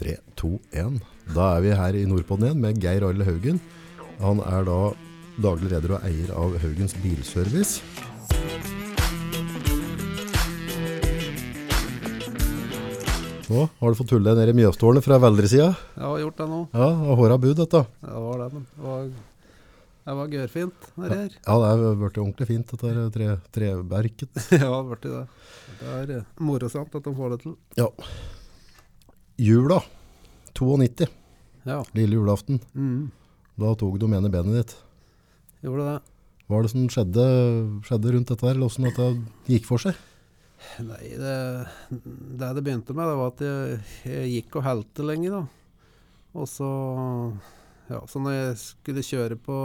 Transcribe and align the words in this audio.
3, 0.00 0.16
2, 0.36 0.52
1. 0.72 0.98
Da 1.34 1.46
er 1.56 1.64
vi 1.64 1.74
her 1.76 1.96
i 1.98 2.04
Nordpodden 2.08 2.48
igjen 2.50 2.62
med 2.62 2.80
Geir 2.82 3.06
Arle 3.08 3.26
Haugen. 3.26 3.60
Han 4.20 4.40
er 4.44 4.66
da 4.68 4.80
daglig 5.42 5.72
leder 5.72 5.96
og 5.96 6.04
eier 6.08 6.32
av 6.36 6.56
Haugens 6.62 6.96
Bilservice. 7.02 7.80
Nå 13.46 13.68
har 13.78 13.92
du 13.92 13.98
fått 13.98 14.10
tulle 14.10 14.32
deg 14.34 14.40
ned 14.40 14.50
i 14.50 14.56
Mjøstårnet 14.58 15.04
fra 15.06 15.20
Veldresida. 15.22 15.68
Jeg 15.94 16.02
har 16.02 16.20
gjort 16.24 16.40
det 16.40 16.46
nå. 16.50 16.60
Ja, 16.74 16.88
og 17.06 17.20
håra 17.20 17.36
bud 17.38 17.54
dette. 17.60 17.82
Det 18.02 18.22
var 18.24 18.40
det, 18.42 18.48
men 18.56 18.64
det 18.72 18.86
var, 18.88 19.04
det 20.08 20.16
var 20.20 20.32
gørfint 20.32 20.88
det 20.96 21.10
her. 21.12 21.36
Ja, 21.46 21.58
det 21.62 21.68
er 21.92 22.00
blitt 22.00 22.18
ordentlig 22.24 22.48
fint, 22.50 22.72
dette 22.74 23.06
tre, 23.14 23.28
treverket. 23.54 24.40
Ja, 24.50 24.58
det 24.58 24.72
har 24.72 24.88
blitt 24.90 25.06
det. 25.06 25.22
Det 25.78 26.18
er 26.18 26.26
morosamt 26.42 26.98
at 26.98 27.06
de 27.06 27.14
får 27.20 27.36
det 27.36 27.40
til. 27.44 27.54
Ja. 27.78 27.88
Jula, 29.38 29.80
92, 30.56 31.06
Ja, 31.66 31.82
lille 31.94 32.14
julaften. 32.16 32.60
mm, 32.74 33.10
Da 33.58 33.74
tok 33.74 33.98
du 33.98 34.06
med 34.08 34.22
ned 34.22 34.32
benet 34.32 34.54
ditt. 34.54 34.76
gjorde 35.62 35.84
det. 35.88 36.02
Hva 36.46 36.58
er 36.58 36.62
det 36.62 36.70
som 36.70 36.86
skjedde, 36.88 37.24
skjedde 37.82 38.12
rundt 38.14 38.28
dette 38.30 38.46
her, 38.46 38.54
eller 38.54 38.68
hvordan 38.68 38.86
dette 38.86 39.06
gikk 39.50 39.64
for 39.66 39.78
seg? 39.82 39.94
Nei, 40.80 41.10
det, 41.20 41.34
det 42.38 42.50
det 42.56 42.62
begynte 42.64 42.94
med, 42.96 43.04
det 43.10 43.16
var 43.18 43.32
at 43.34 43.40
jeg, 43.44 43.80
jeg 44.06 44.30
gikk 44.36 44.56
og 44.56 44.64
helte 44.64 45.04
lenge, 45.04 45.30
da. 45.30 45.42
Og 46.36 46.46
så 46.48 46.68
Ja, 47.90 48.00
så 48.10 48.18
når 48.18 48.32
jeg 48.34 48.56
skulle 48.58 49.02
kjøre 49.06 49.36
på 49.38 49.56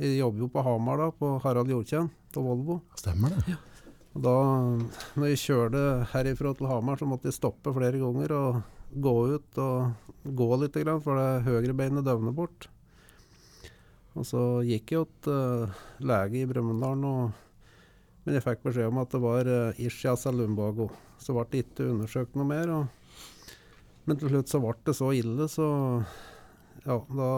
Jeg 0.00 0.18
jobber 0.18 0.38
jo 0.44 0.48
på 0.48 0.62
Hamar, 0.64 0.96
da, 1.02 1.10
på 1.10 1.34
Harald 1.42 1.68
Jordkjenn, 1.68 2.10
på 2.32 2.42
Volvo. 2.44 2.78
Stemmer 2.96 3.34
det? 3.34 3.58
Og 4.14 4.22
da 4.22 4.36
når 5.18 5.32
jeg 5.32 5.42
kjørte 5.42 5.82
herifra 6.12 6.54
til 6.54 6.70
Hamar, 6.70 7.00
så 7.00 7.08
måtte 7.08 7.30
jeg 7.30 7.38
stoppe 7.38 7.72
flere 7.74 7.98
ganger 7.98 8.34
og 8.36 8.60
gå 8.94 9.14
ut 9.34 9.58
og 9.58 10.12
gå 10.22 10.48
litt, 10.62 10.78
for 11.02 11.18
det 11.18 11.46
høyrebeinet 11.48 12.06
døvner 12.06 12.34
bort. 12.34 12.68
Og 14.14 14.26
så 14.28 14.42
gikk 14.62 14.92
jeg 14.94 15.08
til 15.26 15.66
uh, 15.66 15.80
lege 15.98 16.44
i 16.44 16.46
Brumunddal, 16.46 17.00
men 17.02 18.36
jeg 18.36 18.44
fikk 18.44 18.62
beskjed 18.62 18.92
om 18.92 19.00
at 19.02 19.10
det 19.10 19.22
var 19.24 19.50
uh, 19.50 19.80
ischias 19.82 20.28
lumbago. 20.30 20.86
Så 21.18 21.34
ble 21.34 21.48
det 21.50 21.64
ikke 21.64 21.90
undersøkt 21.90 22.38
noe 22.38 22.46
mer. 22.46 22.70
Og, 22.70 23.18
men 24.06 24.20
til 24.20 24.30
slutt 24.30 24.52
så 24.52 24.62
ble 24.62 24.76
det 24.86 24.94
så 24.94 25.10
ille, 25.16 25.48
så 25.50 25.66
ja, 26.84 27.00
da 27.00 27.30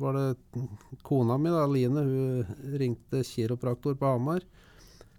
var 0.00 0.16
det 0.16 0.64
kona 1.04 1.36
mi, 1.36 1.52
da, 1.52 1.66
Line, 1.68 2.06
hun 2.06 2.78
ringte 2.80 3.20
kiropraktor 3.26 3.98
på 4.00 4.14
Hamar. 4.16 4.46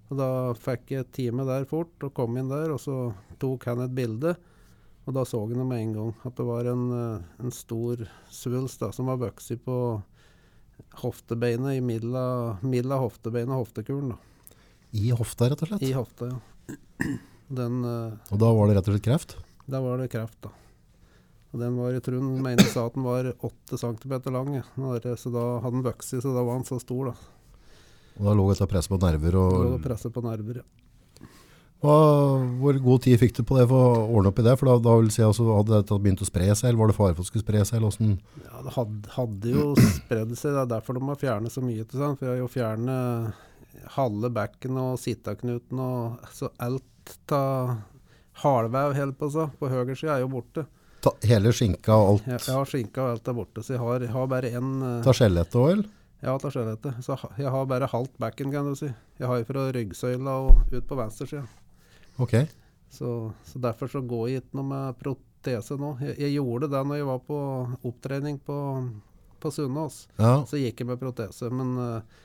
Og 0.08 0.20
da 0.20 0.28
fikk 0.56 0.94
jeg 0.96 1.10
time 1.16 1.46
der 1.48 1.66
fort, 1.68 1.96
og 2.06 2.14
kom 2.16 2.38
inn 2.40 2.52
der, 2.52 2.72
og 2.72 2.80
så 2.80 3.12
tok 3.42 3.68
han 3.68 3.84
et 3.84 3.96
bilde. 3.96 4.36
Og 5.08 5.16
da 5.16 5.24
så 5.28 5.40
han 5.40 5.56
det 5.56 5.66
med 5.68 5.82
en 5.82 5.96
gang, 5.96 6.14
at 6.28 6.36
det 6.36 6.46
var 6.48 6.68
en, 6.68 6.86
eh, 6.96 7.44
en 7.44 7.52
stor 7.52 8.04
svulst 8.32 8.84
da, 8.84 8.92
som 8.92 9.08
var 9.08 9.20
vokst 9.22 9.56
på 9.64 9.78
hoftebeinet, 11.02 11.78
i 11.78 11.82
middel 11.84 12.16
av 12.16 13.04
hoftebeinet 13.06 13.56
og 13.56 13.66
hoftekulen. 13.66 14.16
da. 14.16 14.18
I 14.96 15.12
hofta, 15.12 15.50
rett 15.52 15.64
og 15.64 15.72
slett. 15.72 15.84
I 15.84 15.94
hofta, 15.96 16.32
ja. 16.32 16.76
Den, 17.60 17.84
eh, 17.88 18.32
Og 18.32 18.40
da 18.40 18.52
var 18.52 18.68
det 18.68 18.76
rett 18.78 18.88
og 18.90 18.96
slett 18.96 19.08
kreft? 19.08 19.38
Da 19.68 19.80
var 19.84 20.00
det 20.00 20.12
kreft, 20.12 20.40
da. 20.44 20.52
Og 21.54 21.62
den 21.62 21.78
var, 21.80 21.94
jeg 21.96 22.04
tror 22.04 22.20
han 22.20 22.44
mener 22.44 22.68
sa 22.68 22.86
at 22.88 22.96
den 22.96 23.08
var 23.08 23.32
8 23.48 23.80
cm 23.80 24.16
lang, 24.36 24.56
ja. 24.60 24.64
Så 25.16 25.32
da 25.32 25.60
hadde 25.64 25.78
den 25.80 25.88
vokst, 25.88 26.16
så 26.16 26.34
da 26.36 26.44
var 26.44 26.60
han 26.60 26.68
så 26.68 26.80
stor, 26.84 27.14
da. 27.14 27.37
Og 28.18 28.28
da 28.28 28.36
lå 28.38 28.50
dette 28.52 28.68
presset 28.70 28.94
på 28.94 29.00
nerver. 29.02 29.32
Det 29.32 29.38
lå 29.38 29.48
Og, 29.48 29.72
og 29.78 29.82
presset 29.84 30.14
på 30.14 30.24
nerver, 30.26 30.62
ja. 30.62 30.66
hva, 31.84 31.98
hvor 32.58 32.80
god 32.82 33.04
tid 33.06 33.20
fikk 33.22 33.36
du 33.38 33.44
på 33.46 33.58
det 33.60 33.68
for 33.70 33.78
å 33.78 34.06
ordne 34.18 34.32
opp 34.32 34.40
i 34.42 34.46
det? 34.48 34.56
For 34.58 34.72
da, 34.72 34.78
da 34.82 34.96
vil 34.98 35.12
si, 35.14 35.22
altså, 35.26 35.46
hadde 35.54 35.76
dette 35.76 36.00
begynt 36.02 36.24
å 36.26 36.30
spre 36.30 36.48
seg, 36.54 36.72
eller 36.72 36.82
var 36.82 36.92
det 36.92 36.98
fare 36.98 37.14
for 37.14 37.22
at 37.22 37.28
det 37.28 37.32
skulle 37.32 37.46
spre 37.46 37.66
seg? 37.70 37.82
Eller? 37.82 38.16
Ja, 38.48 38.64
det 38.66 38.74
hadde, 38.78 39.12
hadde 39.18 39.54
jo 39.54 39.68
spredd 40.00 40.34
seg. 40.34 40.56
Det 40.56 40.64
er 40.64 40.72
derfor 40.78 40.98
de 40.98 41.04
har 41.12 41.22
fjernet 41.22 41.54
så 41.54 41.62
mye. 41.66 41.86
Til? 41.86 42.08
For 42.08 42.26
jeg 42.26 42.34
har 42.34 42.42
jo 42.42 42.50
fjernet 42.56 43.44
halve 43.98 44.32
bekken 44.34 44.80
og 44.82 44.98
sittaknuten 45.00 45.80
og 45.80 46.32
så 46.34 46.50
alt 46.66 47.32
av 47.38 47.78
halvev, 48.42 48.96
helt 48.98 49.18
på 49.18 49.30
så, 49.34 49.48
på 49.60 49.70
høyre 49.72 49.96
side 49.98 50.18
er 50.18 50.26
jo 50.26 50.32
borte. 50.34 50.66
Ta, 51.06 51.14
hele 51.30 51.54
skinka 51.54 51.94
og 51.94 52.10
alt? 52.10 52.28
Ja, 52.50 52.58
skinka 52.68 53.04
og 53.04 53.14
alt 53.16 53.30
er 53.30 53.38
borte, 53.38 53.64
så 53.64 53.76
jeg 53.76 53.82
har, 53.82 54.04
jeg 54.06 54.14
har 54.14 54.28
bare 54.30 54.52
én 54.58 54.74
Ta 55.06 55.14
skjelettet 55.16 55.58
òg, 55.62 55.70
eller? 55.78 55.94
Ja, 56.24 56.34
ta 56.42 56.50
skjelettet. 56.50 57.02
Så 57.06 57.18
jeg 57.38 57.52
har 57.54 57.68
bare 57.70 57.90
halvt 57.92 58.16
bekken, 58.22 58.52
kan 58.54 58.66
du 58.66 58.78
si. 58.78 58.90
Jeg 59.20 59.30
har 59.30 59.44
fra 59.46 59.68
ryggsøyla 59.76 60.38
og 60.48 60.74
ut 60.74 60.88
på 60.88 60.98
venstre 60.98 61.44
Okay. 62.18 62.48
Ok. 62.48 62.54
Så, 62.90 63.32
så 63.46 63.60
derfor 63.62 63.92
så 63.92 64.02
går 64.02 64.30
jeg 64.30 64.42
ikke 64.42 64.58
noe 64.58 64.70
med 64.72 64.98
protese 64.98 65.76
nå. 65.78 65.92
Jeg, 66.02 66.16
jeg 66.24 66.38
gjorde 66.40 66.70
det 66.72 66.80
når 66.88 66.98
jeg 66.98 67.08
var 67.10 67.20
på 67.28 67.42
opptrening 67.86 68.40
på, 68.42 68.56
på 69.44 69.52
Sunnaas. 69.54 70.08
Ja. 70.18 70.40
Så 70.50 70.58
gikk 70.58 70.82
jeg 70.82 70.90
med 70.90 70.98
protese, 71.02 71.52
men 71.54 71.76
uh, 71.78 72.24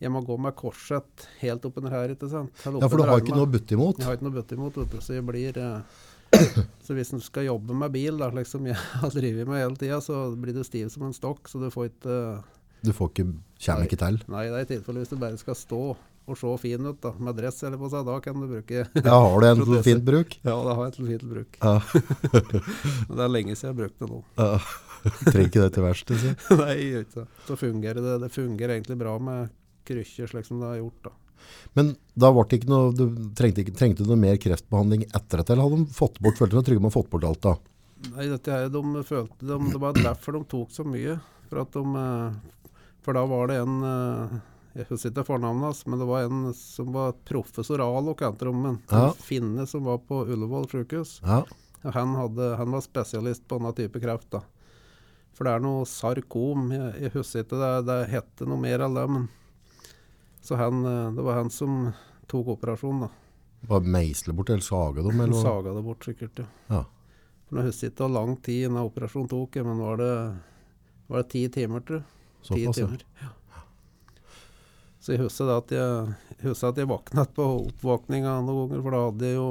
jeg 0.00 0.14
må 0.14 0.22
gå 0.24 0.38
med 0.40 0.56
korsett 0.56 1.26
helt 1.42 1.66
oppunder 1.68 1.92
her, 1.92 2.14
ikke 2.14 2.30
sant? 2.32 2.56
Ja, 2.64 2.72
for 2.88 2.96
du 2.96 3.04
har 3.04 3.20
ikke 3.20 3.36
noe 3.36 3.44
å 3.44 3.52
butte 3.52 3.76
imot? 3.76 4.00
Jeg 4.00 4.08
har 4.08 4.16
ikke 4.16 4.28
noe 4.30 4.38
butte 4.38 4.56
imot, 4.56 4.80
vet 4.80 4.96
du, 4.96 5.04
så 5.04 5.18
jeg 5.18 5.26
blir 5.28 5.60
uh, 5.60 6.02
Så 6.86 6.96
hvis 6.96 7.12
du 7.14 7.20
skal 7.22 7.50
jobbe 7.50 7.76
med 7.78 7.92
bil, 7.94 8.16
da, 8.22 8.30
liksom 8.34 8.66
jeg 8.70 8.80
har 8.80 9.12
drevet 9.12 9.50
med 9.50 9.60
hele 9.60 9.80
tida, 9.80 10.00
så 10.04 10.26
blir 10.40 10.56
du 10.56 10.64
stiv 10.66 10.88
som 10.94 11.04
en 11.10 11.16
stokk, 11.16 11.50
så 11.50 11.60
du 11.62 11.68
får 11.74 11.92
ikke 11.92 12.18
Du 12.84 12.92
får 12.92 13.12
ikke, 13.12 13.28
kommer 13.64 13.88
ikke 13.88 14.00
til? 14.00 14.18
Nei, 14.32 14.44
det 14.50 14.58
er 14.58 14.66
i 14.66 14.72
tilfelle 14.74 15.04
hvis 15.04 15.12
du 15.14 15.16
bare 15.20 15.40
skal 15.40 15.56
stå 15.58 15.84
og 16.24 16.38
se 16.40 16.50
fin 16.62 16.86
ut, 16.88 16.96
da, 17.04 17.10
med 17.20 17.36
dress 17.36 17.58
eller 17.68 17.76
på 17.80 17.88
seg, 17.92 18.06
da 18.08 18.14
kan 18.24 18.38
du 18.40 18.46
bruke 18.48 18.84
Ja, 19.04 19.16
har 19.20 19.34
du 19.42 19.46
en 19.50 19.60
til 19.60 19.82
fint 19.84 20.04
bruk? 20.06 20.38
Ja, 20.40 20.54
det 20.64 20.76
har 20.78 20.86
jeg 20.86 20.94
til 20.96 21.10
fint 21.10 21.26
bruk. 21.28 21.58
Ja. 21.60 21.74
Men 23.10 23.18
det 23.18 23.26
er 23.26 23.34
lenge 23.34 23.56
siden 23.56 23.68
jeg 23.68 23.74
har 23.74 23.80
brukt 23.82 24.00
det 24.00 24.10
nå. 24.12 24.22
ja. 24.40 24.54
Trenger 25.28 25.50
ikke 25.50 25.60
det 25.66 25.72
til 25.74 25.84
verste, 25.84 26.16
si. 26.16 26.30
Nei, 26.56 26.76
ikke 27.02 27.18
det. 27.18 27.26
Så 27.44 27.58
fungerer 27.60 28.00
det. 28.00 28.14
Det 28.22 28.30
fungerer 28.32 28.72
egentlig 28.78 28.96
bra 29.02 29.18
med 29.20 29.52
krykker, 29.84 30.30
slik 30.30 30.48
som 30.48 30.62
det 30.62 30.70
har 30.70 30.78
gjort, 30.80 31.10
da. 31.10 31.12
Men 31.76 31.90
da 32.16 32.30
ble 32.32 32.46
det 32.48 32.58
ikke 32.62 32.70
noe, 32.72 32.88
du 32.96 33.04
trengte, 33.36 33.60
ikke, 33.66 33.74
trengte 33.76 34.06
du 34.06 34.08
noe 34.08 34.22
mer 34.22 34.40
kreftbehandling 34.40 35.04
etter 35.10 35.42
dette, 35.42 35.52
eller 35.52 35.66
hadde 35.68 35.82
de 35.82 35.96
fått 35.98 36.16
bort, 36.24 36.40
følte 36.40 36.56
de 36.56 36.64
trygge 36.70 36.80
med 36.80 36.88
å 36.88 36.94
ha 36.94 36.96
fått 36.96 37.10
bort 37.12 37.28
alt 37.28 37.42
da? 37.44 37.54
Nei, 38.14 38.30
dette 38.32 38.52
her, 38.56 38.72
de 38.72 39.04
følte 39.04 39.44
de, 39.44 39.58
Det 39.74 39.80
var 39.84 40.00
derfor 40.00 40.38
de 40.38 40.42
tok 40.54 40.72
så 40.72 40.88
mye. 40.88 41.18
For 41.50 41.60
at 41.66 41.76
de 41.76 41.84
eh, 42.00 42.38
For 43.04 43.16
da 43.16 43.24
var 43.28 43.50
det 43.50 43.58
en 43.60 43.74
eh, 43.84 44.38
Jeg 44.78 44.86
husker 44.88 45.12
ikke 45.12 45.26
fornavnet 45.28 45.68
hans, 45.68 45.82
men 45.86 46.00
det 46.00 46.06
var 46.08 46.24
en 46.26 46.48
som 46.56 46.88
var 46.94 47.12
professor 47.28 47.82
Alo-kantrommen. 47.84 48.80
Ja. 48.90 49.10
En 49.12 49.20
finne 49.22 49.66
som 49.70 49.84
var 49.86 50.00
på 50.08 50.22
Ullevål 50.26 50.66
sykehus. 50.72 51.18
Ja. 51.22 51.42
Han, 51.84 52.14
hadde, 52.16 52.54
han 52.56 52.72
var 52.72 52.80
spesialist 52.82 53.44
på 53.46 53.58
denne 53.60 53.74
type 53.76 54.00
kreft. 54.02 54.30
da. 54.32 54.40
For 55.36 55.46
det 55.46 55.52
er 55.58 55.62
noe 55.62 55.84
sarkom. 55.86 56.70
Jeg, 56.74 56.94
jeg 57.04 57.12
husker 57.14 57.44
ikke 57.44 57.60
det, 57.60 57.70
det 57.90 57.98
hette 58.10 58.48
noe 58.48 58.58
mer 58.62 58.82
enn 58.86 58.96
det. 58.98 59.04
men 59.10 59.28
Så 60.42 60.58
han, 60.58 60.80
eh, 60.88 61.12
det 61.14 61.26
var 61.28 61.38
han 61.42 61.52
som 61.54 61.92
tok 62.30 62.54
operasjonen. 62.56 63.06
da. 63.06 63.12
Bare 63.68 63.86
meisle 63.94 64.34
bort, 64.36 64.50
eller 64.50 64.64
sage 64.64 65.04
dem, 65.06 65.20
eller? 65.20 65.38
saga 65.40 65.72
det 65.76 65.84
bort 65.86 66.04
sikkert, 66.04 66.38
ja. 66.42 66.48
Ja. 66.72 66.82
For 67.48 67.60
Jeg 67.60 67.70
husker 67.70 67.92
ikke 67.92 68.04
hvor 68.08 68.12
lang 68.16 68.34
tid 68.42 68.64
denne 68.66 68.82
operasjonen 68.88 69.30
tok, 69.30 69.56
men 69.64 69.78
var 69.80 70.00
det, 70.02 70.10
var 71.08 71.22
det 71.22 71.30
ti 71.32 71.44
timer, 71.60 71.80
tror 71.84 72.00
jeg? 72.02 72.10
Ti 72.44 72.66
timer. 72.76 73.06
Ja. 73.22 73.32
Så 75.04 75.12
jeg 75.12 75.20
husker 75.20 75.50
at 75.52 75.72
jeg, 75.74 76.12
husker 76.40 76.70
at 76.70 76.78
jeg 76.80 76.88
våknet 76.88 77.32
på 77.36 77.44
oppvåkninga 77.58 78.38
noen 78.44 78.70
ganger, 78.70 78.84
for 78.84 78.94
da 78.94 79.00
hadde 79.04 79.26
jeg 79.28 79.36
jo 79.36 79.48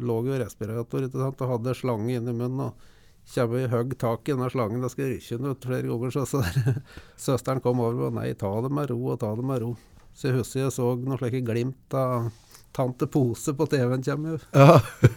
lå 0.00 0.16
jo 0.26 0.40
respirator 0.40 1.06
ikke 1.06 1.20
sant, 1.20 1.44
og 1.44 1.54
hadde 1.54 1.76
slange 1.76 2.16
inni 2.16 2.32
i 2.32 2.36
munnen. 2.36 2.66
og 2.68 2.90
Kommer 3.32 3.62
i 3.62 3.70
høgg 3.70 3.94
tak 4.02 4.26
i 4.26 4.34
denne 4.34 4.48
slangen, 4.50 4.82
da 4.82 4.90
skal 4.90 5.06
jeg 5.06 5.20
rykke 5.20 5.38
den 5.38 5.52
ut 5.52 5.66
flere 5.68 5.88
ganger. 5.88 6.12
Så, 6.12 6.24
så 6.28 6.42
der, 6.42 6.80
søsteren 7.28 7.62
kom 7.64 7.80
over 7.80 8.08
og 8.08 8.16
nei, 8.18 8.32
ta 8.36 8.50
det 8.64 8.72
med 8.74 8.90
ro 8.90 8.98
og 9.14 9.20
ta 9.22 9.30
det 9.38 9.46
med 9.46 9.62
ro. 9.62 9.72
Så 10.12 10.28
jeg 10.28 10.40
husker 10.40 10.64
jeg 10.64 10.74
så 10.74 10.90
noen 10.98 11.20
slike 11.20 11.40
glimt 11.46 11.96
av 11.96 12.28
Tante 12.76 13.08
Pose 13.08 13.54
på 13.56 13.68
TV-en 13.70 14.04
kommer 14.04 14.36
jo. 14.36 14.42
Ja. 14.52 14.80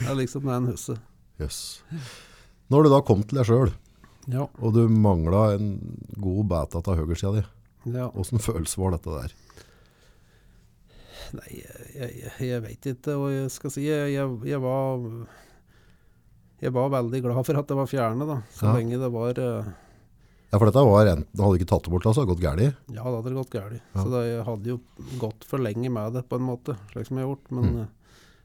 Det 0.00 0.08
er 0.08 0.16
liksom 0.16 0.48
det 0.48 0.56
en 0.56 0.70
husker. 0.72 1.00
Jøss. 1.40 1.60
Når 2.72 2.86
du 2.86 2.90
da 2.92 3.00
kom 3.04 3.24
til 3.24 3.40
deg 3.40 3.48
sjøl, 3.48 3.72
Ja. 4.30 4.46
og 4.60 4.74
du 4.76 4.84
mangla 4.88 5.54
en 5.56 5.70
god 6.20 6.46
beta 6.52 6.78
av 6.82 6.98
høyresida 7.00 7.32
di, 7.40 7.44
ja. 7.96 8.08
åssen 8.14 8.38
følelse 8.42 8.78
var 8.78 8.94
dette 8.94 9.10
der? 9.10 9.32
Nei, 11.36 11.60
jeg, 11.60 11.90
jeg, 11.94 12.32
jeg 12.48 12.62
vet 12.64 12.88
ikke 12.90 13.14
hva 13.20 13.28
jeg 13.30 13.50
skal 13.54 13.70
si. 13.74 13.84
Jeg, 13.86 14.14
jeg, 14.16 14.58
var 14.62 15.04
Jeg 16.60 16.72
var 16.74 16.90
veldig 16.92 17.20
glad 17.24 17.44
for 17.46 17.60
at 17.60 17.68
det 17.70 17.76
var 17.78 17.86
fjernet, 17.90 18.26
da. 18.28 18.40
Så 18.56 18.66
Ja. 18.66 18.72
lenge 18.76 18.98
det 19.00 19.10
var 19.14 19.38
uh, 19.38 19.70
Ja, 20.50 20.58
for 20.58 20.66
dette 20.66 20.82
var 20.82 21.06
enten, 21.06 21.38
hadde 21.38 21.54
du 21.54 21.60
ikke 21.62 21.70
tatt 21.70 21.86
det 21.86 21.92
bort, 21.94 22.02
da, 22.02 22.10
så 22.12 22.24
hadde 22.24 22.34
det 22.34 22.34
gått 22.34 22.46
galt. 22.48 22.78
Ja, 22.90 23.04
det 23.06 23.14
hadde 23.20 23.34
gått 23.38 23.52
galt. 23.54 23.78
Ja. 23.94 24.02
Så 24.02 24.08
det, 24.10 24.22
jeg 24.26 24.44
hadde 24.48 24.72
jo 24.72 24.78
gått 25.22 25.46
for 25.46 25.62
lenge 25.62 25.92
med 25.94 26.12
det, 26.18 26.24
på 26.28 26.40
en 26.40 26.46
måte, 26.48 26.74
slik 26.90 27.06
som 27.06 27.20
jeg 27.20 27.26
har 27.28 27.34
gjort. 27.36 27.50
Men, 27.54 27.64
Mm. 27.70 27.80
eh, 27.84 27.86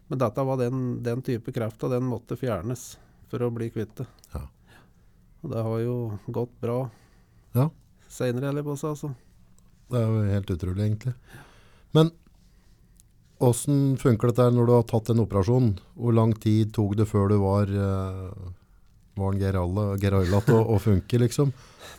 men 0.07 0.19
dette 0.21 0.45
var 0.45 0.57
den, 0.61 0.83
den 1.01 1.21
type 1.25 1.49
og 1.49 1.89
den 1.89 2.05
måtte 2.05 2.37
fjernes 2.37 2.97
for 3.31 3.39
å 3.41 3.49
bli 3.51 3.71
kvitt 3.73 3.95
det. 3.97 4.05
Ja. 4.35 4.43
Og 5.45 5.51
det 5.53 5.61
har 5.61 5.79
jo 5.83 5.95
gått 6.33 6.53
bra 6.61 6.79
Ja. 7.53 7.69
seinere, 8.09 8.49
eller 8.49 8.65
på 8.65 8.73
seg, 8.75 8.95
altså. 8.95 9.13
Det 9.93 9.99
er 10.01 10.07
jo 10.09 10.23
helt 10.33 10.49
utrolig, 10.49 10.81
egentlig. 10.87 11.13
Men 11.93 12.09
åssen 13.45 13.97
funker 14.01 14.31
dette 14.31 14.49
når 14.49 14.65
du 14.65 14.73
har 14.73 14.87
tatt 14.89 15.11
en 15.13 15.21
operasjon? 15.21 15.75
Hvor 15.93 16.15
lang 16.17 16.33
tid 16.33 16.73
tok 16.73 16.95
det 16.97 17.05
før 17.05 17.29
du 17.29 17.37
var 17.43 17.69
uh, 17.69 18.33
var 19.15 19.37
Geir 19.37 19.55
Arlat 19.61 20.49
å, 20.49 20.57
å 20.75 20.79
funke, 20.81 21.19
liksom? 21.21 21.53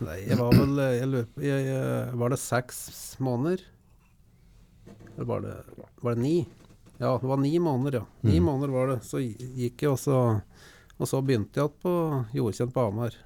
Nei, 0.05 0.19
jeg 0.27 0.37
var 0.41 0.53
vel 0.53 0.81
eh, 0.83 0.97
jeg 0.99 1.09
på- 1.31 1.45
jeg, 1.47 1.67
jeg, 1.71 2.17
Var 2.21 2.35
det 2.35 2.41
seks 2.43 2.81
måneder? 3.23 3.63
Eller 5.15 5.29
var 5.31 5.41
det, 5.41 5.55
var 6.03 6.17
det 6.19 6.23
ni? 6.27 6.37
Ja, 6.99 7.15
det 7.21 7.29
var 7.31 7.41
ni 7.41 7.55
måneder, 7.61 8.01
ja. 8.01 8.05
Ni 8.27 8.41
mm. 8.41 8.45
måneder 8.45 8.75
var 8.75 8.91
det. 8.91 8.99
Så 9.07 9.23
gikk 9.23 9.87
jeg, 9.87 9.95
og 9.95 10.01
så, 10.01 10.19
og 10.99 11.09
så 11.09 11.23
begynte 11.25 11.61
jeg 11.61 11.71
igjen 11.71 11.81
på 11.81 11.95
jordkjent 12.37 12.75
på 12.75 12.85
Hamar. 12.85 13.17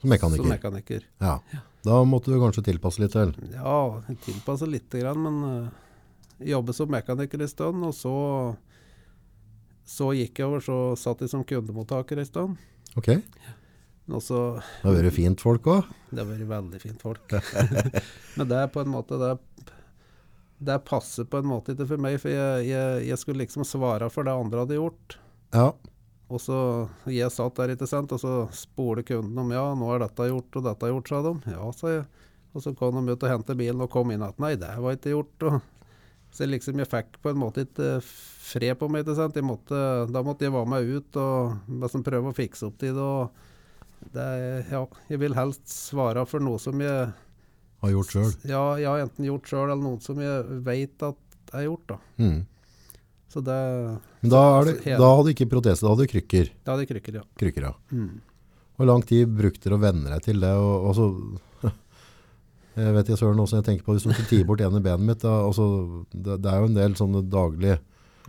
Som 0.00 0.12
mekaniker? 0.12 0.42
Som 0.42 0.52
mekaniker. 0.52 1.08
Ja. 1.22 1.38
Da 1.86 1.98
måtte 2.04 2.32
du 2.32 2.40
kanskje 2.42 2.64
tilpasse 2.66 3.02
litt 3.02 3.14
til? 3.14 3.32
Ja, 3.54 4.02
tilpasse 4.24 4.68
lite 4.68 5.00
grann, 5.00 5.22
men 5.22 5.66
uh, 5.66 6.46
jobbet 6.52 6.76
som 6.76 6.90
mekaniker 6.92 7.40
en 7.40 7.52
stund, 7.52 7.84
og 7.86 7.94
så 7.96 8.16
så 9.86 10.10
gikk 10.18 10.40
jeg 10.40 10.48
over, 10.48 10.62
så 10.64 10.76
satt 10.98 11.22
jeg 11.22 11.30
som 11.30 11.44
kundemottaker 11.46 12.18
en 12.18 12.26
stund. 12.26 12.62
Ok. 12.98 13.12
Også, 14.06 14.38
Det 14.82 14.86
har 14.86 14.96
vært 14.98 15.14
fint 15.14 15.42
folk 15.42 15.66
òg. 15.70 15.90
Det 16.10 16.20
har 16.22 16.28
vært 16.28 16.48
veldig 16.50 16.80
fint 16.82 17.02
folk. 17.02 17.36
Men 18.36 18.50
det 18.50 18.58
er 18.58 18.72
på 18.74 18.82
en 18.82 18.90
måte 18.90 19.18
det, 19.18 19.32
det 20.58 20.80
passer 20.86 21.26
på 21.30 21.38
en 21.38 21.50
måte 21.50 21.74
ikke 21.74 21.88
for 21.92 22.02
meg, 22.02 22.18
for 22.22 22.34
jeg, 22.34 22.66
jeg, 22.70 23.06
jeg 23.10 23.20
skulle 23.22 23.44
liksom 23.44 23.66
svare 23.66 24.10
for 24.10 24.26
det 24.26 24.34
andre 24.34 24.64
hadde 24.64 24.78
gjort. 24.78 25.18
Ja. 25.54 25.68
Og 26.26 26.40
så 26.42 26.58
jeg 27.12 27.30
satt 27.30 27.54
der, 27.60 27.76
ikke 27.76 27.86
sant, 27.86 28.10
og 28.12 28.18
så 28.18 28.34
spoler 28.56 29.06
kunden 29.06 29.38
om 29.38 29.52
ja, 29.54 29.62
nå 29.78 29.92
er 29.94 30.02
dette 30.02 30.26
gjort 30.26 30.58
og 30.58 30.64
dette 30.66 30.90
gjort, 30.90 31.10
sa 31.12 31.20
de. 31.22 31.34
Ja, 31.54 31.70
sa 31.76 31.92
jeg. 31.92 32.06
Og 32.56 32.64
så 32.64 32.72
kom 32.74 32.96
de 32.96 33.12
ut 33.12 33.26
og 33.26 33.30
hentet 33.30 33.58
bilen 33.60 33.84
og 33.84 33.92
kom 33.92 34.10
inn 34.10 34.24
igjen. 34.24 34.40
nei, 34.42 34.54
det 34.58 34.72
var 34.82 34.96
ikke 34.96 35.12
gjort. 35.12 35.46
Og 35.46 35.60
så 36.34 36.48
liksom 36.48 36.80
jeg 36.82 36.90
fikk 36.90 37.20
på 37.22 37.30
en 37.30 37.38
måte 37.40 37.66
ikke 37.66 37.90
fred 38.02 38.74
på 38.80 38.88
meg, 38.90 39.04
ikke 39.04 39.18
sant. 39.18 39.38
Måtte, 39.44 39.82
da 40.10 40.22
måtte 40.26 40.48
jeg 40.48 40.54
være 40.56 40.70
med 40.72 40.90
ut 40.96 41.20
og 41.20 41.76
liksom 41.84 42.04
prøve 42.06 42.32
å 42.32 42.36
fikse 42.36 42.66
opp 42.66 42.80
til 42.80 42.96
det. 42.96 43.06
og 43.06 44.10
det, 44.12 44.26
ja, 44.70 44.82
jeg 45.10 45.20
vil 45.22 45.36
helst 45.36 45.70
svare 45.72 46.26
for 46.28 46.42
noe 46.44 46.60
som 46.62 46.80
jeg 46.82 47.06
Har 47.82 47.92
gjort 47.92 48.12
sjøl. 48.12 48.34
ja, 48.48 48.64
jeg 48.80 48.88
har 48.90 49.04
enten 49.04 49.28
gjort 49.28 49.48
sjøl, 49.48 49.70
eller 49.70 49.84
noe 49.84 50.02
som 50.04 50.20
jeg 50.20 50.60
vet 50.66 51.06
at 51.06 51.54
er 51.54 51.66
gjort. 51.68 51.94
da. 51.94 51.98
Mm. 52.18 52.38
Så 53.36 53.42
det 53.44 53.56
Men 54.24 54.30
da, 54.32 54.42
er 54.56 54.64
det, 54.70 54.74
hele- 54.86 54.96
da 55.02 55.08
hadde 55.12 55.28
du 55.28 55.32
ikke 55.34 55.50
protese, 55.52 55.84
da 55.84 55.90
hadde 55.92 56.06
du 56.06 56.12
krykker. 56.14 56.48
Da 56.64 56.72
hadde 56.72 56.86
krykker, 56.88 57.18
ja. 57.20 57.24
krykker 57.36 57.66
ja. 57.68 57.72
Mm. 57.92 58.14
Hvor 58.76 58.88
lang 58.88 59.02
tid 59.08 59.28
brukte 59.36 59.68
du 59.68 59.76
å 59.76 59.80
venne 59.82 60.08
deg 60.08 60.22
til 60.24 60.40
det? 60.40 60.52
Og, 60.56 60.86
og 60.88 60.96
så, 60.96 61.06
jeg 62.80 62.94
vet 62.96 63.10
ikke 63.10 63.20
søren 63.20 63.42
også 63.44 63.60
jeg 63.60 63.66
tenker 63.68 63.84
på, 63.84 63.96
hvis 63.96 64.06
du 64.06 64.10
skulle 64.14 64.30
tie 64.30 64.46
bort 64.48 64.64
ene 64.64 64.80
benet 64.84 65.04
mitt, 65.10 65.20
da, 65.24 65.34
altså, 65.44 65.66
det, 66.16 66.38
det 66.44 66.52
er 66.54 66.62
jo 66.64 66.70
en 66.70 66.78
del 66.80 66.96
sånne 66.96 67.22
daglige 67.32 67.78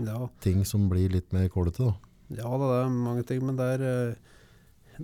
Ja, 0.03 0.19
ting 0.43 0.61
som 0.67 0.89
blir 0.91 1.09
litt 1.15 1.31
mer 1.35 1.47
kålete 1.51 1.87
da. 1.87 1.93
ja 2.43 2.51
det 2.61 2.71
er 2.81 2.91
mange 2.93 3.23
ting, 3.27 3.41
men 3.47 3.55
det 3.59 3.67
er 3.77 3.85
eh, 3.87 5.03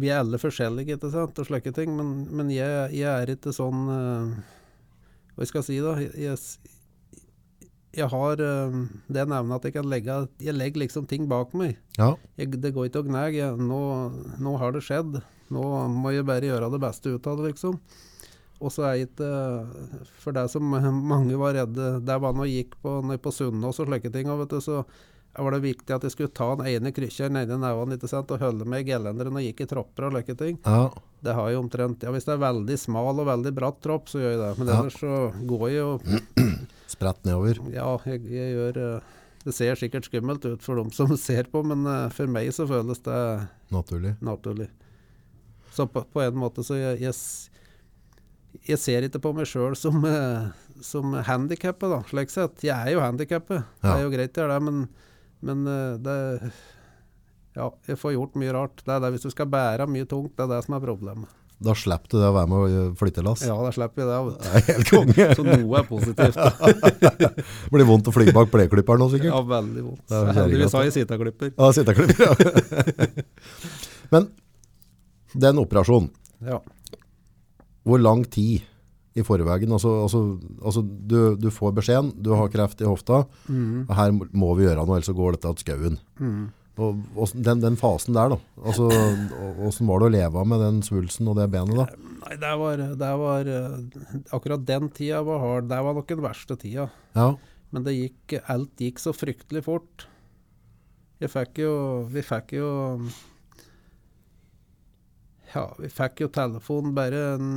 Vi 0.00 0.08
er 0.10 0.24
alle 0.24 0.40
forskjellige, 0.42 0.96
ikke 0.96 1.12
sant, 1.12 1.38
og 1.38 1.46
slike 1.52 1.72
ting, 1.76 1.92
men, 1.96 2.14
men 2.34 2.48
jeg, 2.50 2.88
jeg 2.96 3.10
er 3.12 3.36
ikke 3.36 3.52
sånn 3.54 3.84
uh, 3.86 4.32
Hva 5.36 5.46
skal 5.46 5.60
jeg 5.62 5.68
si, 5.68 5.76
da? 5.84 5.92
Jeg, 6.00 6.40
jeg, 7.94 8.08
har 8.12 8.42
eh, 8.42 8.78
det 9.08 9.26
nevnet 9.30 9.58
at 9.58 9.68
jeg 9.68 9.76
kan 9.76 9.88
legge 9.90 10.16
Jeg 10.42 10.56
legger 10.56 10.84
liksom 10.84 11.06
ting 11.10 11.28
bak 11.30 11.54
meg. 11.58 11.76
Ja, 11.98 12.14
jeg, 12.38 12.54
det 12.60 12.74
går 12.74 12.90
ikke 12.90 13.04
å 13.04 13.06
gnage. 13.08 13.52
Nå, 13.58 13.80
nå 14.42 14.56
har 14.60 14.74
det 14.74 14.84
skjedd. 14.86 15.20
Nå 15.54 15.64
må 15.92 16.14
jeg 16.14 16.26
bare 16.26 16.48
gjøre 16.48 16.72
det 16.72 16.82
beste 16.82 17.14
ut 17.14 17.30
av 17.30 17.38
det, 17.40 17.52
liksom. 17.52 17.78
Og 18.64 18.70
så 18.72 18.84
er 18.86 18.94
jeg 18.96 19.08
ikke 19.10 19.30
For 20.22 20.34
det 20.36 20.46
som 20.52 20.68
mange 21.12 21.34
var 21.40 21.56
redde 21.56 21.98
Det 22.06 22.20
var 22.22 22.36
når 22.36 22.46
jeg 22.48 22.62
gikk 22.62 22.78
på, 22.84 23.00
på 23.02 23.34
Sunnaas 23.34 23.82
og 23.82 23.90
slike 23.90 24.12
ting, 24.14 24.30
og 24.30 24.44
vet 24.44 24.54
du, 24.54 24.62
så 24.64 24.84
var 25.34 25.50
det 25.50 25.64
viktig 25.64 25.90
at 25.90 26.04
jeg 26.06 26.12
skulle 26.14 26.30
ta 26.30 26.46
den 26.54 26.68
ene 26.70 26.92
krykkeren, 26.94 27.34
den 27.34 27.56
ene 27.56 27.56
neven, 27.58 27.96
og 27.98 28.38
holde 28.38 28.68
meg 28.70 28.84
i 28.84 28.92
gelenderen 28.92 29.34
og 29.34 29.42
gikk 29.42 29.64
i 29.64 29.66
tropper 29.66 30.06
og 30.06 30.14
slike 30.14 30.36
ting. 30.38 30.60
ja, 30.62 30.84
Det 31.26 31.34
har 31.34 31.48
jeg 31.50 31.58
omtrent 31.58 32.06
Ja, 32.06 32.12
hvis 32.14 32.28
det 32.28 32.36
er 32.36 32.44
veldig 32.44 32.76
smal 32.78 33.18
og 33.18 33.26
veldig 33.26 33.52
bratt 33.56 33.80
tropp, 33.82 34.06
så 34.12 34.22
gjør 34.22 34.30
jeg 34.30 34.42
det. 34.44 34.52
Men 34.60 34.70
ellers 34.76 35.00
så 35.02 35.18
går 35.50 35.64
jeg 35.72 35.80
jo 35.80 35.90
sprett 36.90 37.20
nedover. 37.24 37.60
ja, 37.72 37.86
jeg, 38.08 38.22
jeg 38.30 38.54
gjør 38.56 38.78
eh, 38.82 39.12
Det 39.44 39.52
ser 39.56 39.76
sikkert 39.76 40.06
skummelt 40.08 40.44
ut 40.48 40.62
for 40.64 40.76
dem 40.80 40.90
som 40.94 41.12
ser 41.20 41.48
på, 41.52 41.62
men 41.66 41.84
eh, 41.86 42.08
for 42.14 42.30
meg 42.30 42.50
så 42.56 42.66
føles 42.68 43.00
det 43.04 43.18
Naturlig. 43.74 44.14
naturlig. 44.24 44.68
Så 45.74 45.86
på, 45.90 46.04
på 46.12 46.22
en 46.22 46.38
måte 46.38 46.62
så 46.64 46.76
jeg, 46.78 47.00
jeg, 47.02 47.14
jeg 48.70 48.78
ser 48.78 49.08
ikke 49.08 49.20
på 49.24 49.32
meg 49.36 49.48
sjøl 49.50 49.74
som, 49.76 49.98
eh, 50.06 50.48
som 50.84 51.12
handikappet, 51.26 51.90
da, 51.90 52.02
slik 52.08 52.30
sett. 52.32 52.62
Jeg 52.64 52.76
er 52.76 52.94
jo 52.94 53.02
handikappet, 53.02 53.66
det 53.82 53.92
er 53.96 54.04
jo 54.06 54.12
greit, 54.14 54.34
det 54.38 54.60
men, 54.62 54.84
men 55.44 55.64
det 56.04 56.18
Ja, 57.54 57.68
jeg 57.86 57.98
får 58.00 58.16
gjort 58.16 58.34
mye 58.40 58.52
rart. 58.54 58.80
Det 58.82 58.90
er 58.96 59.02
det 59.02 59.12
hvis 59.14 59.26
du 59.26 59.30
skal 59.30 59.46
bære 59.50 59.86
mye 59.86 60.06
tungt, 60.10 60.32
det 60.36 60.42
er 60.46 60.54
det 60.56 60.64
som 60.66 60.74
er 60.74 60.82
problemet. 60.82 61.30
Da 61.64 61.74
slipper 61.78 62.12
du 62.12 62.18
det 62.20 62.28
å 62.28 62.34
være 62.36 62.50
med 62.50 62.58
å 62.58 62.82
flytte 63.00 63.22
lass. 63.24 63.44
Ja, 63.48 63.54
da 63.56 63.70
slipper 63.72 64.02
vi 64.02 64.08
det. 64.10 64.18
Det 64.44 64.50
er 64.60 64.66
helt 64.68 64.90
konge. 64.92 65.26
Så 65.38 65.46
noe 65.46 65.78
er 65.80 65.86
positivt. 65.88 66.36
Det 66.36 67.44
blir 67.74 67.88
vondt 67.88 68.10
å 68.10 68.14
fly 68.14 68.26
bak 68.36 68.52
pleklipperen 68.52 69.00
nå 69.04 69.08
sikkert. 69.14 69.30
Ja, 69.32 69.40
veldig 69.48 69.84
vondt. 69.86 70.02
Det 70.10 70.20
er 70.20 70.38
Heldigvis 70.42 70.76
har 70.76 70.84
jeg 70.88 70.96
sitaklipper. 70.98 71.54
Ja, 71.56 71.70
sitaklipper, 71.76 72.24
ja. 72.28 72.34
Men 74.12 74.28
en 75.42 75.58
operasjon. 75.64 76.10
Ja. 76.44 76.58
hvor 77.84 78.00
lang 78.00 78.24
tid 78.28 78.62
i 79.14 79.22
forveien, 79.22 79.70
altså, 79.72 79.90
altså, 80.04 80.20
altså 80.58 80.82
du, 80.82 81.36
du 81.38 81.46
får 81.54 81.72
beskjeden, 81.76 82.10
du 82.18 82.32
har 82.34 82.48
kreft 82.52 82.80
i 82.82 82.88
hofta, 82.88 83.22
Mm. 83.48 83.84
og 83.88 83.92
her 83.94 84.10
må 84.34 84.48
vi 84.58 84.64
gjøre 84.66 84.82
noe, 84.82 84.96
ellers 84.98 85.12
går 85.14 85.36
dette 85.36 85.52
til 85.54 85.64
skauen. 85.68 85.98
Mm. 86.18 86.48
Og, 86.74 87.02
og 87.14 87.34
den, 87.38 87.60
den 87.62 87.76
fasen 87.78 88.16
der 88.16 88.32
da, 88.32 88.36
altså, 88.66 88.88
hvordan 88.90 89.90
var 89.90 90.00
det 90.02 90.06
å 90.08 90.14
leve 90.16 90.42
med 90.50 90.62
den 90.64 90.80
svulsen 90.82 91.28
og 91.30 91.36
det 91.38 91.46
benet 91.52 91.78
da? 91.78 91.84
Nei, 92.24 92.38
det 92.40 92.54
var, 92.58 92.80
det 92.98 93.10
var 93.20 93.50
eh, 93.52 93.76
Akkurat 94.34 94.64
den 94.66 94.88
tida 94.96 95.20
var 95.26 95.42
hard. 95.42 95.68
Det 95.70 95.78
var 95.86 95.94
nok 95.94 96.08
den 96.10 96.24
verste 96.24 96.56
tida. 96.58 96.88
Ja, 97.14 97.28
Men 97.70 97.86
det 97.86 97.94
gikk, 97.94 98.34
alt 98.50 98.82
gikk 98.82 98.98
så 99.02 99.12
fryktelig 99.14 99.62
fort. 99.66 100.06
Jeg 101.22 101.30
fikk 101.30 101.60
jo 101.62 101.74
Vi 102.10 102.24
fikk 102.26 102.56
jo 102.56 102.68
Ja, 105.54 105.68
vi 105.78 105.90
fikk 105.92 106.24
jo 106.24 106.30
telefon 106.34 106.90
bare 106.96 107.20
en, 107.36 107.52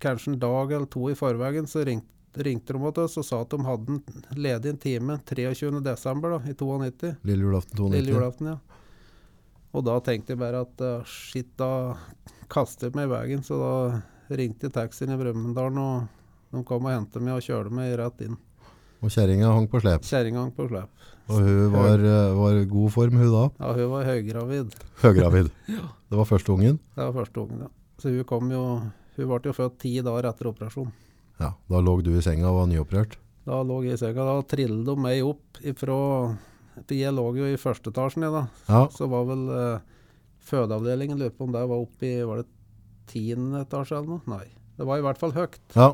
kanskje 0.00 0.32
en 0.32 0.40
dag 0.40 0.72
eller 0.72 0.88
to 0.88 1.10
i 1.12 1.18
forveien. 1.18 1.68
Så 1.68 1.84
ringte, 1.84 2.08
ringte 2.36 2.72
de 2.72 2.92
til 2.92 3.02
oss 3.04 3.18
og 3.20 3.26
sa 3.28 3.40
at 3.44 3.50
de 3.52 3.58
hadde 3.66 3.96
en 3.96 4.38
ledig 4.40 4.70
en 4.72 4.78
time 4.80 5.18
23.12. 5.28 5.82
da, 5.82 6.38
i 6.48 6.54
92. 6.54 7.12
lille 7.28 7.44
julaften 7.48 7.76
92. 7.76 7.90
Lille 7.96 8.14
julaften, 8.14 8.46
ja. 8.54 8.58
Og 9.72 9.84
da 9.84 9.98
tenkte 10.04 10.34
jeg 10.34 10.40
bare 10.40 10.62
at 10.66 10.82
uh, 10.84 11.04
shit, 11.08 11.48
da 11.56 11.94
kaster 12.52 12.90
jeg 12.90 12.96
meg 12.98 13.08
i 13.08 13.12
veien. 13.12 13.44
Så 13.44 13.56
da 13.60 14.34
ringte 14.36 14.68
jeg 14.68 14.74
taxien 14.76 15.12
i 15.12 15.16
Brumunddal, 15.20 15.78
og 15.80 16.08
de 16.52 16.64
kom 16.68 16.88
og 16.88 16.92
hentet 16.92 17.24
meg 17.24 17.38
og 17.38 17.44
kjørte 17.46 17.72
meg 17.72 17.94
rett 18.00 18.24
inn. 18.26 18.36
Og 19.02 19.10
kjerringa 19.10 19.48
hang 19.50 19.64
på 19.66 19.80
slep, 19.82 20.04
Kjerringa 20.06 20.44
hang 20.44 20.52
på 20.54 20.68
slep. 20.68 20.90
og 21.26 21.38
hun 21.42 21.72
var, 21.72 21.98
eh, 22.06 22.34
var 22.38 22.58
god 22.70 22.92
form 22.94 23.16
hun 23.18 23.32
da, 23.32 23.44
Ja, 23.58 23.72
hun 23.74 23.88
var 23.90 24.04
høygravid. 24.06 24.76
høygravid. 25.02 25.48
ja. 25.74 25.88
Det 26.12 26.18
var 26.20 26.28
første 26.28 26.52
ungen. 26.52 26.78
Det 26.94 27.02
var 27.08 27.12
første 27.16 27.40
ungen, 27.40 27.64
ja. 27.64 27.70
Så 27.98 28.12
hun 28.14 28.24
kom 28.24 28.50
jo 28.52 28.62
Hun 29.16 29.26
ble 29.28 29.40
jo 29.44 29.52
født 29.52 29.74
ti 29.82 29.90
dager 30.00 30.24
etter 30.30 30.48
operasjonen. 30.48 30.92
Ja, 31.40 31.52
da 31.68 31.80
lå 31.82 31.96
du 32.04 32.12
i 32.16 32.22
senga 32.24 32.50
og 32.50 32.60
var 32.60 32.70
nyoperert. 32.70 33.16
Da 33.48 33.62
lå 33.66 33.80
jeg 33.86 33.96
i 33.96 34.00
senga. 34.02 34.26
Da 34.28 34.42
trillet 34.46 34.84
de 34.86 34.96
meg 35.00 35.22
opp 35.26 35.62
ifra 35.62 35.96
for 35.96 36.94
Jeg 36.96 37.12
lå 37.12 37.24
jo 37.36 37.48
i 37.52 37.58
første 37.60 37.90
etasjen, 37.92 38.24
jeg, 38.24 38.32
da. 38.32 38.46
Ja, 38.68 38.86
Så 38.94 39.08
var 39.12 39.26
vel 39.28 39.42
eh, 39.52 39.82
fødeavdelingen 40.48 41.18
Lurer 41.20 41.34
på 41.36 41.44
om 41.44 41.52
det 41.52 41.64
var 41.68 41.82
oppe 41.82 42.06
i 42.08 42.22
Var 42.24 42.40
det 42.40 42.46
tiende 43.12 43.60
etasje 43.66 43.98
eller 43.98 44.14
noe? 44.14 44.22
Nei. 44.30 44.46
Det 44.78 44.86
var 44.88 44.98
i 44.98 45.04
hvert 45.04 45.20
fall 45.20 45.34
høyt. 45.36 45.58
ja, 45.76 45.90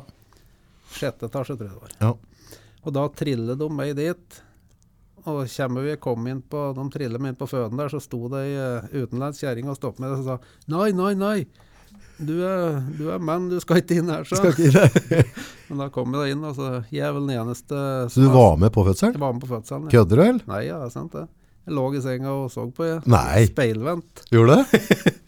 Sjette 0.89 1.27
etasje, 1.27 1.57
tror 1.59 1.67
jeg 1.67 1.75
det 1.75 1.81
var. 1.81 1.97
Ja. 1.99 2.59
Og 2.85 2.93
da 2.95 3.03
trillet 3.11 3.59
de 3.59 3.67
meg 3.69 3.91
dit. 3.99 4.37
Og 5.27 5.41
kommer 5.51 5.83
vi 5.85 5.97
kom 6.01 6.27
inn 6.31 6.39
på, 6.41 6.61
de 6.77 6.85
trillet 6.95 7.21
meg 7.21 7.33
inn 7.33 7.39
på 7.41 7.49
føden 7.51 7.77
der, 7.77 7.91
så 7.91 7.99
sto 8.01 8.23
det 8.31 8.39
ei 8.47 8.53
uh, 8.55 8.87
utenlandsk 9.03 9.43
kjerring 9.43 9.67
og 9.69 9.75
stoppet 9.77 9.99
meg 10.01 10.15
og 10.15 10.23
sa 10.25 10.37
Nei, 10.71 10.89
nei, 10.95 11.11
nei! 11.19 11.37
Du 12.19 12.33
er, 12.43 12.81
du 12.97 13.05
er 13.13 13.21
mann, 13.23 13.45
du 13.47 13.59
skal 13.63 13.79
ikke 13.79 13.99
inn 14.01 14.09
her, 14.11 14.25
sa 14.27 14.39
skal 14.41 14.51
ikke. 14.51 15.21
Men 15.69 15.83
da 15.85 15.87
kom 15.93 16.11
jeg 16.11 16.19
da 16.19 16.33
inn, 16.33 16.41
altså. 16.49 16.69
Jeg 16.91 17.05
er 17.07 17.13
vel 17.15 17.29
den 17.29 17.39
eneste 17.39 17.79
Så 18.11 18.23
du 18.25 18.27
var 18.33 18.57
med 18.59 18.73
på 18.75 18.83
fødselen? 18.87 19.15
Jeg 19.15 19.23
var 19.23 19.35
med 19.37 19.43
på 19.45 19.51
fødselen. 19.53 19.85
Ja. 19.87 19.93
Kødder 19.93 20.19
du, 20.19 20.23
eller? 20.25 20.43
Nei, 20.51 20.61
ja, 20.67 20.79
det 20.81 20.89
er 20.89 20.95
sant 20.97 21.15
det. 21.15 21.25
Jeg 21.69 21.77
lå 21.77 21.85
i 21.93 22.01
senga 22.03 22.33
og 22.33 22.49
så 22.51 22.65
på, 22.75 22.87
jeg. 22.89 22.99
Nei. 23.13 23.45
Speilvendt. 23.51 24.25
Gjorde 24.33 24.59
du 24.59 24.75
det? 24.75 25.15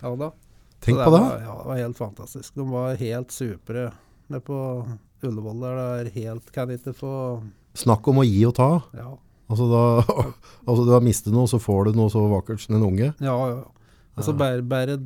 Ja 0.00 0.14
da. 0.16 0.30
Tenk 0.80 0.96
det 0.96 1.04
på 1.04 1.12
det. 1.12 1.18
Var, 1.20 1.40
ja, 1.44 1.54
det 1.60 1.68
var 1.68 1.76
helt 1.76 1.98
fantastisk. 1.98 2.54
De 2.56 2.64
var 2.70 2.94
helt 2.96 3.34
supre 3.36 3.82
nede 4.32 4.40
på 4.46 4.60
Ullevål 5.28 5.58
der. 5.60 5.74
Det 5.76 5.88
er 6.14 6.14
helt 6.14 6.52
Kan 6.54 6.72
ikke 6.72 6.94
få 6.96 7.10
Snakk 7.76 8.08
om 8.08 8.22
å 8.22 8.24
gi 8.24 8.40
og 8.48 8.54
ta. 8.56 8.70
Ja, 8.96 9.10
Altså, 9.50 9.66
da, 9.66 10.24
altså 10.68 10.86
du 10.86 10.92
har 10.94 11.02
mistet 11.04 11.34
noe, 11.34 11.50
så 11.50 11.58
får 11.60 11.90
du 11.90 11.98
noe 11.98 12.10
så 12.12 12.22
vakkert 12.30 12.62
som 12.62 12.78
en 12.78 12.86
unge. 12.92 13.12
ja. 13.18 13.36
ja. 13.52 13.60
Altså 14.18 14.34
bare, 14.36 14.60
bare 14.66 14.96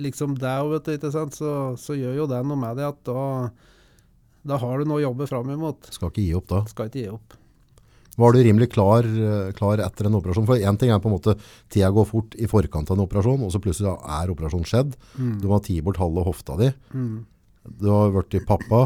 liksom 0.00 0.36
det, 0.40 0.54
vet 0.72 0.84
du, 0.88 0.92
ikke 0.98 1.12
sant? 1.14 1.36
Så, 1.36 1.50
så 1.80 1.96
gjør 1.98 2.16
jo 2.22 2.26
det 2.30 2.40
noe 2.46 2.56
med 2.60 2.76
det 2.80 2.86
at 2.88 3.00
da, 3.08 3.24
da 4.50 4.56
har 4.62 4.78
du 4.80 4.88
noe 4.88 5.00
å 5.00 5.04
jobbe 5.08 5.26
fram 5.30 5.50
imot. 5.52 5.90
Skal 5.94 6.10
ikke 6.12 6.24
gi 6.24 6.34
opp 6.38 6.48
da. 6.52 6.62
Skal 6.72 6.88
ikke 6.90 7.02
gi 7.04 7.10
opp. 7.12 7.36
Var 8.20 8.34
du 8.34 8.40
rimelig 8.44 8.66
klar, 8.74 9.06
eh, 9.06 9.50
klar 9.56 9.80
etter 9.80 10.08
en 10.10 10.16
operasjon? 10.18 10.44
For 10.48 10.60
én 10.60 10.76
ting 10.80 10.90
er 10.92 10.98
på 11.00 11.08
en 11.08 11.14
måte 11.14 11.36
tida 11.72 11.88
går 11.94 12.08
fort 12.08 12.34
i 12.36 12.48
forkant 12.50 12.90
av 12.90 12.98
en 12.98 13.04
operasjon, 13.06 13.44
og 13.46 13.52
så 13.54 13.60
plutselig 13.62 13.92
er 13.96 14.32
operasjonen 14.34 14.66
skjedd. 14.68 14.96
Du 15.16 15.46
må 15.48 15.54
ha 15.56 15.60
tatt 15.64 15.84
bort 15.86 16.00
halve 16.02 16.24
hofta 16.26 16.56
di. 16.60 16.68
Mm. 16.92 17.14
Du 17.80 17.86
har 17.92 18.10
blitt 18.16 18.44
pappa. 18.48 18.82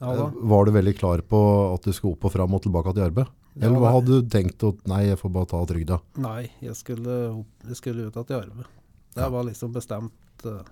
Ja. 0.00 0.14
Eh, 0.16 0.40
Var 0.50 0.64
du 0.66 0.72
veldig 0.72 0.96
klar 0.98 1.20
på 1.28 1.38
at 1.76 1.84
du 1.86 1.92
skulle 1.92 2.16
opp 2.16 2.24
og 2.30 2.32
fram 2.32 2.54
og 2.56 2.62
tilbake 2.64 2.94
til 2.96 3.04
arbeid? 3.10 3.28
Ja, 3.58 3.66
Eller 3.66 3.82
hva 3.82 3.90
hadde 3.98 4.18
du 4.22 4.28
tenkt 4.30 4.62
at 4.64 4.82
nei, 4.88 5.02
jeg 5.10 5.18
får 5.20 5.32
bare 5.34 5.48
ta 5.50 5.60
trygda? 5.66 5.96
Nei, 6.22 6.48
jeg 6.64 6.74
skulle, 6.78 7.16
opp- 7.42 7.66
jeg 7.68 7.76
skulle 7.76 8.06
ut 8.08 8.14
igjen 8.16 8.30
i 8.30 8.40
arbeid. 8.40 8.68
Det 9.14 9.28
var 9.34 9.46
liksom 9.48 9.72
bestemt. 9.74 10.44
Uh, 10.44 10.62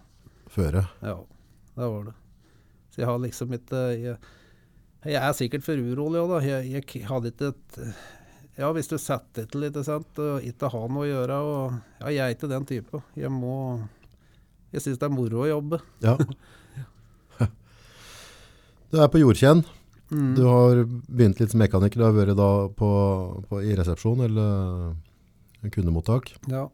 Føre? 0.53 0.85
Ja, 1.05 1.17
det 1.75 1.89
var 1.95 2.05
det. 2.09 2.15
Så 2.93 3.03
jeg 3.03 3.09
har 3.11 3.19
liksom 3.23 3.53
ikke 3.53 3.81
Jeg, 4.01 4.15
jeg 5.05 5.19
er 5.21 5.35
sikkert 5.37 5.67
for 5.67 5.79
urolig 5.79 6.23
òg, 6.23 6.33
da. 6.33 6.39
Jeg, 6.47 6.87
jeg 6.95 7.05
hadde 7.09 7.33
ikke 7.33 7.53
et 7.53 7.81
Ja, 8.59 8.73
hvis 8.75 8.91
du 8.91 8.97
setter 8.99 9.47
til, 9.47 9.69
ikke 9.69 9.85
sant, 9.87 10.19
og 10.19 10.47
ikke 10.47 10.71
har 10.73 10.89
noe 10.91 11.05
å 11.05 11.11
gjøre 11.11 11.41
og 11.47 11.77
Ja, 12.01 12.11
jeg 12.11 12.23
er 12.25 12.37
ikke 12.37 12.51
den 12.51 12.67
type. 12.67 13.03
Jeg 13.19 13.31
må 13.31 13.57
Jeg 14.73 14.85
syns 14.85 15.01
det 15.01 15.09
er 15.09 15.15
moro 15.15 15.45
å 15.45 15.51
jobbe. 15.51 15.83
Ja. 16.05 16.19
Du 18.89 18.97
er 18.97 19.11
på 19.13 19.21
jordkjenn. 19.21 19.59
Mm. 20.09 20.31
Du 20.33 20.47
har 20.49 20.79
begynt 20.89 21.41
litt 21.43 21.53
som 21.53 21.61
mekaniker. 21.61 22.01
Du 22.01 22.07
har 22.07 22.15
vært 22.17 22.39
da 22.39 22.51
på, 22.73 22.91
på, 23.51 23.61
i 23.61 23.75
resepsjon 23.77 24.23
eller 24.25 25.69
kundemottak. 25.75 26.31
Ja. 26.49 26.69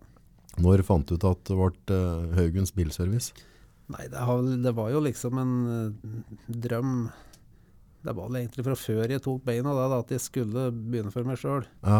Når 0.62 0.84
fant 0.86 1.08
du 1.08 1.16
ut 1.16 1.26
at 1.26 1.42
det 1.48 1.56
ble 1.58 1.98
uh, 1.98 2.34
Haugens 2.38 2.74
bilservice? 2.76 3.34
Nei, 3.90 4.06
det, 4.08 4.20
har, 4.22 4.40
det 4.64 4.72
var 4.76 4.92
jo 4.94 5.00
liksom 5.04 5.40
en 5.42 5.54
eh, 5.68 6.20
drøm. 6.48 6.92
Det 8.00 8.14
var 8.14 8.30
vel 8.30 8.38
egentlig 8.40 8.64
fra 8.64 8.76
før 8.80 9.12
jeg 9.12 9.20
tok 9.24 9.42
beina, 9.44 9.74
da, 9.76 9.90
da, 9.92 9.98
at 10.00 10.14
jeg 10.14 10.22
skulle 10.24 10.70
begynne 10.72 11.12
for 11.12 11.28
meg 11.28 11.36
sjøl. 11.40 11.66
Ja. 11.84 11.98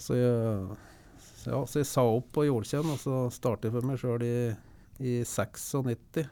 Så 0.00 0.16
ja, 1.44 1.58
så 1.66 1.82
jeg 1.82 1.88
sa 1.90 2.04
opp 2.06 2.30
på 2.34 2.46
Jordkjenn, 2.46 2.88
og 2.94 3.00
så 3.02 3.26
startet 3.34 3.68
jeg 3.68 3.76
for 3.76 3.88
meg 3.88 4.00
sjøl 4.00 4.24
i, 4.24 4.34
i 5.02 5.14
96. 5.26 6.22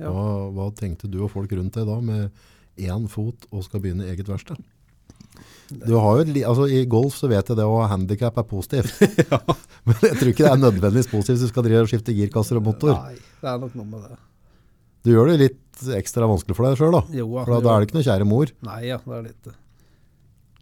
Ja. 0.00 0.10
Hva, 0.10 0.28
hva 0.54 0.68
tenkte 0.74 1.10
du 1.10 1.20
og 1.22 1.32
folk 1.34 1.52
rundt 1.54 1.76
deg 1.78 1.86
da 1.86 2.00
med 2.02 2.44
én 2.82 3.06
fot 3.10 3.46
og 3.52 3.66
skal 3.66 3.84
begynne 3.84 4.08
eget 4.10 4.30
verksted? 4.30 4.58
Du 5.70 5.94
har 5.96 6.20
jo, 6.20 6.24
altså 6.44 6.66
I 6.68 6.84
golf 6.90 7.16
så 7.16 7.28
vet 7.30 7.48
jeg 7.48 7.56
det 7.56 7.64
ha 7.64 7.88
handikap 7.88 8.36
er 8.40 8.46
positivt. 8.48 9.00
Men 9.88 9.98
jeg 10.02 10.18
tror 10.18 10.30
ikke 10.30 10.44
det 10.44 10.52
er 10.52 10.60
nødvendigvis 10.60 11.10
positivt 11.10 11.38
hvis 11.38 11.48
du 11.48 11.52
skal 11.52 11.66
drive 11.66 11.86
og 11.86 11.90
skifte 11.92 12.14
girkasser 12.16 12.60
og 12.60 12.66
motor. 12.68 12.94
Nei, 12.98 13.16
det 13.40 13.50
er 13.50 13.60
nok 13.62 13.76
noe 13.78 13.88
med 13.88 14.06
det. 14.06 14.18
Du 15.04 15.12
gjør 15.12 15.32
det 15.32 15.40
litt 15.40 15.84
ekstra 15.98 16.28
vanskelig 16.28 16.56
for 16.56 16.68
deg 16.68 16.78
sjøl, 16.80 16.94
da. 16.96 17.02
Jo, 17.12 17.26
ja, 17.28 17.44
For 17.44 17.56
da, 17.56 17.60
da 17.64 17.72
er 17.74 17.82
det 17.82 17.88
ikke 17.88 17.98
noe 17.98 18.06
kjære 18.06 18.28
mor. 18.28 18.52
Nei, 18.68 18.78
ja, 18.88 19.00
det 19.04 19.18
er 19.18 19.26
litt. 19.26 19.50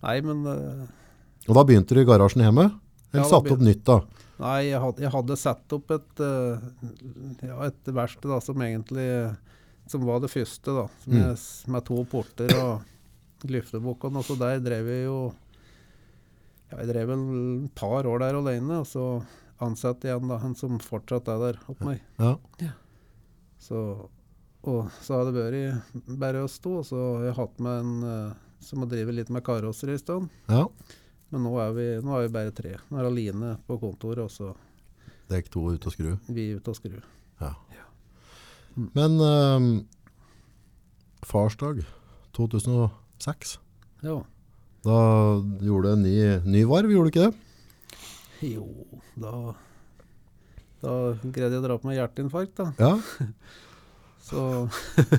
Nei, 0.03 0.17
men 0.27 0.43
uh... 0.49 1.47
Og 1.49 1.59
da 1.59 1.65
begynte 1.67 1.95
du 1.95 2.03
i 2.03 2.09
garasjen 2.09 2.43
hjemme? 2.47 2.69
Eller 3.13 3.25
Ja, 3.25 3.29
satte 3.31 3.55
opp 3.55 3.63
nytt 3.63 3.85
da? 3.87 4.01
Nei, 4.43 4.59
jeg 4.71 4.81
hadde, 4.83 5.05
jeg 5.05 5.13
hadde 5.15 5.39
satt 5.39 5.77
opp 5.77 5.95
et, 5.95 6.23
uh, 6.23 6.63
ja, 7.45 7.59
et 7.69 7.93
verksted 7.95 8.33
som 8.43 8.65
egentlig 8.65 9.07
Som 9.91 10.07
var 10.09 10.23
det 10.23 10.31
første, 10.33 10.75
da. 10.75 10.87
Mm. 11.07 11.19
Med, 11.19 11.47
med 11.75 11.87
to 11.87 12.03
porter 12.11 12.55
og 12.59 12.92
lyftebukk. 13.51 14.05
Og 14.09 14.25
så 14.27 14.37
der 14.41 14.61
drev 14.63 14.91
jeg 14.91 15.07
jo 15.07 15.19
ja, 16.71 16.79
Jeg 16.79 16.89
drev 16.93 17.09
vel 17.13 17.25
et 17.67 17.75
par 17.79 18.07
år 18.09 18.23
der 18.23 18.39
alene, 18.39 18.81
og 18.81 18.87
så 18.89 19.07
ansatte 19.63 20.09
jeg 20.09 20.19
en 20.19 20.31
da, 20.31 20.39
en 20.43 20.57
som 20.59 20.79
fortsatt 20.83 21.29
er 21.31 21.43
der 21.43 21.61
opp 21.71 21.83
meg. 21.85 22.01
Ja. 22.19 22.37
Så, 23.63 23.83
og 24.67 24.89
så 25.03 25.19
har 25.19 25.29
det 25.29 25.37
vært 25.37 26.17
bare 26.19 26.43
oss 26.43 26.59
to, 26.63 26.79
og 26.81 26.87
så 26.89 26.99
har 27.21 27.29
jeg 27.29 27.39
hatt 27.39 27.61
med 27.63 27.85
en 27.85 28.09
eh, 28.09 28.41
som 28.63 28.83
har 28.83 28.91
drevet 28.91 29.15
litt 29.15 29.31
med 29.35 29.45
karosseri 29.47 29.95
en 29.99 30.03
stund. 30.03 30.35
ja. 30.51 30.67
Men 31.33 31.47
nå 31.47 31.53
er, 31.63 31.71
vi, 31.73 31.85
nå 32.05 32.13
er 32.13 32.27
vi 32.27 32.33
bare 32.35 32.53
tre. 32.53 32.75
Nå 32.91 32.99
er 33.01 33.07
Aline 33.09 33.55
på 33.65 33.79
kontoret, 33.81 34.27
og 34.27 34.29
så 34.29 34.51
Dekk 35.33 35.47
to 35.49 35.63
ut 35.73 35.87
og 35.89 35.95
skru. 35.95 36.11
vi 36.29 36.51
ute 36.53 36.69
og 36.69 36.77
skru. 36.77 36.99
Ja. 37.41 37.55
Ja. 37.73 37.87
Men 38.93 39.17
um, 39.17 39.69
farsdag 41.25 41.81
2006, 43.23 43.59
Ja. 44.03 44.17
da 44.85 44.99
gjorde 45.63 45.83
du 45.83 45.93
en 45.93 46.03
ny, 46.03 46.17
ny 46.59 46.65
varv, 46.67 46.91
gjorde 46.91 47.11
du 47.11 47.13
ikke 47.15 47.27
det? 47.31 47.35
Jo, 48.53 48.67
da 49.17 49.55
Da 50.83 50.93
greide 51.23 51.55
jeg 51.55 51.63
å 51.63 51.67
dra 51.69 51.77
på 51.79 51.87
meg 51.87 52.01
hjerteinfarkt, 52.01 52.57
da. 52.59 52.73
Ja. 52.83 52.97
Så 54.27 54.69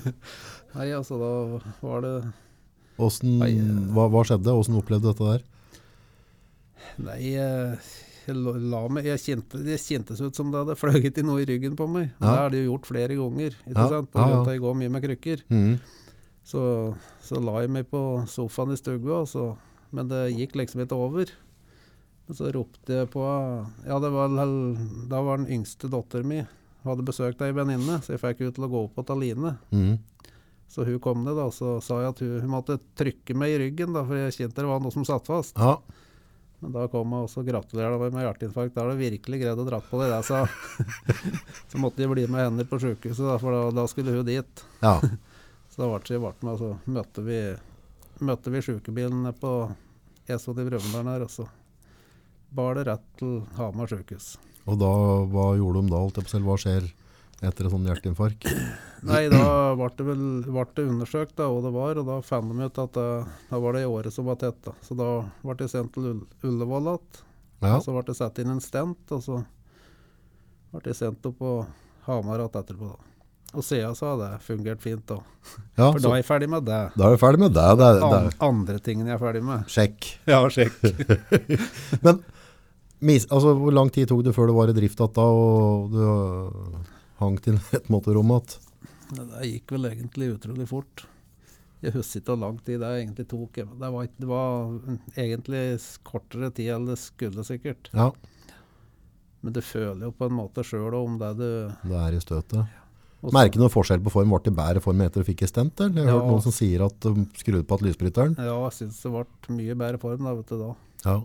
Nei, 0.75 0.89
altså, 0.91 1.15
da 1.21 1.31
var 1.83 2.01
det 2.03 2.13
Åssen 3.03 3.39
eh. 3.41 3.55
hva, 3.93 4.09
hva 4.11 4.23
skjedde? 4.27 4.51
Hvordan 4.53 4.79
opplevde 4.79 5.07
du 5.07 5.11
dette 5.13 5.29
der? 5.31 5.45
Nei, 7.03 7.21
eh, 7.39 7.87
jeg 8.27 8.91
meg 8.93 9.07
Jeg 9.07 9.19
kjente 9.23 9.63
det 9.65 9.79
kjentes 9.81 10.21
ut 10.21 10.35
som 10.37 10.51
det 10.51 10.61
hadde 10.61 10.75
fløyet 10.79 11.17
i 11.19 11.23
noe 11.25 11.41
i 11.43 11.47
ryggen 11.47 11.75
på 11.79 11.87
meg. 11.89 12.11
Ja. 12.19 12.23
Det 12.23 12.37
har 12.37 12.53
det 12.53 12.61
jo 12.63 12.69
gjort 12.73 12.87
flere 12.91 13.17
ganger. 13.19 13.55
Ikke 13.65 13.79
Ja, 13.79 13.87
sant? 13.91 14.11
På 14.13 14.19
ja, 14.23 14.29
ja. 14.35 14.43
jeg 14.53 14.61
går 14.63 14.77
mye 14.79 14.93
med 14.93 15.03
krykker. 15.07 15.43
Mhm. 15.49 15.73
Så, 16.43 16.61
så 17.23 17.39
la 17.39 17.61
jeg 17.63 17.71
meg 17.71 17.87
på 17.91 18.23
sofaen 18.27 18.73
i 18.75 18.79
stua, 18.79 19.23
men 19.95 20.09
det 20.09 20.25
gikk 20.33 20.57
liksom 20.59 20.83
ikke 20.83 20.97
over. 20.99 21.31
Men 22.27 22.39
så 22.39 22.51
ropte 22.55 22.99
jeg 23.01 23.09
på 23.11 23.23
Ja, 23.83 23.97
det 23.99 24.11
var 24.13 24.31
Da 24.31 25.21
var 25.23 25.41
den 25.41 25.49
yngste 25.51 25.89
datteren 25.91 26.29
min 26.29 26.51
hadde 26.83 27.05
besøkt 27.07 27.41
ei 27.43 27.53
venninne, 27.55 27.99
så 28.03 28.11
jeg 28.13 28.21
fikk 28.21 28.41
henne 28.43 28.55
til 28.55 28.65
å 28.67 28.71
gå 28.71 28.79
opp 28.87 28.97
på 28.97 29.05
Taline. 29.07 29.55
Mm. 29.71 29.97
Så 30.67 30.83
hun 30.87 30.99
kom 31.03 31.21
ned, 31.23 31.37
da, 31.37 31.49
så 31.53 31.77
sa 31.85 31.99
jeg 32.01 32.11
at 32.11 32.23
hun, 32.23 32.33
hun 32.43 32.53
måtte 32.55 32.79
trykke 32.99 33.35
meg 33.37 33.53
i 33.53 33.59
ryggen, 33.61 33.93
da, 33.95 34.03
for 34.07 34.19
jeg 34.19 34.35
kjente 34.35 34.63
det 34.63 34.67
var 34.67 34.81
noe 34.83 34.91
som 34.91 35.05
satt 35.07 35.29
fast. 35.29 35.59
Ja. 35.59 35.77
Men 36.63 36.73
da 36.75 36.87
kom 36.91 37.11
hun 37.11 37.25
og 37.25 37.31
så 37.31 37.43
gratulerer 37.45 37.99
meg 37.99 38.15
med 38.15 38.25
hjerteinfarkt. 38.25 38.75
Da 38.75 38.83
har 38.83 38.93
du 38.93 38.99
virkelig 39.03 39.41
greid 39.41 39.59
å 39.59 39.67
dra 39.67 39.81
på 39.83 39.99
deg 40.01 40.11
det, 40.11 40.21
sa 40.27 40.43
Så 41.71 41.81
måtte 41.81 42.03
jeg 42.03 42.11
bli 42.11 42.23
med 42.31 42.47
henne 42.47 42.67
på 42.67 42.79
sjukehuset, 42.81 43.25
da, 43.27 43.37
for 43.41 43.55
da, 43.55 43.65
da 43.83 43.87
skulle 43.91 44.15
hun 44.15 44.27
dit. 44.27 44.65
ja. 44.83 44.97
Så 45.73 45.81
da 45.81 45.89
ble 45.89 46.05
det 46.05 46.19
med, 46.21 46.51
og 46.53 46.59
så 46.61 46.67
møtte 46.85 47.21
vi, 47.25 47.37
møtte 48.21 48.51
vi 48.53 48.59
sjukebilen 48.61 49.25
på 49.41 49.53
Esod 50.29 50.59
i 50.61 50.65
Brumunddal 50.67 51.07
her, 51.09 51.23
og 51.25 51.31
så 51.33 51.47
bar 52.53 52.77
det 52.77 52.83
rett 52.91 53.05
til 53.17 53.39
Hamar 53.57 53.89
sjukehus. 53.89 54.35
Og 54.69 54.77
da, 54.77 54.91
hva 55.33 55.47
gjorde 55.57 55.81
de 55.81 55.89
da? 55.95 56.01
Alt 56.03 56.29
selv? 56.29 56.45
Hva 56.45 56.59
skjer 56.61 56.85
etter 57.43 57.65
et 57.65 57.73
sånt 57.73 57.89
hjerteinfarkt? 57.89 58.45
Nei, 59.09 59.23
da 59.33 59.47
ble 59.79 59.87
det 59.97 60.05
vel 60.07 60.21
ble 60.45 60.65
det 60.77 60.85
undersøkt 60.91 61.33
da, 61.41 61.49
hva 61.49 61.63
det 61.65 61.71
var, 61.73 62.01
og 62.03 62.11
da 62.11 62.17
fant 62.23 62.53
de 62.53 62.67
ut 62.69 62.81
at 62.85 62.99
det, 62.99 63.07
da 63.49 63.61
var 63.65 63.73
det 63.73 63.81
i 63.81 63.89
året 63.89 64.13
som 64.13 64.29
var 64.29 64.37
tett. 64.43 64.59
da. 64.67 64.75
Så 64.85 64.93
da 64.99 65.09
ble 65.41 65.57
det 65.63 65.71
sendt 65.73 65.97
til 65.97 66.11
Ull 66.11 66.21
Ullevål 66.51 66.91
igjen. 66.93 67.23
Ja. 67.65 67.79
Så 67.81 67.95
ble 67.95 68.05
det 68.05 68.15
satt 68.19 68.43
inn 68.43 68.53
en 68.53 68.61
stent, 68.61 69.09
og 69.09 69.25
så 69.25 69.41
ble 70.69 70.83
det 70.85 70.95
sendt 71.01 71.25
opp 71.25 71.41
på 71.41 71.55
Hamar 72.05 72.45
igjen 72.45 72.61
etterpå. 72.61 72.93
da. 72.93 73.12
Og 73.53 73.61
siden 73.63 73.93
så 73.95 74.07
har 74.11 74.17
det 74.21 74.29
fungert 74.41 74.81
fint. 74.81 75.03
da. 75.07 75.19
ja 75.77 75.91
For 75.93 75.99
da 76.01 76.09
er 76.15 76.21
jeg 76.21 76.25
ferdig 76.25 76.49
med 76.49 76.65
det. 76.65 76.79
da 76.97 77.05
er 77.09 77.13
du 77.13 77.21
ferdig 77.21 77.39
med 77.43 77.53
det. 77.53 77.65
det, 77.77 77.85
er- 77.89 77.99
det 78.01 78.19
er- 78.33 78.37
andre 78.47 78.79
tingene 78.79 79.11
jeg 79.11 79.19
er 79.19 79.21
ferdig 79.21 79.43
med. 79.45 79.67
sjekk. 79.69 80.07
Ja, 80.25 80.39
sjekk. 80.49 80.79
Men 82.05 82.23
altså, 83.29 83.53
hvor 83.59 83.73
lang 83.75 83.89
tid 83.93 84.07
tok 84.09 84.23
det 84.23 84.33
før 84.35 84.47
du 84.49 84.53
var 84.57 84.71
i 84.71 84.75
drift 84.77 84.99
igjen 85.03 85.17
og 85.21 85.91
du 85.91 86.03
hangt 87.19 87.19
hang 87.19 87.37
til 87.43 87.59
et 87.77 87.89
motorrom 87.93 88.31
igjen? 88.33 88.59
Det 89.13 89.49
gikk 89.51 89.73
vel 89.75 89.89
egentlig 89.91 90.31
utrolig 90.37 90.67
fort. 90.69 91.03
Jeg 91.83 91.91
husker 91.97 92.21
ikke 92.21 92.31
hvor 92.31 92.39
lang 92.45 92.59
tid 92.63 92.79
det 92.79 92.89
egentlig 93.01 93.25
tok. 93.29 93.57
Det 93.59 93.89
var, 93.91 94.07
det 94.17 94.27
var 94.29 94.77
egentlig 95.19 95.63
kortere 96.07 96.49
tid 96.55 96.71
enn 96.77 96.85
det 96.87 96.95
skulle 97.01 97.43
sikkert. 97.45 97.89
Ja, 97.93 98.09
Men 99.43 99.51
du 99.53 99.59
føler 99.61 100.07
jo 100.07 100.13
på 100.15 100.29
en 100.29 100.37
måte 100.37 100.63
sjøl 100.63 100.95
om 100.95 101.17
det 101.19 101.33
du 101.37 101.49
det 101.83 101.97
er 101.99 102.15
i 102.15 102.21
støtet. 102.23 102.63
Og 103.23 103.31
så- 103.31 103.33
Merker 103.37 103.55
du 103.57 103.63
noen 103.63 103.71
forskjell 103.71 104.01
på 104.03 104.11
form? 104.11 104.29
Ble 104.35 104.39
det 104.43 104.55
bedre 104.57 104.81
form 104.83 105.01
etter 105.01 105.23
du 105.23 105.27
fikk 105.31 105.45
stent? 105.47 105.79
Eller? 105.79 106.03
Jeg 106.03 106.11
har 106.11 106.19
hørt 106.19 106.31
noen 106.31 106.43
som 106.43 106.51
sier 106.51 106.83
at 106.85 106.99
de 106.99 107.25
skrudde 107.39 107.63
på 107.65 107.77
at 107.79 107.85
lysbryteren. 107.87 108.35
Ja, 108.37 108.57
jeg 108.67 108.75
syns 108.77 109.01
det 109.01 109.11
ble 109.13 109.55
mye 109.55 109.75
bedre 109.79 109.99
form 110.01 110.23
da, 110.27 110.33
vet 110.35 110.47
du, 110.51 110.57
da. 110.59 110.75
Ja. 111.05 111.23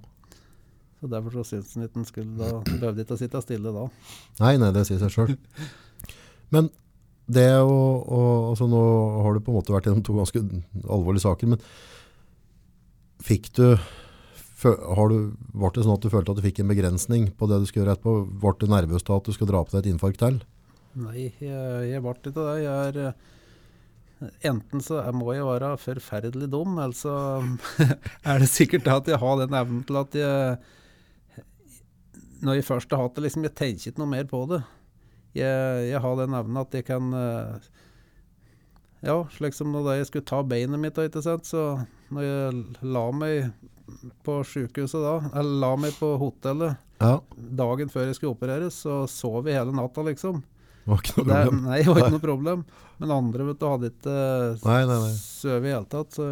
Så 1.00 1.08
Derfor 1.10 1.30
så 1.30 1.44
syns 1.46 1.76
en 1.76 1.86
ikke 1.88 1.96
en 2.00 2.04
skulle 2.08 2.38
da 2.38 2.60
behøvde 2.66 3.04
ikke 3.04 3.14
å 3.14 3.18
sitte 3.18 3.42
stille 3.42 3.72
da. 3.74 3.88
Nei, 4.40 4.56
nei, 4.58 4.70
det 4.72 4.86
sier 4.86 4.98
seg 4.98 5.10
sjøl. 5.14 5.36
Men 6.50 6.70
det 7.28 7.50
å, 7.60 7.68
å 8.08 8.20
altså 8.50 8.66
Nå 8.70 8.80
har 9.22 9.34
du 9.34 9.40
på 9.44 9.52
en 9.52 9.58
måte 9.60 9.74
vært 9.74 9.84
gjennom 9.90 10.02
to 10.06 10.16
ganske 10.16 10.40
alvorlige 10.88 11.26
saker, 11.26 11.50
men 11.52 11.58
fikk 13.22 13.50
du 13.58 13.76
har 14.58 15.08
du, 15.12 15.18
Var 15.54 15.70
det 15.74 15.84
sånn 15.84 15.94
at 15.94 16.02
du 16.02 16.10
følte 16.10 16.32
at 16.34 16.38
du 16.40 16.42
fikk 16.42 16.58
en 16.64 16.70
begrensning 16.72 17.28
på 17.38 17.46
det 17.50 17.60
du 17.62 17.66
skulle 17.68 17.84
gjøre 17.84 17.94
etterpå? 17.98 18.14
Ble 18.42 18.54
du 18.58 18.66
nervøs 18.72 19.04
da 19.06 19.18
at 19.20 19.28
du 19.28 19.34
skulle 19.34 19.52
dra 19.52 19.60
på 19.62 19.70
deg 19.76 19.84
et 19.86 19.92
infarkt 19.92 20.18
til? 20.22 20.40
Nei, 20.97 21.28
jeg, 21.40 21.90
jeg 21.90 22.02
ble 22.02 22.14
ikke 22.16 22.33
det. 22.37 22.47
Jeg 22.62 22.88
er 22.88 23.00
eh, 23.09 23.26
Enten 24.49 24.83
så 24.83 24.99
må 25.14 25.30
jeg 25.37 25.47
være 25.47 25.76
forferdelig 25.78 26.49
dum, 26.50 26.78
eller 26.83 26.97
så 26.97 27.12
er 28.30 28.42
det 28.42 28.49
sikkert 28.50 28.88
at 28.90 29.11
jeg 29.12 29.21
har 29.23 29.37
den 29.45 29.54
evnen 29.54 29.85
til 29.87 30.00
at 30.00 30.16
jeg 30.18 30.57
Når 32.42 32.59
jeg 32.59 32.66
først 32.66 32.90
har 32.95 33.04
hatt 33.04 33.14
det, 33.14 33.28
liksom, 33.28 33.47
jeg 33.47 33.54
tenker 33.59 33.92
ikke 33.92 34.02
noe 34.02 34.11
mer 34.16 34.26
på 34.30 34.42
det. 34.50 34.62
Jeg, 35.38 35.87
jeg 35.92 36.02
har 36.02 36.18
den 36.18 36.35
evnen 36.35 36.61
at 36.64 36.75
jeg 36.75 36.88
kan 36.88 37.14
eh, 37.14 37.71
Ja, 39.07 39.21
slik 39.37 39.54
som 39.54 39.71
da 39.76 39.95
jeg 39.95 40.09
skulle 40.09 40.26
ta 40.26 40.42
beinet 40.42 40.83
mitt, 40.83 40.99
ikke 40.99 41.23
sant. 41.23 41.47
Så 41.47 41.78
når 42.11 42.26
jeg 42.26 42.62
la 42.83 43.07
meg 43.14 43.52
på 44.26 44.40
sykehuset 44.45 45.00
da, 45.04 45.16
eller 45.38 45.62
la 45.62 45.73
meg 45.80 45.95
på 45.97 46.11
hotellet 46.21 46.75
Ja, 47.00 47.21
dagen 47.37 47.90
før 47.92 48.09
jeg 48.09 48.18
skulle 48.18 48.35
opereres, 48.35 48.83
så 48.83 49.04
sov 49.11 49.47
jeg 49.47 49.61
hele 49.61 49.75
natta, 49.76 50.02
liksom. 50.07 50.42
Det 50.88 50.95
var 50.95 51.02
ikke 51.04 51.14
noe 51.18 51.26
Det, 51.28 51.37
problem. 51.45 51.61
nei, 51.68 51.78
det 51.85 51.92
var 51.92 51.99
ikke 52.00 52.14
noe 52.16 52.23
problem. 52.25 52.64
Men 52.99 53.11
andre 53.14 53.45
vet 53.50 53.59
du, 53.61 53.66
hadde 53.68 53.90
ikke 53.92 54.16
Nei, 54.64 54.78
nei, 54.88 54.99
nei. 55.04 55.12
sovet 55.21 55.68
i 55.68 55.73
hele 55.75 55.88
tatt. 55.92 56.16
Så, 56.16 56.26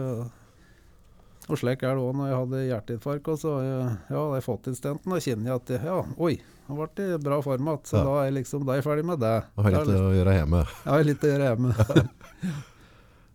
og 1.47 1.61
slik 1.61 1.85
er 1.87 1.95
det 1.95 2.03
òg 2.03 2.17
når 2.19 2.31
jeg 2.33 2.39
hadde 2.41 2.63
hjerteinfarkt. 2.73 3.29
Og 3.31 3.39
så 3.39 3.53
jeg, 3.63 3.83
ja, 4.11 4.17
hadde 4.19 4.39
jeg 4.41 4.47
fått 4.49 4.67
inn 4.73 4.79
stenten, 4.81 5.13
da 5.15 5.21
kjenner 5.23 5.53
jeg 5.53 5.61
at 5.61 5.75
jeg, 5.77 5.85
ja, 5.87 5.99
oi, 6.27 6.33
nå 6.67 6.79
ble 6.81 6.89
det 6.99 7.07
i 7.15 7.21
bra 7.29 7.39
form 7.45 7.69
igjen. 7.69 7.85
Så 7.87 8.01
Ja. 8.01 8.05
da 8.09 8.15
er 8.23 8.25
jeg 8.31 8.37
liksom 8.41 8.65
da 8.67 8.73
er 8.73 8.81
jeg 8.81 8.87
ferdig 8.89 9.05
med 9.13 9.21
det. 9.23 9.35
Jeg 9.45 9.63
har 9.69 9.77
litt 9.77 9.91
litt- 9.93 10.07
å 10.09 10.15
gjøre 10.17 10.37
hjemme. 10.41 10.63
Ja, 10.87 10.91
har 10.97 11.05
litt 11.13 11.23
å 11.29 11.33
gjøre 11.35 11.51
hjemme. 11.53 11.75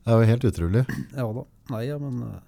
Det 0.01 0.10
er 0.10 0.18
jo 0.24 0.30
helt 0.32 0.46
utrolig. 0.50 0.82
ja 1.13 1.25
da. 1.38 1.44
Nei, 1.72 1.84
ja, 1.86 1.98
men 2.01 2.24
eh, 2.25 2.40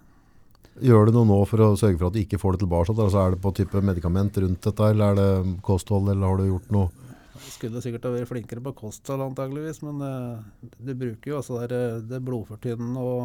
Gjør 0.89 1.05
du 1.05 1.11
noe 1.13 1.27
nå 1.29 1.35
for 1.45 1.61
å 1.61 1.67
sørge 1.77 1.99
for 1.99 2.07
at 2.09 2.15
du 2.15 2.19
ikke 2.23 2.39
får 2.41 2.55
det 2.57 2.63
tilbake? 2.63 2.89
Altså 2.97 3.19
er 3.21 3.35
det 3.35 3.41
på 3.43 3.51
type 3.53 3.77
medikament 3.85 4.35
rundt 4.41 4.65
dette, 4.65 4.87
eller 4.89 5.11
er 5.13 5.19
det 5.19 5.59
kosthold, 5.61 6.09
eller 6.09 6.25
har 6.31 6.39
du 6.41 6.47
gjort 6.49 6.71
noe? 6.73 6.89
Skulle 7.41 7.81
sikkert 7.81 8.05
ha 8.07 8.13
vært 8.13 8.29
flinkere 8.29 8.61
på 8.63 8.75
kosthold 8.83 9.23
antageligvis, 9.25 9.81
men 9.85 10.01
eh, 10.05 10.69
du 10.77 10.93
bruker 10.97 11.31
jo 11.31 11.39
altså 11.39 11.61
der, 11.63 11.73
eh, 11.77 12.03
det 12.05 12.21
blodfortynnende 12.25 13.01
og 13.01 13.23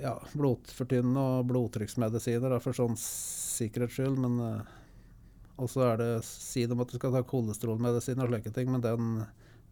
ja, 0.00 0.14
blodfortynnende 0.32 1.20
og 1.20 1.48
blodtrykksmedisiner 1.50 2.56
for 2.64 2.76
sånn 2.76 2.96
sikkerhets 3.00 3.98
skyld, 3.98 4.20
men 4.24 4.40
eh, 4.46 4.72
og 5.60 5.70
så 5.70 5.84
er 5.86 6.00
det 6.00 6.10
si 6.26 6.64
om 6.66 6.82
at 6.82 6.90
du 6.90 6.96
skal 6.98 7.12
ta 7.14 7.22
kolesterolmedisin 7.30 8.22
og 8.22 8.32
slike 8.32 8.54
ting, 8.56 8.72
men 8.72 8.82
den, 8.82 9.20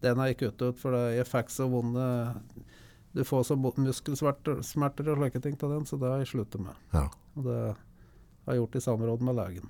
den 0.03 0.21
har 0.21 0.31
jeg 0.31 0.39
kuttet 0.45 0.69
ut, 0.69 0.79
for 0.79 0.95
jeg 1.11 1.27
fikk 1.27 1.51
så 1.51 1.67
vonde 1.71 2.05
Du 3.13 3.21
får 3.27 3.43
så 3.49 3.57
muskelsmerter 3.59 4.61
og 5.11 5.19
slike 5.19 5.41
ting 5.43 5.57
av 5.59 5.75
den, 5.75 5.85
så 5.89 5.99
det 5.99 6.09
har 6.09 6.23
jeg 6.23 6.31
sluttet 6.31 6.63
med. 6.63 6.79
Ja. 6.95 7.09
Og 7.35 7.49
det 7.49 7.59
har 8.45 8.55
jeg 8.55 8.63
gjort 8.63 8.79
i 8.79 8.85
samråd 8.87 9.27
med 9.27 9.37
legen. 9.41 9.67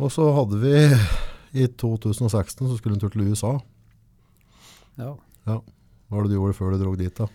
Og 0.00 0.08
så 0.08 0.24
hadde 0.32 0.56
vi 0.62 0.76
i 1.60 1.66
2016 1.68 2.64
så 2.64 2.76
skulle 2.78 2.96
en 2.96 3.02
tur 3.02 3.12
til 3.12 3.26
USA. 3.28 3.52
Ja. 4.96 5.12
Hva 5.44 5.60
var 6.08 6.24
det 6.24 6.32
du 6.32 6.36
gjorde 6.38 6.56
før 6.56 6.72
du 6.72 6.80
dro 6.80 6.94
dit 6.96 7.14
da? 7.18 7.26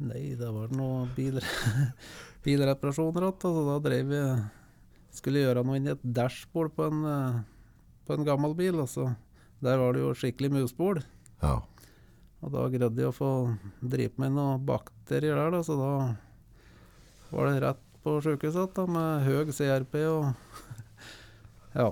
Nei, 0.00 0.30
det 0.38 0.48
var 0.48 0.70
noe 0.72 1.04
bil, 1.12 1.36
bilreparasjoner 2.46 3.26
igjen. 3.26 3.36
Altså, 3.36 3.66
da 3.68 3.76
drev 3.84 4.14
vi 4.14 4.22
Skulle 5.10 5.42
gjøre 5.42 5.64
noe 5.66 5.76
inni 5.76 5.90
et 5.90 6.02
dashbord 6.06 6.70
på 6.76 6.84
en, 6.86 7.00
eh, 7.10 7.38
på 8.06 8.14
en 8.14 8.24
gammel 8.24 8.54
bil. 8.54 8.78
Altså. 8.78 9.08
Der 9.60 9.80
var 9.82 9.92
det 9.92 10.04
jo 10.04 10.12
skikkelig 10.14 10.52
musbol. 10.54 11.00
Ja. 11.42 11.56
Og 12.40 12.52
da 12.54 12.68
greide 12.70 13.02
jeg 13.02 13.10
å 13.10 13.16
få 13.16 13.30
drive 13.82 14.22
med 14.22 14.36
noen 14.38 14.62
bakterier 14.64 15.34
der, 15.34 15.50
da, 15.52 15.64
så 15.66 15.76
da 15.76 15.90
var 17.34 17.50
det 17.50 17.64
rett 17.66 17.82
på 18.06 18.14
sjukehuset 18.24 18.78
med 18.88 19.26
høy 19.26 19.50
CRP 19.52 19.98
og 20.08 20.30
Ja. 21.74 21.90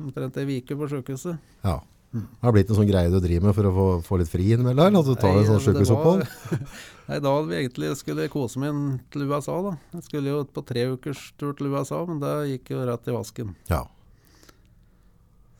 Omtrent 0.00 0.36
ei 0.40 0.60
uke 0.60 0.76
på 0.78 0.88
sjukehuset. 0.92 1.38
ja. 1.64 1.80
Det 2.12 2.44
har 2.44 2.52
blitt 2.52 2.68
en 2.68 2.76
sånn 2.76 2.88
greie 2.90 3.08
du 3.08 3.14
driver 3.24 3.46
med 3.48 3.54
for 3.56 3.64
å 3.64 3.70
få, 3.72 3.84
få 4.04 4.16
litt 4.20 4.28
fri 4.28 4.50
innimellom, 4.52 4.98
du 5.00 5.14
tar 5.16 5.30
Nei, 5.32 5.38
en 5.40 5.46
sånn 5.48 5.62
sjukehusopphold? 5.64 6.26
Nei, 7.08 7.20
da 7.24 7.30
hadde 7.32 7.48
vi 7.48 7.56
egentlig 7.56 7.88
skulle 7.96 8.26
kose 8.28 8.60
meg 8.60 8.68
inn 8.74 8.82
til 9.14 9.24
USA, 9.30 9.54
da. 9.64 9.72
Jeg 9.96 10.04
skulle 10.10 10.34
jo 10.34 10.42
på 10.44 10.60
tre 10.68 10.82
ukers 10.92 11.22
tur 11.40 11.54
til 11.56 11.70
USA, 11.72 12.02
men 12.04 12.20
det 12.20 12.34
gikk 12.50 12.74
jo 12.74 12.82
rett 12.84 13.08
i 13.08 13.14
vasken. 13.16 13.54
Ja. 13.72 13.86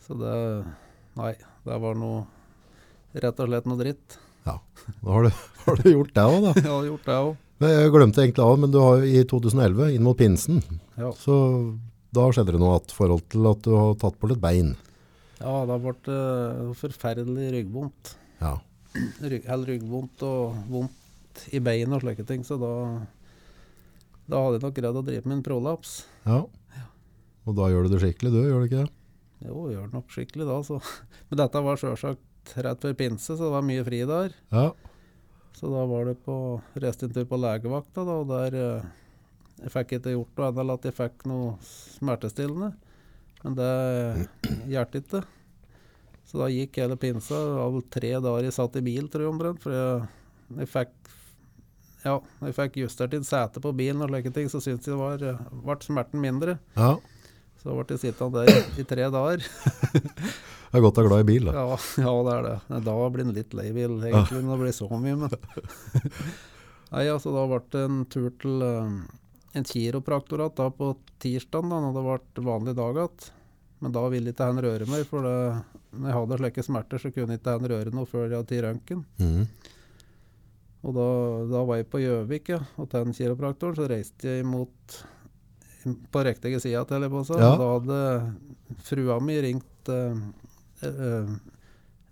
Så 0.05 0.19
det 0.21 0.35
Nei, 1.17 1.33
det 1.65 1.79
var 1.87 1.97
noe 1.97 2.27
Rett 3.17 3.41
og 3.45 3.49
slett 3.49 3.67
noe 3.69 3.77
dritt. 3.81 4.19
Ja. 4.45 4.55
Da 5.01 5.09
har 5.13 5.27
du, 5.27 5.41
har 5.67 5.81
du 5.81 5.89
gjort 5.91 6.13
det 6.17 6.23
òg, 6.25 6.37
da. 6.47 6.53
Hadde 6.69 6.87
gjort 6.91 7.09
det 7.09 7.17
òg. 7.17 7.33
Jeg 7.65 7.91
glemte 7.97 8.23
egentlig 8.27 8.45
av, 8.45 8.55
men 8.61 8.73
du 8.73 8.79
har 8.83 9.01
jo 9.01 9.09
i 9.09 9.25
2011, 9.29 9.91
inn 9.97 10.05
mot 10.05 10.17
pinsen, 10.21 10.61
Ja. 11.01 11.11
så 11.17 11.35
da 12.13 12.27
skjedde 12.33 12.55
det 12.55 12.61
noe 12.61 12.77
at 12.79 12.93
forhold 12.95 13.25
til 13.33 13.47
at 13.49 13.63
du 13.65 13.73
har 13.77 13.95
tatt 14.01 14.19
bort 14.21 14.35
et 14.35 14.43
bein. 14.43 14.75
ja, 15.41 15.55
da 15.69 15.79
ble 15.81 15.95
det 16.07 16.19
forferdelig 16.81 17.51
ryggvondt. 17.57 18.15
Ja. 18.43 18.57
Rygg, 19.23 19.47
eller 19.47 19.73
ryggvondt 19.73 20.25
og 20.29 20.59
vondt 20.69 21.47
i 21.57 21.61
bein 21.65 21.95
og 21.97 22.03
slike 22.05 22.27
ting, 22.29 22.45
så 22.45 22.59
da 22.61 22.73
Da 24.29 24.39
hadde 24.39 24.59
jeg 24.59 24.63
nok 24.63 24.75
greid 24.77 24.97
å 25.01 25.03
drive 25.05 25.27
med 25.27 25.39
en 25.39 25.47
prolaps. 25.47 26.05
ja. 26.29 26.43
ja. 26.77 26.85
Og 27.49 27.57
da 27.59 27.67
gjør 27.73 27.89
du 27.89 27.95
det 27.97 28.03
skikkelig, 28.05 28.31
du, 28.31 28.43
gjør 28.47 28.61
du 28.61 28.67
ikke 28.69 28.85
det? 28.85 28.93
Jo, 29.43 29.65
gjør 29.73 29.89
det 29.89 29.97
nok 29.97 30.13
skikkelig 30.15 30.47
da, 30.47 30.59
så. 30.63 30.79
Men 31.29 31.41
dette 31.41 31.63
var 31.65 31.81
sjølsagt 31.81 32.53
rett 32.63 32.85
før 32.85 32.95
pinse, 32.99 33.35
så 33.35 33.41
det 33.41 33.53
var 33.57 33.65
mye 33.67 33.83
fri 33.87 34.03
der. 34.07 34.37
Ja. 34.53 34.69
Så 35.59 35.71
da 35.73 35.83
var 35.91 36.07
det 36.11 36.17
på 36.23 36.37
reiste 36.79 37.09
en 37.09 37.17
tur 37.17 37.27
på 37.29 37.39
legevakta, 37.41 38.05
da, 38.07 38.19
og 38.23 38.31
der 38.31 38.57
eh, 38.61 38.87
Jeg 39.61 39.73
fikk 39.75 39.95
ikke 39.99 40.15
gjort 40.17 40.39
noe 40.39 40.49
annet 40.49 40.63
enn 40.63 40.75
at 40.75 40.89
jeg 40.89 40.97
fikk 40.97 41.27
noe 41.31 41.53
smertestillende. 41.67 42.73
Men 43.43 43.57
det 43.59 43.71
hjalp 44.71 44.99
ikke. 45.03 45.23
Så 46.27 46.41
da 46.41 46.49
gikk 46.49 46.79
hele 46.81 46.97
pinsa. 46.97 47.37
Det 47.37 47.57
var 47.59 47.73
vel 47.75 47.87
tre 47.93 48.13
dager 48.25 48.49
jeg 48.49 48.57
satt 48.57 48.79
i 48.81 48.85
bil, 48.87 49.09
tror 49.13 49.27
jeg 49.27 49.33
omtrent. 49.35 49.63
For 49.65 49.77
jeg, 49.77 50.07
jeg 50.63 50.71
fikk 50.73 50.95
ja, 52.03 52.17
jeg 52.43 52.55
fikk 52.57 52.81
justert 52.81 53.13
inn 53.15 53.27
setet 53.27 53.63
på 53.63 53.71
bilen 53.79 54.03
og 54.03 54.11
slike 54.11 54.33
ting, 54.35 54.49
så 54.51 54.59
syntes 54.63 54.89
jeg 54.91 54.97
det 54.97 55.35
var, 55.37 55.43
ble 55.67 55.77
smerten 55.87 56.23
mindre. 56.23 56.59
ja. 56.79 56.97
Så 57.63 57.77
ble 57.77 57.95
jeg 57.95 58.01
sittende 58.03 58.43
der 58.43 58.49
i, 58.51 58.63
i 58.83 58.85
tre 58.91 59.05
dager. 59.15 59.45
Det 60.73 60.81
er 60.81 60.83
godt 60.83 60.97
å 60.97 61.03
være 61.05 61.11
glad 61.13 61.21
i 61.23 61.27
bil, 61.29 61.45
da. 61.47 61.53
Ja, 61.53 61.77
ja, 62.01 62.13
det 62.27 62.33
er 62.33 62.47
det. 62.47 62.79
Da 62.89 62.93
blir 63.13 63.27
en 63.27 63.35
litt 63.37 63.53
lei 63.55 63.67
bil, 63.77 63.99
egentlig, 64.01 64.39
når 64.41 64.55
det 64.57 64.63
blir 64.65 64.75
så 64.75 64.89
mye. 64.89 65.19
Men. 65.21 65.35
Nei, 66.95 67.03
altså, 67.13 67.31
da 67.37 67.43
ble 67.51 67.59
det 67.75 67.83
en 67.87 67.99
tur 68.11 68.31
til 68.41 68.65
eh, 68.65 68.95
en 69.53 69.69
kiropraktor 69.69 70.47
da 70.57 70.69
på 70.73 70.95
tirsdag, 71.23 71.69
da 71.69 71.81
når 71.85 71.97
det 71.97 72.05
ble 72.07 72.45
vanlig 72.49 72.77
dag 72.79 73.01
igjen. 73.03 73.31
Men 73.83 73.95
da 73.95 74.03
ville 74.13 74.31
ikke 74.31 74.47
han 74.47 74.63
røre 74.63 74.87
meg, 74.87 75.03
for 75.11 75.27
det, 75.27 75.39
når 75.91 76.09
jeg 76.09 76.17
hadde 76.17 76.37
slike 76.39 76.63
smerter, 76.63 77.03
så 77.03 77.11
kunne 77.11 77.35
ikke 77.39 77.57
han 77.57 77.71
røre 77.73 77.95
noe 77.95 78.07
før 78.07 78.29
jeg 78.29 78.37
hadde 78.37 78.51
tatt 78.53 78.63
røntgen. 78.63 79.01
Mm. 79.19 79.73
Og 80.83 80.95
da, 80.95 81.09
da 81.51 81.63
var 81.67 81.81
jeg 81.81 81.89
på 81.91 82.03
Gjøvik, 82.03 82.53
ja, 82.55 82.61
og 82.79 82.89
til 82.91 83.09
den 83.09 83.17
kiropraktoren, 83.17 83.79
så 83.79 83.89
reiste 83.91 84.31
jeg 84.31 84.45
imot 84.47 85.01
på 86.15 86.23
riktige 86.23 86.61
sida, 86.63 86.85
til 86.87 87.07
jeg 87.07 87.13
på 87.13 87.25
seg. 87.27 87.43
Ja. 87.43 87.57
Da 87.59 87.73
hadde 87.73 88.79
frua 88.87 89.19
mi 89.23 89.39
ringt 89.43 89.91
eh, 89.91 90.23
eh, 90.87 91.33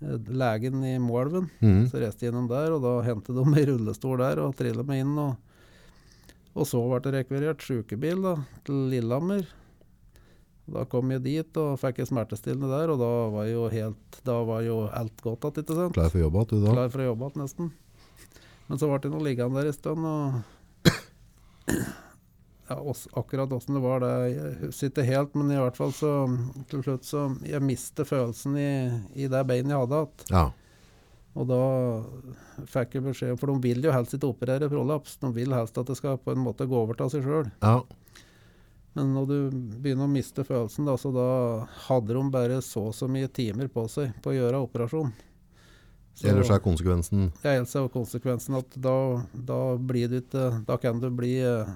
eh, 0.02 0.32
legen 0.42 0.82
i 0.86 0.96
Moelven. 1.02 1.46
Mm. 1.62 1.84
Så 1.90 2.02
reiste 2.02 2.26
jeg 2.26 2.34
innom 2.34 2.50
der, 2.50 2.74
og 2.74 2.82
da 2.82 2.96
hentet 3.06 3.36
de 3.36 3.46
meg 3.46 3.62
i 3.62 3.70
rullestol 3.70 4.18
der 4.22 4.42
og 4.42 4.56
trillet 4.58 4.86
meg 4.90 5.04
inn. 5.04 5.14
Og, 5.22 5.49
og 6.54 6.66
så 6.66 6.80
ble 6.82 7.00
det 7.04 7.14
rekvirert 7.14 7.62
sykebil 7.64 8.22
da, 8.24 8.36
til 8.66 8.86
Lillehammer. 8.92 9.46
Da 10.70 10.84
kom 10.90 11.10
jeg 11.10 11.24
dit 11.24 11.58
og 11.58 11.78
fikk 11.82 12.02
jeg 12.02 12.10
smertestillende 12.10 12.70
der, 12.70 12.92
og 12.92 13.00
da 13.02 13.12
var 13.34 13.46
jo, 13.50 13.64
helt, 13.72 14.20
da 14.26 14.36
var 14.46 14.62
jo 14.66 14.84
alt 14.86 15.24
godt 15.24 15.48
igjen, 15.48 15.64
ikke 15.64 15.78
sant? 15.78 15.96
Klar 15.96 16.12
for 16.12 16.22
jobb 16.22 16.36
igjen, 16.38 16.50
du 16.50 16.66
da? 16.66 16.74
Klar 16.76 16.92
for 16.92 17.02
å 17.02 17.08
jobbe 17.08 17.30
igjen 17.30 17.42
nesten. 17.44 17.72
Men 18.70 18.78
så 18.78 18.90
ble 18.90 19.00
jeg 19.02 19.14
nå 19.14 19.24
liggende 19.26 19.58
der 19.58 19.72
en 19.72 19.74
stund, 19.74 20.06
og 20.06 21.80
ja, 22.70 22.76
oss, 22.78 23.08
akkurat 23.18 23.52
åssen 23.52 23.74
det 23.74 23.82
var, 23.82 24.04
det 24.04 24.12
jeg 24.30 24.54
husker 24.60 24.92
ikke 24.92 25.06
helt, 25.08 25.34
men 25.34 25.50
i 25.50 25.58
hvert 25.58 25.78
fall 25.78 25.90
så 25.94 26.12
til 26.70 26.84
slutt 26.86 27.06
så 27.08 27.24
Jeg 27.46 27.62
mistet 27.66 28.06
følelsen 28.06 28.54
i, 28.58 28.70
i 29.18 29.26
det 29.30 29.42
beinet 29.48 29.74
jeg 29.74 29.82
hadde 29.82 30.02
hatt. 30.04 30.26
Ja. 30.30 30.44
Og 31.38 31.46
da 31.46 31.58
fikk 32.66 32.96
jeg 32.96 33.04
beskjed 33.04 33.36
For 33.38 33.52
de 33.52 33.60
vil 33.62 33.84
jo 33.86 33.92
helst 33.94 34.16
ikke 34.16 34.32
operere 34.32 34.66
prolaps. 34.72 35.16
De 35.22 35.30
vil 35.36 35.52
helst 35.54 35.78
at 35.78 35.86
det 35.86 35.94
skal 35.96 36.18
på 36.18 36.32
en 36.34 36.42
måte 36.42 36.66
gå 36.66 36.74
over 36.74 36.98
av 37.00 37.10
seg 37.12 37.22
sjøl. 37.26 37.50
ja. 37.62 37.80
Men 38.98 39.12
når 39.14 39.26
du 39.30 39.34
begynner 39.78 40.08
å 40.08 40.10
miste 40.10 40.42
følelsen, 40.42 40.82
da, 40.88 40.96
så 40.98 41.12
da 41.14 41.26
hadde 41.86 42.10
de 42.16 42.22
bare 42.34 42.56
så 42.66 42.88
og 42.88 42.94
så 42.98 43.06
mye 43.06 43.28
timer 43.30 43.68
på 43.70 43.84
seg 43.88 44.16
på 44.20 44.32
å 44.32 44.34
gjøre 44.34 44.64
operasjon. 44.66 45.12
Så- 46.18 46.26
Ellers 46.26 46.50
er 46.50 46.58
konsekvensen 46.58 47.28
Ja, 47.44 47.52
ellers 47.52 47.76
er 47.78 47.86
konsekvensen 47.88 48.58
at 48.58 48.74
da, 48.82 49.22
da 49.32 49.76
blir 49.78 50.08
du 50.10 50.18
ikke 50.20 50.64
Da 50.66 50.76
kan 50.76 50.98
du 51.00 51.06
bli 51.14 51.36
eh, 51.38 51.70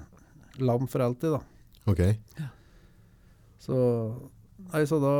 lam 0.59 0.87
for 0.91 0.99
alltid, 1.07 1.37
da. 1.37 1.41
Ok. 1.87 2.03
Så 3.63 3.79
Nei, 4.55 4.85
så 4.87 4.97
da 5.03 5.15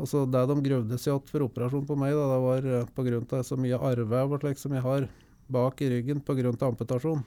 altså 0.00 0.24
det 0.28 0.40
de 0.48 0.56
gruvde 0.64 0.96
seg 0.98 1.12
igjen 1.12 1.28
for 1.28 1.44
operasjon 1.46 1.84
på 1.88 1.96
meg, 2.00 2.14
da, 2.16 2.24
det 2.30 2.40
var 2.44 2.64
pga. 2.64 2.80
på 2.96 3.04
grunn 3.06 3.26
av 3.36 3.44
så 3.44 3.58
mye 3.60 3.80
arrvev 3.90 4.38
liksom, 4.42 4.74
jeg 4.78 4.84
har 4.84 5.06
bak 5.52 5.82
i 5.84 5.90
ryggen 5.92 6.22
av 6.24 6.68
amputasjon. 6.70 7.22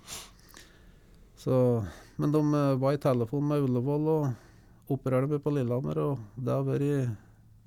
Så 1.37 1.85
Men 2.17 2.31
de 2.31 2.41
eh, 2.41 2.75
var 2.81 2.93
i 2.93 2.97
telefon 2.97 3.45
med 3.45 3.61
Ullevål 3.61 4.07
og 4.09 4.89
opererte 4.89 5.29
meg 5.29 5.43
på 5.43 5.53
Lillehammer, 5.53 5.97
og 6.01 6.19
det 6.35 6.53
har 6.53 6.63
vært 6.65 7.11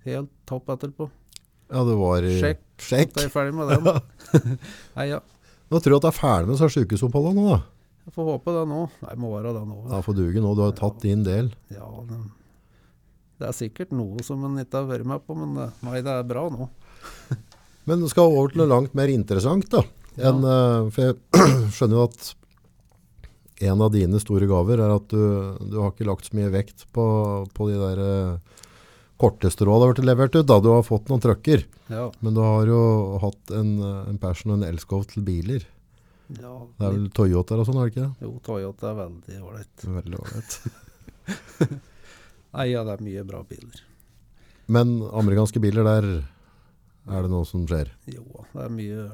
helt 0.04 0.30
topp 0.48 0.72
etterpå. 0.74 1.06
Ja, 1.70 1.84
det 1.86 1.94
var 1.94 2.24
i 2.26 2.32
Sjekk. 2.40 2.64
Sjekk. 2.82 3.14
jeg 3.14 3.28
er 3.28 3.30
ferdig 3.30 3.54
med 3.54 3.70
den. 3.70 4.00
Nei, 4.96 5.06
ja. 5.12 5.20
Nå 5.70 5.78
tror 5.78 5.94
jeg 5.94 6.00
at 6.00 6.08
du 6.08 6.10
er 6.10 6.18
ferdig 6.18 6.48
med 6.48 6.56
disse 6.56 6.72
sykehusoppholdene 6.74 7.38
nå, 7.38 7.54
da. 7.54 7.60
Jeg 8.08 8.16
får 8.16 8.26
håpe 8.32 8.56
det 8.56 8.66
nå. 8.66 8.82
Nei, 9.04 9.14
må 9.22 9.30
være 9.36 9.54
det 9.54 9.62
nå. 9.68 9.80
Ja, 9.92 10.00
for 10.02 10.18
duge 10.18 10.42
nå. 10.42 10.56
Du 10.58 10.64
har 10.64 10.74
tatt 10.74 10.98
din 11.04 11.22
del. 11.22 11.52
Ja, 11.70 11.86
men 11.86 12.26
det 13.40 13.48
er 13.48 13.56
sikkert 13.56 13.94
noe 13.96 14.20
som 14.26 14.42
en 14.46 14.58
ikke 14.62 14.82
har 14.82 14.88
vært 14.90 15.08
med 15.08 15.22
på, 15.26 15.34
men 15.38 15.56
eh, 15.64 15.72
nei, 15.86 16.02
det 16.04 16.12
er 16.12 16.26
bra 16.28 16.46
nå. 16.52 16.68
Men 17.88 18.02
du 18.04 18.10
skal 18.12 18.28
over 18.28 18.52
til 18.52 18.60
noe 18.60 18.68
langt 18.70 18.92
mer 18.94 19.08
interessant 19.10 19.64
da. 19.72 19.80
Enn, 20.20 20.42
eh, 20.44 20.90
for 20.92 21.06
jeg 21.08 21.16
skjønner 21.74 21.96
jo 21.96 22.04
at 22.10 22.28
en 23.70 23.82
av 23.84 23.90
dine 23.92 24.20
store 24.22 24.46
gaver 24.48 24.80
er 24.84 24.92
at 24.94 25.08
du, 25.10 25.22
du 25.72 25.78
har 25.80 25.90
ikke 25.94 26.06
lagt 26.08 26.28
så 26.28 26.36
mye 26.38 26.52
vekt 26.52 26.84
på, 26.96 27.04
på 27.56 27.66
de 27.72 27.80
der 27.80 28.02
eh, 28.04 28.62
korte 29.20 29.50
strå 29.52 29.74
har 29.80 29.90
vært 29.90 30.04
levert 30.04 30.36
ut. 30.36 30.46
da. 30.48 30.60
Du 30.64 30.70
har 30.74 30.84
fått 30.86 31.08
noen 31.10 31.24
trøkker, 31.24 31.64
Ja. 31.92 32.06
men 32.20 32.36
du 32.36 32.40
har 32.44 32.68
jo 32.70 32.80
hatt 33.24 33.52
en, 33.56 33.74
en 34.12 34.20
passion 34.22 34.52
og 34.54 34.60
en 34.60 34.68
elskov 34.70 35.08
til 35.10 35.24
biler. 35.26 35.64
ja 36.36 36.52
Det 36.78 36.86
er 36.86 36.94
vel 36.94 37.08
Toyota 37.16 37.58
og 37.58 37.66
sånn, 37.68 37.80
er 37.80 37.88
det 37.88 37.94
ikke 37.96 38.06
det? 38.06 38.28
Jo, 38.28 38.32
Toyota 38.46 38.92
er 38.92 39.00
veldig 39.02 39.40
ålreit. 39.48 39.88
Veldig 39.98 40.20
ålreit. 40.20 40.58
Nei, 42.54 42.66
ja, 42.72 42.82
det 42.86 42.96
er 42.96 43.04
mye 43.06 43.24
bra 43.26 43.42
biler. 43.46 43.82
Men 44.70 44.96
amerikanske 45.16 45.60
biler, 45.62 45.86
der 45.86 46.08
er 47.10 47.24
det 47.26 47.30
noe 47.32 47.46
som 47.48 47.62
skjer. 47.68 47.90
Jo, 48.10 48.24
det 48.54 48.64
er 48.66 48.74
mye 48.74 49.04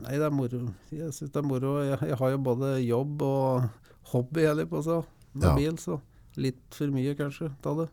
Nei, 0.00 0.14
det 0.16 0.24
er 0.24 0.32
moro. 0.32 0.58
Jeg 0.94 1.12
syns 1.12 1.28
det 1.34 1.36
er 1.42 1.44
moro. 1.44 1.74
Jeg, 1.84 1.98
jeg 2.08 2.16
har 2.16 2.30
jo 2.32 2.38
både 2.40 2.68
jobb 2.80 3.20
og 3.26 3.66
hobby, 4.14 4.46
jeg 4.46 4.68
på 4.70 4.80
å 4.80 5.00
med 5.34 5.44
Ja. 5.44 5.54
bil, 5.58 5.76
så 5.78 5.98
litt 6.40 6.62
for 6.74 6.88
mye 6.94 7.12
kanskje 7.18 7.50
ta 7.62 7.74
det. 7.76 7.88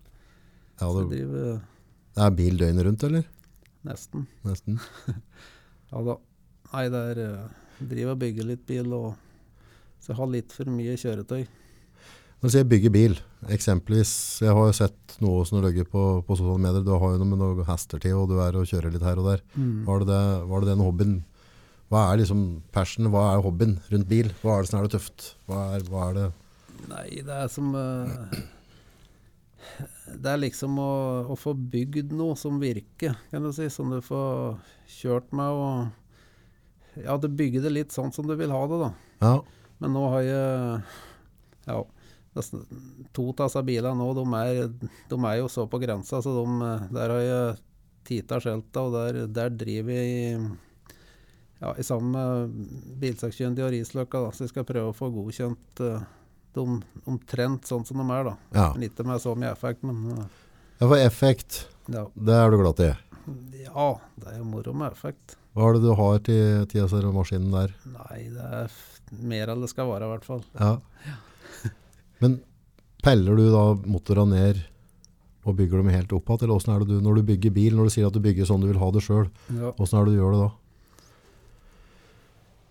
Ja, 0.80 0.88
det, 0.94 1.04
driver 1.12 1.60
det 2.16 2.24
er 2.24 2.32
bil 2.38 2.58
døgnet 2.58 2.86
rundt, 2.88 3.04
eller? 3.04 3.28
nesten. 3.88 4.26
Nesten. 4.44 4.80
Ja 5.92 6.02
da. 6.04 6.18
Nei, 6.74 6.88
det 6.92 7.02
er 7.12 7.20
eh, 7.24 7.44
Driver 7.80 8.16
og 8.16 8.20
bygger 8.20 8.48
litt 8.50 8.64
bil, 8.68 8.90
og 8.94 9.14
så 10.02 10.12
jeg 10.12 10.18
har 10.18 10.28
litt 10.34 10.52
for 10.56 10.68
mye 10.74 10.96
kjøretøy. 11.00 11.46
Når 12.38 12.52
du 12.52 12.54
sier 12.54 12.68
bygge 12.70 12.90
bil, 12.94 13.16
eksempelvis, 13.50 14.12
jeg 14.46 14.54
har 14.54 14.68
jo 14.70 14.74
sett 14.78 15.16
noe 15.26 15.46
som 15.50 15.58
ligger 15.64 15.88
på, 15.90 16.02
på 16.22 16.36
sosiale 16.38 16.62
medier, 16.62 16.84
du 16.86 16.92
har 16.94 17.16
jo 17.16 17.22
noe 17.22 17.32
med 17.32 17.40
noe 17.42 17.66
hester 17.66 18.02
til, 18.04 18.14
og 18.14 18.30
du 18.30 18.36
er 18.44 18.54
og 18.60 18.68
kjører 18.70 18.94
litt 18.94 19.06
her 19.06 19.18
og 19.18 19.32
der. 19.32 19.42
Var 19.88 20.06
det, 20.06 20.20
var 20.52 20.62
det 20.62 20.70
den 20.70 20.84
hobbyen? 20.86 21.16
Hva 21.90 22.04
er 22.12 22.20
liksom 22.22 22.44
passion, 22.76 23.10
hva 23.10 23.24
er 23.32 23.42
hobbyen 23.42 23.78
rundt 23.90 24.10
bil? 24.12 24.30
Hva 24.44 24.58
er 24.58 24.66
det 24.66 24.70
som 24.70 24.78
er 24.78 24.86
det 24.86 24.94
tøft? 25.00 25.32
Hva 25.48 25.64
er, 25.80 25.88
hva 25.90 26.06
er 26.12 26.20
det? 26.20 26.28
Nei, 26.92 27.08
det 27.26 27.40
er 27.42 27.50
som 27.50 27.74
uh, 27.74 28.38
Det 30.14 30.30
er 30.30 30.42
liksom 30.44 30.78
å, 30.84 30.92
å 31.34 31.40
få 31.40 31.56
bygd 31.58 32.14
noe 32.14 32.38
som 32.38 32.62
virker, 32.62 33.18
kan 33.32 33.50
du 33.50 33.50
si. 33.56 33.66
Som 33.74 33.90
du 33.96 33.98
får 34.06 34.60
kjørt 35.00 35.34
med 35.34 35.58
og 35.58 37.02
Ja, 37.02 37.18
du 37.18 37.32
bygger 37.34 37.66
det 37.66 37.74
litt 37.74 37.96
sånn 37.96 38.14
som 38.14 38.30
du 38.30 38.38
vil 38.38 38.54
ha 38.54 38.62
det, 38.70 38.82
da. 38.84 38.94
Ja, 39.26 39.36
Men 39.82 39.98
nå 39.98 40.10
har 40.14 40.28
jeg 40.28 40.82
Ja, 41.66 41.82
to 43.16 43.30
av 43.32 43.48
disse 43.48 43.64
bilene 43.68 43.96
nå, 44.00 44.08
de 44.18 44.26
er, 44.40 44.90
de 45.10 45.20
er 45.30 45.40
jo 45.42 45.50
så 45.52 45.68
på 45.70 45.80
grensa, 45.82 46.22
så 46.24 46.34
de, 46.36 46.72
der 46.94 47.14
har 47.16 47.24
jeg 47.26 47.58
tita 48.08 48.40
skjelta, 48.44 48.86
og 48.86 48.96
der, 48.96 49.26
der 49.32 49.54
driver 49.54 49.98
jeg 49.98 50.16
i 50.16 50.32
ja, 51.58 51.72
i 51.74 51.84
sammen 51.84 52.12
med 52.14 53.00
bilsakkyndige 53.02 53.66
og 53.66 53.72
Risløkka, 53.74 54.22
da, 54.28 54.34
så 54.34 54.46
jeg 54.46 54.54
skal 54.54 54.68
prøve 54.68 54.92
å 54.92 54.98
få 54.98 55.10
godkjent 55.14 55.82
uh, 55.82 56.04
de 56.54 56.66
omtrent 57.10 57.66
sånn 57.66 57.86
som 57.88 58.02
de 58.02 58.06
er, 58.14 58.30
da. 58.30 58.36
ja. 58.54 58.68
Men 58.76 58.86
ikke 58.90 59.08
med 59.08 59.24
så 59.24 59.34
mye 59.38 59.50
effekt, 59.56 59.86
men 59.88 60.04
uh, 60.14 60.44
ja 60.78 60.92
for 60.92 61.02
effekt, 61.02 61.64
ja. 61.90 62.04
det 62.14 62.38
er 62.38 62.52
du 62.54 62.60
glad 62.62 62.78
til. 62.78 62.94
ja, 63.64 63.88
det 64.22 64.30
er 64.30 64.38
jo 64.38 64.50
moro 64.52 64.76
med 64.78 64.94
effekt. 64.94 65.34
Hva 65.58 65.72
er 65.72 65.78
det 65.78 65.88
du 65.88 65.94
har 65.98 66.20
til, 66.22 66.68
til 66.70 67.08
maskinen 67.16 67.50
der? 67.50 67.74
Nei, 67.96 68.28
det 68.30 68.50
er 68.60 68.76
mer 69.26 69.54
enn 69.54 69.64
det 69.66 69.72
skal 69.72 69.90
være, 69.90 70.06
i 70.06 70.12
hvert 70.14 70.28
fall. 70.28 70.44
Ja. 70.60 70.76
Ja. 71.08 71.18
Men 72.24 72.40
peller 73.04 73.38
du 73.38 73.46
da 73.54 73.64
motorene 73.88 74.36
ned 74.36 74.64
og 75.48 75.56
bygger 75.56 75.80
dem 75.80 75.92
helt 75.94 76.12
opp 76.12 76.28
igjen, 76.28 76.44
eller 76.44 76.58
hvordan 76.58 76.74
er 76.76 76.80
det 76.84 76.88
du, 76.92 77.02
når 77.06 77.16
du 77.22 77.28
bygger 77.30 77.54
bil, 77.56 77.76
når 77.78 77.88
du 77.88 77.94
sier 77.94 78.08
at 78.10 78.16
du 78.18 78.20
bygger 78.20 78.48
sånn 78.50 78.64
du 78.64 78.68
vil 78.68 78.80
ha 78.82 78.90
det 78.92 79.04
selv, 79.06 79.30
Ja. 79.54 79.72
hvordan 79.78 80.00
er 80.02 80.06
det 80.10 80.14
du 80.16 80.20
gjør 80.20 80.34
det 80.36 80.42
da? 80.42 80.50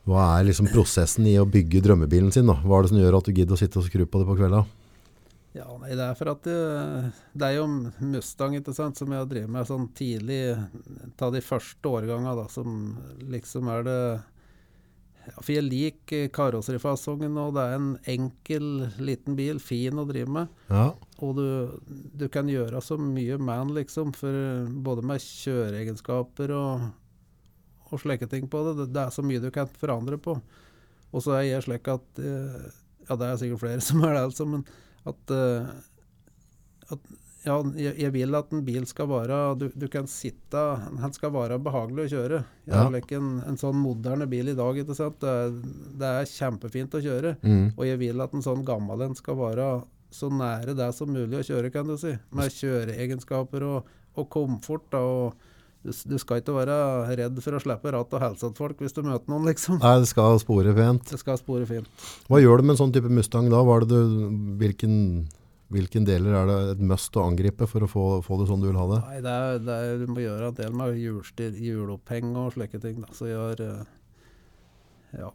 Hva 0.07 0.25
er 0.39 0.45
liksom 0.47 0.69
prosessen 0.71 1.27
i 1.27 1.35
å 1.41 1.47
bygge 1.51 1.81
drømmebilen 1.83 2.31
sin 2.35 2.47
da? 2.47 2.55
Hva 2.63 2.79
er 2.79 2.83
det 2.87 2.91
som 2.93 2.99
gjør 3.01 3.17
at 3.19 3.27
du 3.27 3.33
gidder 3.35 3.57
å 3.57 3.59
sitte 3.59 3.81
og 3.81 3.89
skru 3.89 4.05
på 4.07 4.21
det 4.21 4.27
på 4.29 4.37
kvelda? 4.39 4.61
Ja, 5.57 5.65
nei, 5.81 5.95
det 5.97 6.05
er 6.05 6.15
for 6.19 6.29
at 6.35 6.43
det, 6.45 6.59
det 7.33 7.47
er 7.49 7.55
jo 7.57 7.65
Mustang 8.13 8.55
ikke 8.59 8.75
sant, 8.77 8.99
som 9.01 9.09
jeg 9.11 9.23
har 9.23 9.27
drevet 9.31 9.49
med 9.51 9.67
sånn 9.67 9.89
tidlig, 9.97 10.43
ta 11.17 11.31
de 11.33 11.41
første 11.41 11.89
årgangene, 11.89 12.37
da, 12.37 12.45
som 12.53 12.99
liksom 13.33 13.71
er 13.73 13.87
det 13.89 13.97
ja, 13.97 14.21
For 15.41 15.53
jeg 15.55 15.67
liker 15.67 16.29
karosserifasongen, 16.35 17.37
og 17.41 17.55
det 17.57 17.65
er 17.65 17.75
en 17.77 17.89
enkel, 18.13 18.69
liten 19.03 19.37
bil, 19.39 19.59
fin 19.63 19.99
å 19.99 20.07
drive 20.09 20.31
med. 20.33 20.53
Ja, 20.71 20.91
Og 21.25 21.35
du, 21.39 21.47
du 22.17 22.27
kan 22.33 22.49
gjøre 22.51 22.83
så 22.85 22.99
mye 23.01 23.39
med 23.41 23.59
den, 23.63 23.75
liksom, 23.81 24.13
for 24.17 24.69
både 24.87 25.05
med 25.07 25.25
kjøreegenskaper 25.25 26.55
og, 26.55 26.87
og 27.91 28.03
slike 28.03 28.29
ting 28.31 28.49
på 28.53 28.63
det. 28.69 28.77
det. 28.83 28.89
Det 28.95 29.05
er 29.05 29.15
så 29.15 29.25
mye 29.27 29.43
du 29.43 29.51
kan 29.55 29.71
forandre 29.81 30.21
på. 30.23 30.39
Og 31.13 31.25
så 31.25 31.39
er 31.39 31.47
jeg 31.49 31.67
slik 31.67 31.89
at 31.89 32.19
eh, 32.23 32.67
Ja, 33.07 33.15
det 33.15 33.29
er 33.29 33.39
sikkert 33.41 33.63
flere 33.63 33.85
som 33.89 34.03
er 34.05 34.17
det, 34.17 34.25
altså, 34.29 34.49
men 34.51 34.67
at, 35.07 35.35
eh, 35.35 35.71
at 36.93 37.13
ja, 37.47 37.57
jeg, 37.79 38.11
vil 38.15 38.35
at 38.35 38.53
en 38.55 38.65
bil 38.67 38.87
skal 38.91 39.07
være 39.11 39.37
Du, 39.61 39.67
du 39.71 39.87
kan 39.93 40.09
sitte 40.11 40.63
Den 40.99 41.15
skal 41.15 41.31
være 41.35 41.61
behagelig 41.63 42.07
å 42.07 42.13
kjøre. 42.17 42.41
Ja. 42.67 42.85
en, 42.91 43.29
en 43.47 43.59
sånn 43.61 43.79
moderne 43.79 44.27
bil 44.31 44.51
i 44.51 44.57
dag. 44.59 44.81
Det 44.83 44.97
er, 44.99 45.53
det 46.01 46.13
er 46.13 46.31
kjempefint 46.31 46.97
å 46.99 47.03
kjøre. 47.05 47.37
mm. 47.43 47.67
Og 47.77 47.85
jeg 47.87 48.01
vil 48.03 48.25
at 48.25 48.35
en 48.35 48.45
sånn 48.45 48.65
gammel 48.67 49.07
en 49.07 49.19
skal 49.19 49.39
være 49.39 49.69
så 50.17 50.31
nære 50.33 50.77
det 50.79 50.89
som 50.97 51.11
mulig 51.13 51.41
å 51.41 51.47
kjøre, 51.47 51.73
kan 51.75 51.89
du 51.89 51.97
si. 52.01 52.15
Med 52.35 52.55
kjøreegenskaper 52.55 53.65
og, 53.67 53.93
og 54.17 54.29
komfort. 54.33 54.87
Da, 54.93 55.03
og 55.03 55.37
du, 55.87 55.93
du 55.93 56.17
skal 56.19 56.41
ikke 56.43 56.55
være 56.57 56.77
redd 57.19 57.41
for 57.45 57.57
å 57.57 57.63
slippe 57.63 57.93
rattet 57.95 58.19
og 58.19 58.25
hilse 58.25 58.49
til 58.49 58.59
folk 58.59 58.83
hvis 58.83 58.97
du 58.97 59.03
møter 59.07 59.31
noen, 59.33 59.47
liksom. 59.51 59.79
Nei, 59.83 59.97
det 60.03 60.11
skal 60.11 60.41
spore 60.43 60.75
pent. 60.77 61.11
Det 61.13 61.21
skal 61.23 61.39
spore 61.41 61.69
fint. 61.69 62.07
Hva 62.31 62.41
gjør 62.43 62.63
du 62.63 62.69
med 62.69 62.77
en 62.77 62.83
sånn 62.85 62.95
type 62.95 63.13
Mustang 63.13 63.51
da? 63.53 63.63
Hva 63.67 63.81
det 63.85 63.91
du, 63.93 64.31
hvilken, 64.63 64.97
hvilken 65.73 66.05
deler 66.07 66.37
er 66.39 66.47
det 66.51 66.57
et 66.77 66.83
must 66.87 67.17
å 67.19 67.25
angripe 67.27 67.67
for 67.67 67.83
å 67.83 67.89
få, 67.91 68.05
få 68.23 68.37
det 68.41 68.47
sånn 68.51 68.61
du 68.63 68.69
vil 68.69 68.79
ha 68.79 68.87
det? 68.93 68.99
Nei, 69.09 69.21
det 69.25 69.33
er, 69.35 69.59
det 69.67 69.77
er, 69.83 69.97
du 70.05 70.13
må 70.15 70.23
gjøre 70.23 70.51
en 70.53 70.59
del 70.61 70.77
med 70.79 70.99
hjulstyr, 71.01 71.57
hjuloppheng 71.59 72.37
og 72.39 72.53
slike 72.55 72.81
ting. 72.83 73.01
Da. 73.03 73.11
Så 73.17 73.31
gjør, 73.31 73.63
eh, 73.67 73.87
Ja. 75.19 75.31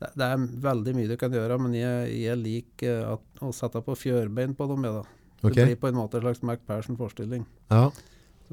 Det, 0.00 0.08
det 0.18 0.26
er 0.26 0.40
veldig 0.64 0.92
mye 0.96 1.08
du 1.08 1.14
kan 1.20 1.32
gjøre, 1.32 1.56
men 1.62 1.76
jeg, 1.78 2.08
jeg 2.24 2.40
liker 2.40 3.04
at, 3.12 3.22
å 3.46 3.52
sette 3.54 3.78
på 3.86 3.94
fjørbein 3.96 4.56
på 4.58 4.66
dem. 4.72 4.88
jeg, 4.88 4.96
Da. 4.98 5.04
Det 5.44 5.52
blir 5.68 5.76
på 5.78 5.88
en 5.92 5.98
måte 6.00 6.18
en 6.18 6.24
slags 6.26 6.42
Mac-Persson-forestilling. 6.42 7.46
ja. 7.70 7.86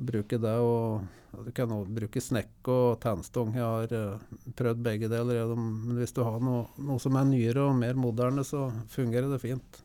Bruke 0.01 0.37
det 0.39 0.53
og 0.63 1.01
Du 1.43 1.49
kan 1.55 1.69
også 1.71 1.91
bruke 1.95 2.21
snekk 2.23 2.67
og 2.71 2.99
tennstong. 3.03 3.51
Jeg 3.55 3.63
har 3.63 3.91
eh, 3.95 4.21
prøvd 4.55 4.79
begge 4.83 5.09
deler. 5.11 5.51
Men 5.55 5.97
hvis 5.99 6.13
du 6.15 6.21
har 6.23 6.39
noe, 6.43 6.65
noe 6.79 6.99
som 6.99 7.15
er 7.19 7.27
nyere 7.27 7.65
og 7.69 7.75
mer 7.79 7.99
moderne, 7.99 8.43
så 8.47 8.69
fungerer 8.91 9.27
det 9.31 9.39
fint. 9.43 9.81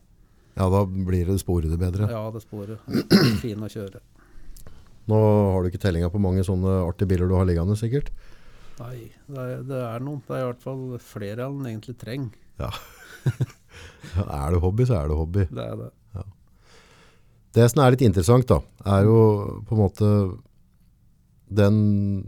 Ja, 0.57 0.69
da 0.73 0.83
blir 0.85 1.29
det 1.29 1.37
sporede 1.41 1.77
bedre. 1.79 2.09
Ja, 2.11 2.23
det 2.33 2.41
sporet. 2.43 2.81
Fin 3.43 3.61
å 3.61 3.69
kjøre. 3.71 4.01
Nå 5.07 5.19
har 5.53 5.61
du 5.63 5.69
ikke 5.69 5.83
tellinga 5.85 6.09
på 6.11 6.21
mange 6.21 6.43
sånne 6.43 6.81
artige 6.83 7.13
biler 7.13 7.29
du 7.29 7.37
har 7.37 7.47
liggende 7.47 7.77
sikkert. 7.79 8.09
Nei, 8.81 9.07
det 9.29 9.43
er, 9.43 9.61
det 9.65 9.77
er 9.85 10.03
noen. 10.03 10.19
Det 10.25 10.35
er 10.35 10.43
i 10.43 10.49
hvert 10.49 10.65
fall 10.65 10.81
flere 11.01 11.47
enn 11.47 11.63
egentlig 11.69 11.97
trenger. 12.01 12.33
Ja, 14.17 14.23
er 14.47 14.55
det 14.55 14.59
hobby, 14.63 14.85
så 14.89 14.95
er 14.97 15.09
det 15.11 15.15
hobby. 15.19 15.43
Det 15.53 15.61
er 15.61 15.75
det. 15.77 15.91
Det 17.57 17.65
som 17.71 17.81
er 17.83 17.93
litt 17.93 18.03
interessant 18.05 18.47
da, 18.49 18.57
er 18.95 19.05
jo 19.05 19.17
på 19.67 19.75
en 19.75 19.81
måte 19.81 20.07
den, 21.47 21.77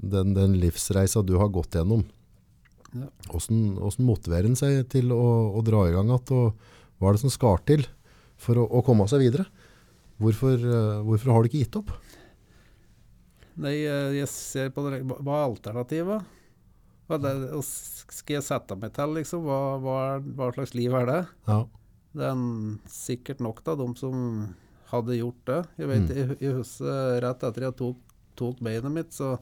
den, 0.02 0.34
den 0.36 0.56
livsreisa 0.62 1.24
du 1.26 1.36
har 1.42 1.52
gått 1.54 1.78
gjennom. 1.78 2.04
Ja. 2.94 3.10
Hvordan, 3.30 3.64
hvordan 3.78 4.08
motiverer 4.08 4.50
en 4.50 4.58
seg 4.60 4.84
til 4.94 5.14
å, 5.14 5.24
å 5.58 5.64
dra 5.66 5.84
i 5.88 5.96
gang 5.96 6.10
igjen, 6.10 6.34
og 6.38 7.00
hva 7.00 7.10
er 7.10 7.18
det 7.18 7.24
som 7.24 7.34
skal 7.34 7.62
til 7.68 7.86
for 8.40 8.60
å, 8.62 8.66
å 8.80 8.84
komme 8.88 9.06
seg 9.12 9.22
videre? 9.26 9.46
Hvorfor, 10.20 10.56
eh, 10.60 11.00
hvorfor 11.08 11.32
har 11.36 11.44
du 11.46 11.50
ikke 11.52 11.62
gitt 11.66 11.78
opp? 11.80 11.92
Nei, 13.60 13.76
eh, 13.84 14.14
jeg 14.20 14.30
ser 14.32 14.70
på 14.76 14.84
det 14.88 15.02
Hva 15.08 15.42
er 15.42 15.50
alternativet? 15.50 16.28
Hva 17.10 17.18
er 17.18 17.24
det, 17.26 17.60
skal 17.66 18.36
jeg 18.38 18.46
sette 18.46 18.76
meg 18.80 18.94
til, 18.96 19.16
liksom? 19.18 19.44
Hva, 19.48 19.60
hva, 19.82 19.98
hva 20.22 20.50
slags 20.56 20.76
liv 20.78 20.94
er 21.00 21.08
det? 21.10 21.20
Ja, 21.50 21.64
Det 22.14 22.28
er 22.28 22.44
sikkert 22.94 23.42
nok 23.44 23.64
av 23.68 23.80
dem 23.82 23.96
som 23.98 24.20
hadde 24.92 25.18
gjort 25.18 25.42
det. 25.50 25.58
Jeg 25.82 25.88
vet, 25.90 26.06
Mm. 26.10 26.16
jeg, 26.18 26.38
jeg 26.42 26.54
husker 26.60 27.20
rett 27.26 27.44
etter 27.50 27.66
jeg 27.68 27.76
tok, 27.78 27.98
tok 28.40 28.62
beinet 28.66 28.94
mitt, 28.94 29.12
så, 29.14 29.36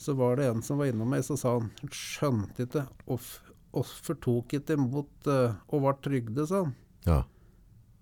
så 0.00 0.14
var 0.16 0.36
det 0.36 0.48
en 0.50 0.62
som 0.64 0.78
var 0.80 0.90
innom 0.90 1.08
meg, 1.08 1.22
så 1.24 1.36
sa 1.40 1.54
han 1.58 1.70
skjønte 1.88 2.66
ikke 2.66 2.82
hvorfor 3.06 4.18
tok 4.20 4.56
ikke 4.58 4.76
imot 4.76 5.28
uh, 5.32 5.54
og 5.68 5.84
ble 5.86 5.94
trygde, 6.04 6.46
sa 6.48 6.64
han. 6.64 6.74
ja. 7.06 7.22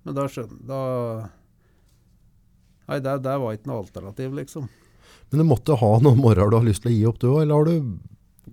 Men 0.04 0.16
da 0.18 0.28
skjønner 0.28 0.68
da 0.68 0.80
Nei, 2.84 2.98
det, 3.00 3.14
der 3.24 3.38
var 3.40 3.54
ikke 3.56 3.70
noe 3.70 3.80
alternativ, 3.80 4.34
liksom. 4.36 4.66
Men 5.30 5.40
du 5.40 5.44
måtte 5.48 5.76
ha 5.80 5.92
noen 6.04 6.18
morgener 6.20 6.50
du 6.52 6.58
har 6.58 6.66
lyst 6.66 6.82
til 6.84 6.90
å 6.90 6.94
gi 6.94 7.06
opp 7.08 7.20
du 7.22 7.30
også, 7.30 7.44
eller 7.46 7.54
har 7.56 7.70
du... 7.70 7.94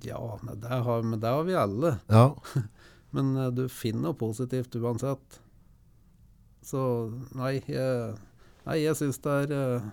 Ja, 0.08 0.22
men 0.40 0.62
det 0.64 0.78
har, 0.88 1.02
men 1.04 1.20
det 1.20 1.34
har 1.36 1.44
vi 1.44 1.58
alle. 1.60 1.92
Ja, 2.08 2.30
Men 3.12 3.36
eh, 3.38 3.50
du 3.52 3.66
finner 3.68 4.08
noe 4.08 4.18
positivt 4.18 4.76
uansett. 4.80 5.42
Så 6.64 6.82
nei, 7.36 7.58
jeg, 7.68 8.14
nei, 8.68 8.78
jeg 8.80 8.98
syns 9.00 9.20
det 9.24 9.34
er 9.44 9.56
eh, 9.58 9.90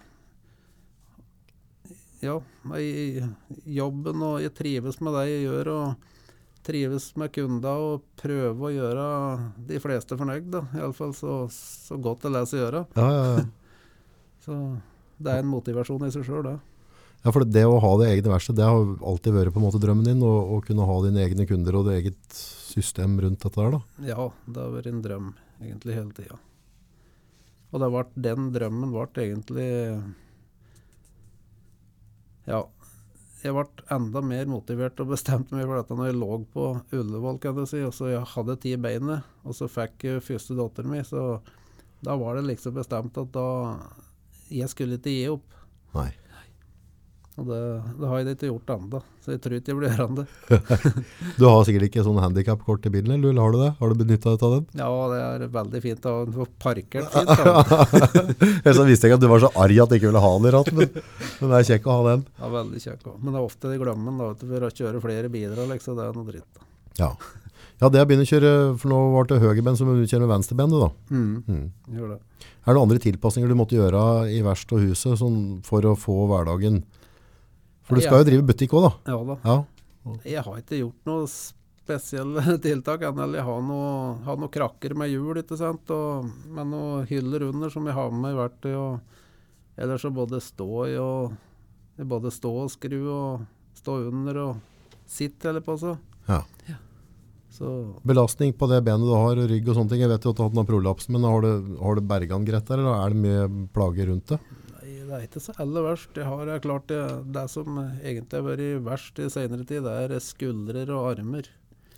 ja, 2.22 2.36
nei, 2.68 2.84
jobben, 3.78 4.22
og 4.26 4.40
jeg 4.42 4.54
trives 4.58 5.00
med 5.02 5.18
det 5.18 5.26
jeg 5.30 5.42
gjør. 5.48 5.72
og 5.74 6.14
trives 6.68 7.10
med 7.18 7.32
kunder 7.32 7.84
og 7.84 8.06
prøve 8.20 8.68
å 8.68 8.72
gjøre 8.74 9.06
de 9.70 9.80
fleste 9.82 10.18
fornøyd. 10.20 10.58
Iallfall 10.76 11.14
så, 11.16 11.40
så 11.52 11.96
godt 12.00 12.26
det 12.26 12.34
lar 12.34 12.48
seg 12.48 12.62
gjøre. 12.66 12.84
Ja, 12.98 13.08
ja, 13.14 13.28
ja. 13.38 13.46
Så 14.48 14.54
det 15.20 15.32
er 15.32 15.42
en 15.42 15.50
motivasjon 15.50 16.06
i 16.06 16.12
seg 16.14 16.22
sjøl, 16.24 16.46
det. 16.46 16.54
ja, 17.24 17.32
for 17.34 17.44
det 17.44 17.64
å 17.68 17.80
ha 17.82 17.90
det 18.00 18.06
egne 18.14 18.30
verksted, 18.32 18.56
det 18.56 18.64
har 18.64 18.94
alltid 19.10 19.34
vært 19.34 19.52
på 19.52 19.60
en 19.60 19.66
måte 19.66 19.80
drømmen 19.82 20.06
din, 20.06 20.22
å, 20.24 20.60
kunne 20.64 20.86
ha 20.88 20.96
dine 21.04 21.24
egne 21.26 21.44
kunder 21.50 21.76
og 21.76 21.88
det 21.88 21.98
eget 21.98 22.38
system 22.38 23.18
rundt 23.20 23.42
dette 23.44 23.58
der 23.58 23.74
da. 23.76 23.82
Ja, 24.06 24.28
det 24.46 24.62
har 24.62 24.72
vært 24.76 24.88
en 24.92 25.02
drøm 25.04 25.34
egentlig 25.58 25.98
hele 25.98 26.14
tida. 26.16 26.38
Og 27.68 27.82
det 27.82 27.90
ble, 27.92 28.06
den 28.30 28.48
drømmen 28.54 28.94
ble 28.94 29.26
egentlig 29.26 29.68
Ja, 32.48 32.62
jeg 33.44 33.54
ble 33.54 33.86
enda 33.94 34.22
mer 34.24 34.48
motivert 34.50 34.98
og 35.02 35.12
bestemte 35.12 35.54
meg 35.54 35.68
for 35.68 35.78
dette 35.78 35.96
når 35.98 36.10
jeg 36.10 36.18
lå 36.18 36.38
på 36.54 36.64
Ullevål, 36.98 37.38
kan 37.42 37.60
jeg 37.62 37.70
si. 37.70 37.82
Og 37.86 37.94
så 37.94 38.10
jeg 38.10 38.26
hadde 38.34 38.58
i 38.66 38.74
beinet, 38.80 39.26
og 39.46 39.54
så 39.54 39.68
fikk 39.70 40.08
jeg 40.08 40.24
første 40.26 40.56
datteren 40.58 40.90
min. 40.90 41.06
Så 41.06 41.22
da 42.02 42.16
var 42.18 42.38
det 42.38 42.48
liksom 42.48 42.76
bestemt 42.78 43.18
at 43.18 43.32
da 43.34 43.48
Jeg 44.48 44.70
skulle 44.72 44.96
ikke 44.96 45.12
gi 45.12 45.28
opp. 45.28 45.54
Nei. 45.92 46.10
Og 47.38 47.46
det, 47.46 47.58
det 48.00 48.08
har 48.10 48.18
jeg 48.18 48.34
ikke 48.34 48.48
gjort 48.48 48.70
ennå, 48.74 49.00
så 49.22 49.30
jeg 49.30 49.40
tror 49.44 49.52
ikke 49.54 49.70
jeg 49.70 49.76
blir 49.78 49.92
gjørende. 49.94 50.24
Du 51.38 51.44
har 51.46 51.60
sikkert 51.68 51.86
ikke 51.86 52.02
sånn 52.02 52.18
handicap-kort 52.18 52.88
i 52.88 52.92
bilen, 52.96 53.14
eller 53.14 53.38
har 53.38 53.54
du 53.54 53.58
det? 53.60 53.68
Har 53.78 53.92
du 53.92 54.00
benytta 54.00 54.32
deg 54.34 54.42
av 54.48 54.54
den? 54.56 54.64
Ja, 54.80 54.88
det 55.12 55.20
er 55.22 55.44
veldig 55.54 55.82
fint 55.84 56.08
å 56.10 56.14
få 56.34 56.48
parkert 56.58 57.06
fint. 57.14 57.30
Ellers 58.64 58.76
så 58.80 58.88
visste 58.88 59.06
jeg 59.06 59.12
ikke 59.14 59.20
at 59.20 59.26
du 59.26 59.30
var 59.30 59.44
så 59.44 59.52
arg 59.54 59.82
at 59.84 59.92
du 59.92 59.98
ikke 60.00 60.10
ville 60.10 60.24
ha 60.24 60.32
den 60.34 60.50
i 60.50 60.54
ratten, 60.56 60.80
men, 60.82 61.02
men 61.38 61.52
det 61.54 61.60
er 61.60 61.68
kjekk 61.70 61.86
å 61.86 61.98
ha 62.00 62.06
den. 62.10 62.26
Ja, 62.42 62.50
veldig 62.58 62.82
kjekk 62.88 63.06
òg. 63.12 63.16
Men 63.22 63.30
det 63.30 63.38
er 63.38 63.46
ofte 63.52 63.70
de 63.70 63.78
glemmer 63.84 64.10
den 64.10 64.22
da, 64.24 64.30
du, 64.34 64.46
for 64.50 64.66
å 64.66 64.72
kjøre 64.82 65.04
flere 65.06 65.30
biler. 65.38 65.62
Liksom, 65.76 65.98
det 66.00 66.08
er 66.08 66.18
noe 66.18 66.32
dritt. 66.32 66.48
da. 66.58 66.66
Ja. 66.98 67.12
Ja, 67.78 67.86
det 67.94 68.00
jeg 68.00 68.08
begynner 68.10 68.26
å 68.26 68.32
kjøre, 68.32 68.52
for 68.82 68.90
nå 68.90 69.00
var 69.14 69.28
det 69.30 69.36
høyrebend 69.38 69.78
som 69.78 69.86
du 69.94 70.02
kjører 70.02 70.24
med 70.26 70.32
venstreben. 70.34 70.72
du 70.74 70.80
da. 70.82 70.88
Mm. 71.14 71.34
Mm. 71.46 72.16
Er 72.66 72.74
det 72.74 72.80
andre 72.82 72.98
tilpasninger 73.04 73.46
du 73.52 73.54
måtte 73.58 73.78
gjøre 73.78 74.00
i 74.34 74.40
verst 74.42 74.72
og 74.74 74.82
huset 74.82 75.20
sånn, 75.20 75.60
for 75.66 75.86
å 75.86 75.94
få 75.94 76.24
hverdagen? 76.32 76.80
For 77.88 77.96
du 77.96 78.04
skal 78.04 78.22
jo 78.22 78.28
drive 78.28 78.46
butikk 78.48 78.74
også 78.76 78.88
da. 78.88 79.12
Ja 79.12 79.20
da. 79.24 79.38
Ja. 79.44 79.58
Jeg 80.28 80.44
har 80.44 80.60
ikke 80.60 80.78
gjort 80.78 81.08
noe 81.08 81.28
spesielle 81.28 82.58
tiltak 82.64 83.02
Eller 83.08 83.40
Jeg 83.40 83.46
har 83.48 83.62
noen 83.64 84.40
noe 84.44 84.52
krakker 84.52 84.94
med 84.96 85.12
hjul, 85.12 85.40
ikke 85.40 85.58
sant, 85.60 85.90
og 85.92 86.28
med 86.46 86.70
noen 86.72 87.08
hyller 87.08 87.48
under 87.48 87.72
som 87.72 87.88
jeg 87.88 87.96
har 87.96 88.12
med 88.14 88.34
i 88.34 88.38
verktøy. 88.38 88.74
Og 88.76 89.78
ellers 89.78 90.04
så 90.04 90.12
både 90.14 90.42
stå 90.44 90.72
i 90.88 90.98
og 91.00 91.36
både 91.98 92.30
stå 92.30 92.52
og 92.64 92.70
skru 92.70 93.00
og 93.10 93.46
stå 93.78 93.96
under 94.10 94.42
og 94.44 94.60
sitte 95.08 95.50
eller 95.50 95.64
på 95.64 95.74
så. 95.80 95.96
Ja. 96.28 96.42
Så 97.58 97.70
Belastning 98.06 98.52
på 98.54 98.68
det 98.70 98.84
benet 98.86 99.08
du 99.08 99.14
har, 99.16 99.40
og 99.40 99.50
rygg 99.50 99.66
og 99.66 99.78
sånne 99.78 99.90
ting. 99.90 100.04
Jeg 100.04 100.12
vet 100.12 100.26
jo 100.26 100.30
at 100.30 100.38
du 100.38 100.44
har 100.44 100.50
hatt 100.50 100.58
noen 100.58 100.68
prolaps, 100.68 101.08
men 101.10 101.24
har 101.26 101.42
du, 101.42 101.74
har 101.80 101.98
du 101.98 102.04
den 102.04 102.46
greit 102.46 102.68
der, 102.68 102.82
eller 102.84 103.00
er 103.00 103.14
det 103.14 103.22
mye 103.24 103.66
plager 103.74 104.12
rundt 104.12 104.34
det? 104.34 104.38
Det 105.08 105.16
er 105.16 105.22
ikke 105.24 105.40
så 105.40 105.54
aller 105.62 105.84
verst. 105.86 106.10
Jeg 106.20 106.26
har 106.28 106.58
klart 106.60 106.90
det, 106.90 107.00
det 107.32 107.44
som 107.48 107.78
egentlig 107.80 108.36
har 108.36 108.44
vært 108.44 108.82
verst 108.84 109.20
i 109.24 109.28
senere 109.32 109.64
tid, 109.64 109.86
det 109.86 109.94
er 110.04 110.20
skuldrer 110.20 110.90
og 110.92 111.06
armer. 111.14 111.48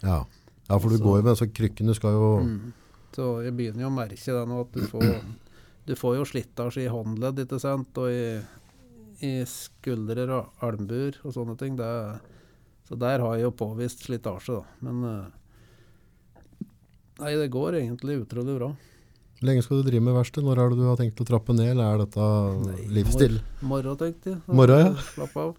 Ja. 0.04 0.20
Ja, 0.68 0.78
for 0.78 0.88
du 0.88 0.96
Så- 0.96 1.02
går 1.02 1.16
jo 1.18 1.22
med 1.26 1.36
så 1.40 1.48
krykkene 1.50 1.94
skal 1.98 2.14
jo 2.14 2.28
Mm. 2.44 2.72
Så 3.12 3.42
jeg 3.42 3.56
begynner 3.56 3.82
jo 3.82 3.88
å 3.90 3.96
merke 3.96 4.14
det 4.24 4.46
nå, 4.48 4.60
at 4.60 4.70
du 4.72 4.86
får, 4.86 5.24
du 5.86 5.94
får 5.96 6.14
jo 6.20 6.24
slitasje 6.30 6.84
i 6.84 6.92
håndledd, 6.94 7.40
ikke 7.42 7.58
sant, 7.58 7.98
og 7.98 8.06
i, 8.08 8.40
i 9.26 9.42
skuldrer 9.44 10.30
og 10.30 10.52
albuer 10.62 11.18
og 11.24 11.34
sånne 11.34 11.58
ting. 11.58 11.74
Det, 11.74 12.20
så 12.86 12.96
der 12.96 13.18
har 13.18 13.34
jeg 13.34 13.42
jo 13.48 13.50
påvist 13.50 14.04
slitasje, 14.06 14.60
da. 14.60 14.64
Men 14.86 15.02
eh, 15.10 15.26
Nei, 17.20 17.34
det 17.36 17.50
går 17.52 17.74
egentlig 17.82 18.22
utrolig 18.22 18.54
bra. 18.60 18.70
Lenge 19.40 19.62
skal 19.64 19.80
du 19.80 19.86
drive 19.86 20.04
med 20.04 20.12
verksted? 20.12 20.44
Når 20.44 20.58
har 20.60 20.74
du 20.74 20.82
tenkt 21.00 21.20
å 21.22 21.24
trappe 21.24 21.54
ned, 21.56 21.70
eller 21.72 21.94
er 21.94 22.02
dette 22.02 22.24
Nei, 22.66 22.80
livsstil? 22.98 23.38
Morgen, 23.64 23.96
tenkte 23.96 24.34
jeg. 24.34 24.40
Morgen, 24.52 24.90
ja. 24.90 25.04
Slapp 25.14 25.38
av. 25.40 25.54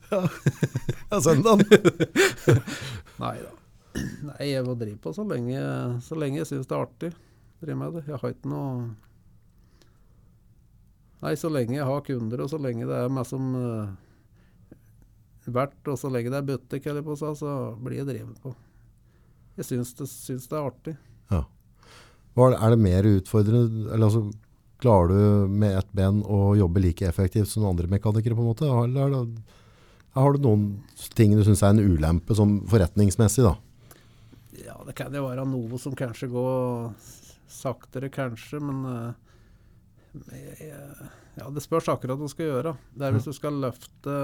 Ja, 1.12 1.22
søndag. 1.26 1.64
Nei 3.24 3.38
da. 3.42 3.56
Nei, 4.30 4.52
jeg 4.52 4.64
må 4.68 4.76
drive 4.80 5.00
på 5.02 5.16
så 5.18 5.26
lenge, 5.28 5.64
så 6.06 6.16
lenge 6.16 6.44
jeg 6.44 6.52
syns 6.52 6.70
det 6.70 6.78
er 6.78 6.86
artig. 6.86 7.12
Drive 7.64 7.80
med 7.82 7.98
det. 7.98 8.06
Jeg 8.08 8.22
har 8.22 8.36
ikke 8.36 8.54
noe 8.54 8.76
Nei, 11.22 11.36
så 11.38 11.52
lenge 11.54 11.76
jeg 11.78 11.86
har 11.86 12.06
kunder, 12.06 12.42
og 12.42 12.50
så 12.50 12.58
lenge 12.62 12.88
det 12.90 12.98
er 12.98 13.12
meg 13.14 13.28
som 13.30 13.52
uh, 13.54 13.92
verdt, 15.46 15.82
og 15.90 15.98
så 16.02 16.10
lenge 16.10 16.32
det 16.34 16.40
er 16.40 16.48
butikk, 16.48 16.88
eller 16.90 17.06
på 17.06 17.18
seg, 17.18 17.36
så 17.38 17.52
blir 17.82 18.02
jeg 18.02 18.10
drevet 18.10 18.42
på. 18.42 18.54
Jeg 19.58 19.68
syns 19.68 19.94
det, 19.98 20.08
syns 20.10 20.48
det 20.50 20.58
er 20.58 20.70
artig. 20.70 20.96
Er 22.38 22.52
det- 22.52 22.62
Er 22.62 22.76
mer 22.78 23.04
utfordrende, 23.04 23.92
eller 23.94 24.06
altså, 24.08 24.34
klarer 24.80 25.08
du 25.10 25.48
med 25.50 25.78
ett 25.78 25.92
ben 25.94 26.24
å 26.24 26.56
jobbe 26.58 26.82
like 26.82 27.02
effektivt 27.08 27.48
som 27.48 27.66
andre 27.66 27.88
mekanikere 27.88 28.36
på 28.36 28.40
en 28.42 28.54
måte? 28.54 28.84
Eller 28.84 29.06
er 29.06 29.10
det, 29.26 29.42
har 30.16 30.34
du 30.34 30.40
noen 30.40 30.82
ting 31.14 31.36
du 31.36 31.44
synes 31.44 31.62
er 31.64 31.70
en 31.76 31.80
ulempe 31.98 32.36
som 32.36 32.62
forretningsmessig 32.68 33.44
da? 33.44 33.56
Ja, 34.66 34.78
det 34.86 34.96
kan 34.96 35.14
jo 35.14 35.28
være 35.28 35.46
noe 35.48 35.78
som 35.80 35.94
kanskje 35.96 36.30
går 36.32 36.94
saktere, 37.52 38.10
kanskje, 38.10 38.60
men 38.62 39.14
eh, 40.32 41.08
Ja, 41.38 41.48
det 41.50 41.62
spørs 41.64 41.88
akkurat 41.88 42.18
hva 42.20 42.28
du 42.28 42.32
skal 42.32 42.46
gjøre. 42.50 42.78
Det 42.98 43.06
er 43.08 43.14
hvis 43.16 43.24
du 43.30 43.34
skal 43.34 43.54
løfte 43.64 44.16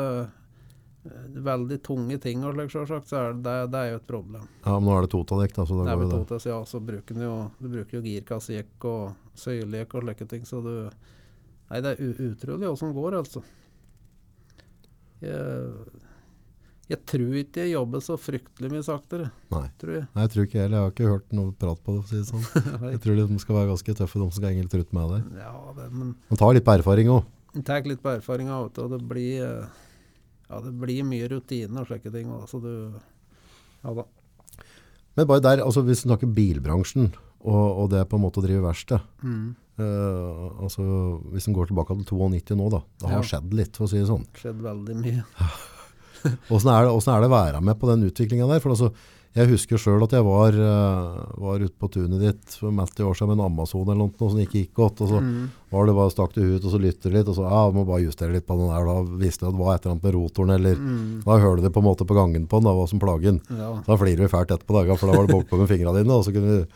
veldig 1.48 1.78
tunge 1.86 2.18
ting, 2.24 2.44
og 2.46 2.56
slik, 2.56 2.72
selvsagt, 2.74 3.10
så 3.12 3.20
er 3.20 3.38
det, 3.44 3.56
det 3.74 3.82
er 3.82 3.92
jo 3.94 4.00
et 4.02 4.08
problem. 4.10 4.48
Ja, 4.64 4.78
men 4.78 4.90
nå 4.90 4.96
er 4.96 5.06
det 5.06 5.12
totadekk, 5.14 5.54
da, 5.58 5.68
så 5.68 5.78
da 5.78 5.86
Det 5.88 5.94
er 5.94 6.02
med 6.02 6.34
jo 6.34 6.40
ja, 6.52 6.58
så 6.70 6.82
bruker 6.84 7.18
du 7.20 7.24
jo, 7.26 7.36
du 7.60 7.70
bruker 7.76 8.00
jo 8.00 8.04
girkassejekk 8.06 8.90
og 8.92 9.38
søylejekk 9.38 9.96
og 10.00 10.08
slike 10.08 10.30
ting, 10.34 10.50
så 10.50 10.64
du 10.66 10.74
Nei, 11.68 11.82
det 11.84 11.98
er 11.98 12.20
utrolig 12.24 12.64
hva 12.64 12.78
som 12.80 12.94
går, 12.96 13.18
altså. 13.18 13.42
Jeg, 15.20 15.72
jeg 16.88 17.00
tror 17.10 17.34
ikke 17.42 17.66
jeg 17.66 17.74
jobber 17.74 18.04
så 18.06 18.16
fryktelig 18.22 18.70
mye 18.72 18.86
saktere, 18.86 19.26
Nei. 19.52 19.66
tror 19.82 19.98
jeg. 19.98 20.06
Nei, 20.14 20.24
jeg 20.24 20.32
tror 20.34 20.46
ikke 20.48 20.62
heller. 20.62 20.78
Jeg 20.78 20.86
har 20.86 20.94
ikke 20.94 21.10
hørt 21.12 21.34
noe 21.36 21.56
prat 21.64 21.82
på 21.84 21.96
det, 21.98 22.04
for 22.06 22.08
å 22.08 22.12
si 22.14 22.22
det 22.22 22.30
sånn. 22.30 22.70
Jeg 22.94 23.02
tror 23.04 23.20
de 23.20 23.42
skal 23.44 23.58
være 23.58 23.70
ganske 23.74 23.96
tøffe, 24.00 24.22
de 24.22 24.30
som 24.30 24.38
skal 24.38 24.54
henge 24.54 24.64
litt 24.64 24.78
ut 24.78 24.96
med 24.96 25.12
deg. 25.12 25.34
Ja, 25.42 25.52
det, 25.76 25.90
men 25.92 26.14
Man 26.32 26.40
tar 26.40 26.56
litt 26.56 26.68
på 26.68 26.78
erfaring 26.78 27.12
også. 27.12 27.34
En 27.58 27.68
tar 27.68 27.90
litt 27.90 28.04
på 28.04 28.14
erfaring 28.14 28.54
av 28.54 28.70
og 28.70 28.94
det 28.94 29.02
blir 29.10 29.44
eh, 29.44 29.84
Ja, 30.48 30.60
det 30.64 30.74
blir 30.80 31.04
mye 31.08 31.28
rutine 31.32 31.82
og 31.84 31.90
slike 31.90 32.12
ting. 32.14 32.30
Så 32.48 32.62
du 32.64 32.72
Ja 33.84 33.94
da. 33.94 34.06
Men 35.18 35.28
bare 35.28 35.42
der, 35.42 35.64
altså 35.66 35.82
hvis 35.84 36.04
du 36.04 36.10
snakker 36.12 36.30
bilbransjen, 36.30 37.10
og, 37.42 37.64
og 37.82 37.90
det 37.90 38.00
er 38.04 38.06
på 38.10 38.18
en 38.20 38.24
måte 38.24 38.38
å 38.42 38.46
drive 38.46 38.62
verksted, 38.62 39.02
eh, 39.26 40.44
altså 40.62 40.84
hvis 41.34 41.48
en 41.50 41.56
går 41.58 41.72
tilbake 41.72 41.96
til 42.06 42.20
92 42.22 42.58
nå 42.60 42.68
da, 42.74 42.84
det 43.02 43.10
har 43.10 43.24
Ja. 43.24 43.26
skjedd 43.26 43.54
litt, 43.58 43.74
for 43.78 43.88
å 43.88 43.90
si 43.90 43.98
det 43.98 44.08
sånn. 44.12 44.28
Skjedd 44.38 44.62
veldig 44.62 44.96
mye. 45.02 45.24
Åssen 46.54 46.70
er, 46.74 46.86
det, 46.86 46.94
å 46.94 47.30
være 47.34 47.62
med 47.62 47.80
på 47.80 47.90
den 47.90 48.06
utviklingen 48.10 48.50
der? 48.50 48.62
For 48.62 48.74
altså, 48.76 48.92
jeg 49.38 49.50
husker 49.52 49.78
selv 49.82 50.04
at 50.08 50.14
jeg 50.18 50.26
var, 50.26 50.56
eh, 50.58 51.18
var 51.38 51.62
ute 51.62 51.76
på 51.78 51.90
tunet 51.94 52.20
ditt 52.24 52.56
for 52.58 52.72
i 52.74 53.06
år 53.06 53.14
siden 53.18 53.30
med 53.32 53.38
en 53.38 53.46
Amazon 53.46 53.84
eller 53.86 54.00
noe 54.02 54.18
som 54.32 54.40
ikke 54.42 54.62
gikk 54.64 54.74
godt, 54.80 55.02
og 55.06 55.10
så 55.12 55.20
Mm. 55.22 55.50
var 55.72 55.86
det 55.86 55.96
bare 55.96 56.12
stakk 56.14 56.34
du 56.34 56.42
ut, 56.56 56.64
og 56.66 56.72
så 56.74 56.80
lytter 56.82 57.12
litt, 57.14 57.28
og 57.28 57.36
så 57.38 57.44
ja, 57.46 57.62
må 57.72 57.86
bare 57.86 58.02
justere 58.06 58.34
litt 58.34 58.48
på 58.48 58.58
den 58.58 58.70
der, 58.74 58.86
da 58.86 59.18
visste 59.22 59.42
du 59.42 59.48
at 59.48 59.56
det 59.56 59.62
var 59.64 59.76
et 59.76 59.86
eller 59.86 59.94
annet 59.96 60.04
med 60.04 60.14
rotoren, 60.18 60.50
eller 60.56 60.76
Mm. 60.76 61.24
da 61.24 61.38
hører 61.38 61.56
du 61.58 61.62
det 61.64 61.74
på 61.74 61.80
en 61.84 61.90
måte 61.90 62.08
på 62.08 62.16
gangen 62.18 62.48
på 62.48 62.58
den, 62.58 62.64
da, 62.66 62.74
hva 62.74 62.88
som 62.90 63.00
plagen. 63.00 63.42
Ja. 63.50 63.82
Da 63.86 63.96
flirer 63.98 64.26
vi 64.26 64.34
fælt 64.34 64.52
etterpå 64.52 64.74
da, 64.88 64.96
for 64.96 65.08
da 65.12 65.18
var 65.18 65.28
det 65.28 65.34
bort 65.36 65.50
på 65.50 65.58
med 65.58 65.68
fingrene 65.70 66.02
dine, 66.04 66.12
og 66.18 66.24
så 66.26 66.34
kunne 66.34 66.50
vi 66.64 66.68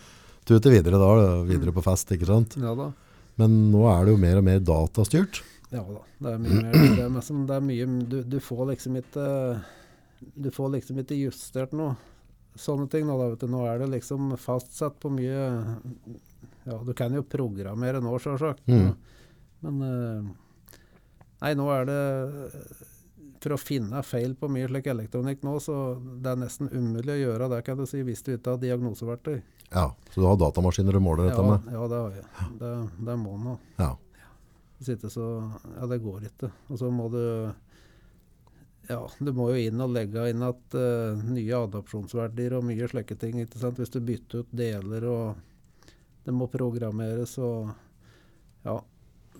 tute 0.45 0.69
videre 0.69 0.97
da, 0.99 1.43
videre 1.43 1.71
på 1.73 1.81
fest, 1.83 2.09
ikke 2.11 2.25
sant? 2.27 2.55
ja 2.57 2.75
da. 2.75 2.91
Men 3.37 3.71
nå 3.71 3.87
er 3.89 4.05
det 4.05 4.11
jo 4.13 4.17
mer 4.21 4.37
og 4.37 4.43
mer 4.43 4.59
datastyrt. 4.59 5.41
Ja 5.71 5.81
da. 5.87 6.01
Det 6.21 6.33
er 6.33 6.37
mye 6.37 6.61
mer 6.61 6.71
det 6.73 6.99
er, 6.99 7.45
det 7.47 7.55
er 7.55 7.61
mye 7.63 7.85
du, 8.09 8.23
du 8.23 8.39
får 8.39 8.67
liksom 8.75 8.97
ikke 9.01 9.61
Du 10.37 10.51
får 10.51 10.69
liksom 10.75 10.97
ikke 10.99 11.17
justert 11.17 11.71
noe 11.73 11.95
sånne 12.59 12.89
ting 12.91 13.05
nå, 13.07 13.15
da, 13.19 13.29
vet 13.31 13.39
du. 13.45 13.47
Nå 13.51 13.63
er 13.69 13.79
det 13.83 13.89
liksom 13.93 14.33
fastsatt 14.37 14.99
på 14.99 15.11
mye 15.13 15.41
Ja, 16.67 16.77
du 16.85 16.93
kan 16.93 17.13
jo 17.15 17.23
programmere 17.23 18.01
nå, 18.03 18.11
sjølsagt. 18.21 18.67
Mm. 18.67 18.91
Men 19.65 19.81
eh, 19.87 20.31
Nei, 21.41 21.53
nå 21.57 21.65
er 21.73 21.87
det 21.89 22.01
For 23.41 23.55
å 23.55 23.57
finne 23.57 24.03
feil 24.05 24.35
på 24.37 24.49
mye 24.53 24.67
slik 24.69 24.91
elektronikk 24.91 25.41
nå, 25.47 25.55
så 25.63 25.77
det 26.21 26.29
er 26.35 26.41
nesten 26.43 26.69
umulig 26.69 27.15
å 27.15 27.21
gjøre 27.23 27.47
det, 27.55 27.63
kan 27.65 27.79
du 27.79 27.87
si, 27.89 28.03
hvis 28.05 28.21
du 28.27 28.35
ikke 28.35 28.53
har 28.53 28.61
diagnoseverktøy. 28.61 29.39
Ja, 29.71 29.87
så 30.13 30.21
du 30.21 30.27
har 30.27 30.37
datamaskiner 30.37 30.93
du 30.93 30.99
måler 31.01 31.29
dette 31.31 31.41
Ja, 31.41 31.47
med. 31.55 31.71
ja, 31.73 31.87
det 31.89 32.01
har 32.03 32.15
jeg. 32.19 32.27
Det, 32.59 32.71
det 33.07 33.15
må 33.17 33.33
man 33.39 33.55
ha. 33.55 33.57
Ja. 33.81 33.91
Hvis 34.77 34.93
ikke 34.97 35.09
så 35.13 35.25
Ja, 35.79 35.87
det 35.89 36.01
går 36.03 36.27
ikke. 36.29 36.51
Og 36.69 36.77
så 36.81 36.91
må 36.93 37.07
du 37.13 37.21
Ja, 38.91 38.99
du 39.23 39.31
må 39.37 39.47
jo 39.53 39.59
inn 39.61 39.79
og 39.83 39.93
legge 39.95 40.25
inn 40.33 40.43
at 40.43 40.75
uh, 40.75 41.15
nye 41.31 41.59
adopsjonsverdier 41.63 42.57
og 42.57 42.65
mye 42.67 42.87
slike 42.91 43.15
ting. 43.21 43.39
ikke 43.43 43.61
sant? 43.61 43.79
Hvis 43.79 43.93
du 43.93 44.01
bytter 44.03 44.43
ut 44.43 44.51
deler 44.61 45.05
og 45.07 45.35
det 46.25 46.33
må 46.35 46.49
programmeres 46.51 47.37
og 47.41 47.71
Ja. 48.67 48.77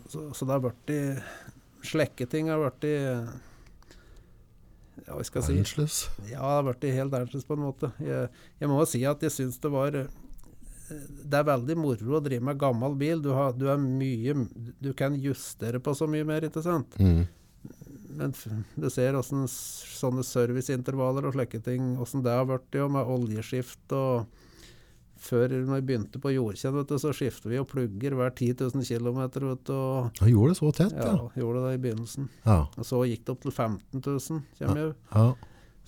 Så, 0.10 0.32
så 0.34 0.46
det 0.48 0.56
har 0.56 0.64
blitt 0.64 0.92
slekketing 1.86 2.50
har 2.50 2.62
blitt 2.64 2.88
Ja, 5.06 5.16
hva 5.18 5.24
skal 5.26 5.42
jeg 5.42 5.48
si. 5.48 5.54
Ja, 6.32 6.42
det 6.42 6.56
har 6.58 6.66
blitt 6.68 6.88
helt 6.96 7.14
annerledes 7.14 7.46
på 7.48 7.56
en 7.58 7.64
måte. 7.66 7.92
Jeg, 8.02 8.30
jeg 8.62 8.70
må 8.70 8.80
jo 8.82 8.88
si 8.90 9.02
at 9.08 9.24
jeg 9.26 9.34
syns 9.34 9.58
det 9.62 9.72
var 9.74 9.96
eh, 9.98 10.10
Det 10.92 11.40
er 11.40 11.48
veldig 11.48 11.78
moro 11.80 12.18
å 12.18 12.24
drive 12.24 12.44
med 12.50 12.60
gammel 12.62 12.98
bil. 13.00 13.22
Du, 13.24 13.32
har, 13.38 13.54
du 13.58 13.68
er 13.72 13.80
mye 13.82 14.36
Du 14.84 14.92
kan 14.98 15.16
justere 15.22 15.80
på 15.82 15.94
så 15.98 16.10
mye 16.12 16.28
mer, 16.28 16.46
ikke 16.50 16.64
sant? 16.66 16.98
Mm. 17.02 17.24
Men 18.18 18.34
du 18.76 18.88
ser 18.92 19.18
åssen 19.18 19.48
sånne 19.48 20.24
serviceintervaller 20.26 21.28
og 21.28 21.36
slike 21.36 21.62
ting, 21.66 21.96
åssen 22.02 22.24
det 22.26 22.34
har 22.36 22.48
blitt 22.50 22.80
jo 22.80 22.88
med 22.92 23.10
oljeskift 23.18 23.98
og 23.98 24.40
Før 25.22 25.52
når 25.54 25.84
vi 25.84 25.86
begynte 25.86 26.18
på 26.18 26.32
jordkjenn, 26.34 26.74
vet 26.80 26.90
du, 26.90 26.96
så 26.98 27.12
skifter 27.14 27.52
vi 27.52 27.60
jo 27.60 27.66
plugger 27.70 28.16
hver 28.18 28.32
10 28.34 28.56
000 28.74 28.88
km. 28.88 29.20
Vet 29.22 29.68
du, 29.68 29.74
og 29.76 30.18
Han 30.18 30.32
gjorde 30.32 30.56
det 30.56 30.58
så 30.58 30.72
tett, 30.74 30.96
ja, 30.98 31.12
ja. 31.12 31.28
gjorde 31.38 31.62
det 31.68 31.76
i 31.76 31.82
begynnelsen. 31.84 32.30
Ja. 32.42 32.56
Og 32.74 32.88
så 32.90 33.04
gikk 33.06 33.28
det 33.28 33.36
opp 33.36 33.44
til 33.44 33.54
15 33.54 34.02
000, 34.02 34.42
kommer 34.58 34.82
jeg 34.82 34.96
ja. 35.14 35.28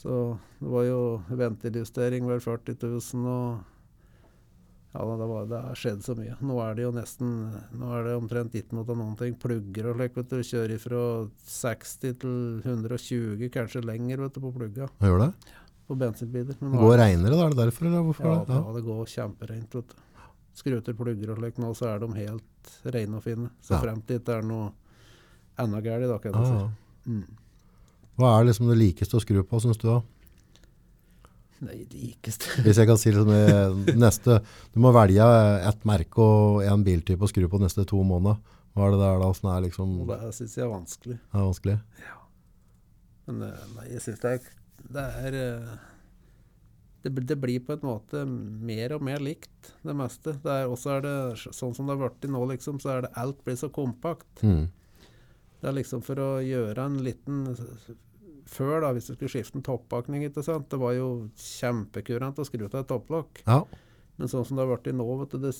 Så 0.04 0.20
det 0.60 0.70
var 0.76 0.86
jo 0.86 1.00
venteljustering 1.42 2.30
hver 2.30 2.46
40 2.46 2.78
000 2.84 3.34
og 3.34 3.73
Ja, 4.94 5.04
det, 5.18 5.26
var, 5.26 5.46
det 5.50 5.60
har 5.66 5.78
skjedd 5.80 6.04
så 6.06 6.14
mye. 6.14 6.36
Nå 6.46 6.60
er 6.62 6.76
det 6.78 6.84
jo 6.86 6.92
nesten 6.94 7.30
Nå 7.82 7.88
er 7.98 8.04
det 8.06 8.12
omtrent 8.20 8.54
ikke 8.60 8.76
noe 8.78 8.86
av 8.86 9.00
noen 9.00 9.16
ting. 9.18 9.34
Plugger 9.42 9.88
og 9.90 9.96
slik, 9.98 10.14
vet 10.20 10.30
du. 10.30 10.38
Kjører 10.46 10.82
fra 10.84 11.02
60 11.50 12.14
til 12.22 12.36
120, 12.62 13.48
kanskje 13.56 13.82
lenger, 13.90 14.22
vet 14.22 14.38
du, 14.38 14.42
på 14.44 14.52
plugga. 14.54 14.90
Gjør 15.02 15.24
det? 15.24 15.30
På 15.90 15.98
bensinbiler. 16.00 16.60
Men 16.62 16.78
Går 16.78 16.96
reinere, 17.02 17.34
da? 17.34 17.48
Er 17.48 17.56
det 17.56 17.62
derfor? 17.64 17.90
Eller 17.90 18.06
hvorfor? 18.06 18.30
ja, 18.30 18.46
det? 18.48 18.60
ja, 18.62 18.76
det 18.78 18.84
går 18.86 19.10
kjempereint, 19.16 19.78
vet 19.80 19.96
du. 19.96 20.00
Skruter 20.54 20.94
plugger 20.94 21.34
og 21.34 21.40
slik 21.42 21.58
nå, 21.58 21.74
så 21.74 21.90
er 21.90 22.04
de 22.06 22.12
helt 22.20 22.74
rene 22.94 23.18
og 23.18 23.24
fine. 23.26 23.50
Så 23.66 23.74
Ja. 23.74 23.82
frem 23.82 24.02
til 24.06 24.20
det 24.22 24.30
er 24.38 24.46
noe 24.46 24.70
enda 25.58 25.82
galt, 25.82 26.06
da, 26.08 26.20
kan 26.22 26.38
du 26.38 26.46
si. 26.46 27.10
Mm. 27.10 27.24
Hva 28.22 28.36
er 28.40 28.46
liksom 28.52 28.70
det 28.70 28.78
likeste 28.78 29.18
å 29.18 29.24
skru 29.26 29.42
på, 29.42 29.58
syns 29.66 29.82
du? 29.82 29.88
da? 29.90 30.02
Nei, 31.64 31.84
likeste 31.92 32.58
Hvis 32.66 32.80
jeg 32.82 32.90
kan 32.90 33.00
si 33.00 33.12
liksom 33.14 33.30
det 33.88 33.96
neste 34.00 34.40
Du 34.74 34.82
må 34.84 34.92
velge 34.96 35.28
ett 35.70 35.86
merke 35.88 36.24
og 36.24 36.64
en 36.66 36.84
biltype 36.86 37.24
å 37.24 37.32
skru 37.32 37.48
på 37.52 37.62
neste 37.62 37.86
to 37.90 38.02
måneder. 38.08 38.42
Hva 38.74 38.88
er 38.88 38.96
det 38.96 39.02
der 39.04 39.22
da 39.22 39.30
som 39.38 39.50
er 39.54 39.66
liksom 39.68 39.96
det 40.10 40.20
syns 40.34 40.58
jeg 40.58 40.66
er 40.66 40.72
vanskelig. 40.72 41.18
Det 41.22 41.40
er 41.40 41.48
vanskelig? 41.48 41.80
Men 43.28 43.44
eh, 43.48 43.66
nei, 43.78 43.90
jeg 43.94 44.06
syns 44.08 44.24
det 44.24 44.32
er 44.36 44.48
Det 44.98 45.04
er 45.28 45.38
eh, 45.40 45.74
det, 47.04 47.12
det 47.28 47.36
blir 47.36 47.60
på 47.68 47.76
en 47.76 47.84
måte 47.84 48.24
mer 48.26 48.96
og 48.96 49.04
mer 49.04 49.20
likt, 49.24 49.74
det 49.84 49.96
meste. 49.98 50.38
Er, 50.48 50.70
også 50.72 50.96
er 50.96 51.04
det 51.04 51.16
sånn 51.44 51.76
som 51.76 51.90
det 51.90 51.98
har 51.98 52.00
blitt 52.00 52.30
nå, 52.32 52.46
liksom, 52.54 52.80
så 52.80 52.94
er 52.94 53.04
det 53.04 53.12
alt 53.20 53.42
blir 53.44 53.58
så 53.60 53.68
kompakt. 53.76 54.40
Mm. 54.40 54.70
Det 55.60 55.70
er 55.70 55.76
liksom 55.76 56.04
for 56.04 56.20
å 56.24 56.30
gjøre 56.44 56.88
en 56.88 56.96
liten 57.04 57.44
Før, 58.50 58.82
da, 58.84 58.92
hvis 58.96 59.08
du 59.08 59.14
skulle 59.16 59.32
skifte 59.32 59.58
en 59.60 59.66
toppakning, 59.66 60.26
ikke 60.28 60.44
sant. 60.44 60.68
Det 60.72 60.80
var 60.82 60.94
jo 60.98 61.08
kjempekurant 61.40 62.40
å 62.42 62.46
skru 62.48 62.66
av 62.68 62.82
et 62.82 62.90
topplokk. 62.92 63.44
Ja. 63.48 63.62
Men 64.16 64.30
sånn 64.30 64.46
som 64.46 64.58
det 64.58 64.66
har 64.66 64.78
blitt 64.78 64.94
nå, 64.94 65.06
vet 65.24 65.32
du, 65.34 65.40
det, 65.42 65.54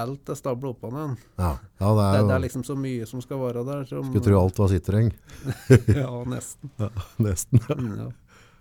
alt 0.00 0.30
er 0.32 0.38
stabla 0.38 0.70
oppå 0.72 0.88
den. 0.94 1.16
Ja. 1.36 1.50
ja, 1.60 1.88
det 1.92 2.04
Det, 2.04 2.06
er 2.06 2.22
jo 2.22 2.28
det 2.30 2.36
er 2.38 2.44
liksom 2.46 2.62
så 2.64 2.76
mye 2.78 3.08
som 3.10 3.20
skal 3.24 3.42
være 3.42 3.64
der. 3.68 3.82
Som, 3.90 4.06
Skulle 4.08 4.24
tro 4.24 4.38
alt 4.40 4.60
var 4.62 4.70
sittereng. 4.72 5.10
Ja, 6.00 6.12
nesten. 6.24 6.72
Nesten. 7.20 7.60
Mm, 7.68 7.90
ja. 8.06 8.08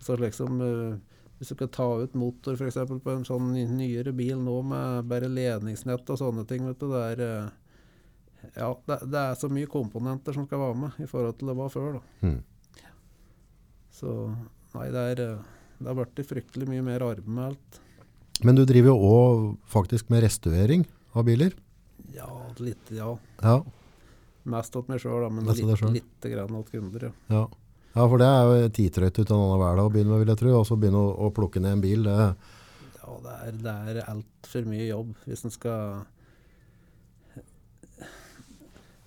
Så 0.04 0.18
liksom 0.20 0.60
eh, 0.62 0.98
Hvis 1.38 1.54
du 1.54 1.56
skal 1.56 1.72
ta 1.74 1.88
ut 2.04 2.13
motor 2.20 2.58
for 2.60 2.68
eksempel 2.68 3.00
på 3.02 3.13
en 3.13 3.24
sånn 3.28 3.54
nyere 3.78 4.12
bil 4.16 4.38
nå 4.42 4.58
med 4.68 5.08
bare 5.10 5.30
ledningsnett 5.32 6.10
og 6.12 6.20
sånne 6.20 6.44
ting, 6.50 6.68
vet 6.68 6.84
du, 6.84 6.90
det 6.92 7.06
er 7.13 7.24
eh, 7.26 8.52
Ja, 8.58 8.74
det, 8.90 9.00
det 9.08 9.24
er 9.24 9.40
så 9.40 9.50
mye 9.54 9.70
komponenter 9.72 10.36
som 10.36 10.46
skal 10.50 10.60
være 10.66 10.80
med 10.84 11.02
i 11.04 11.08
forhold 11.10 11.40
til 11.40 11.54
det 11.54 11.58
var 11.58 11.72
før, 11.74 11.98
da. 11.98 12.04
Mm. 12.28 12.38
Så 13.98 14.14
nei, 14.76 14.88
det 14.94 15.04
er 15.14 15.22
eh, 15.24 15.46
Det 15.80 15.90
har 15.90 15.98
blitt 15.98 16.30
fryktelig 16.30 16.68
mye 16.70 16.86
mer 16.86 17.06
arbeid 17.06 17.28
med 17.28 17.52
alt. 17.52 17.80
Men 18.46 18.58
du 18.58 18.64
driver 18.70 18.94
jo 18.94 19.12
òg 19.12 19.46
faktisk 19.70 20.12
med 20.14 20.24
restaurering 20.26 20.86
av 21.18 21.26
biler. 21.26 21.56
Ja, 22.14 22.30
litt, 22.62 22.92
ja. 22.94 23.16
Ja. 23.42 23.62
Mest 24.48 24.76
åt 24.78 24.90
meg 24.90 25.02
sjøl, 25.02 25.26
men 25.34 25.48
litt, 25.50 25.82
lite 25.92 26.32
grann 26.32 26.60
åt 26.60 26.70
kunder, 26.72 27.10
ja. 27.10 27.14
Ja. 27.34 27.42
ja, 27.96 28.04
for 28.06 28.22
det 28.22 28.28
er 28.30 28.52
jo 28.64 28.70
tidtrøyt 28.78 29.18
ut 29.20 29.34
av 29.34 29.42
noen 29.42 29.62
hverdag 29.62 29.90
å 29.90 29.94
begynne 29.94 30.14
med, 30.14 30.24
vil 30.24 30.34
jeg 30.34 30.42
tro. 30.44 30.54
Og 30.60 30.68
så 30.70 30.78
begynne 30.80 31.02
å, 31.02 31.10
å 31.28 31.34
plukke 31.34 31.62
ned 31.64 31.78
en 31.78 31.84
bil. 31.84 32.06
Det, 32.08 32.30
Ja, 33.02 33.18
det 33.26 33.36
er, 33.48 33.58
det 33.66 33.76
er 33.92 34.12
altfor 34.14 34.70
mye 34.70 34.86
jobb 34.88 35.14
hvis 35.26 35.46
en 35.48 35.54
skal 35.54 36.06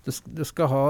du, 0.05 0.11
du, 0.33 0.43
skal 0.45 0.67
ha, 0.71 0.83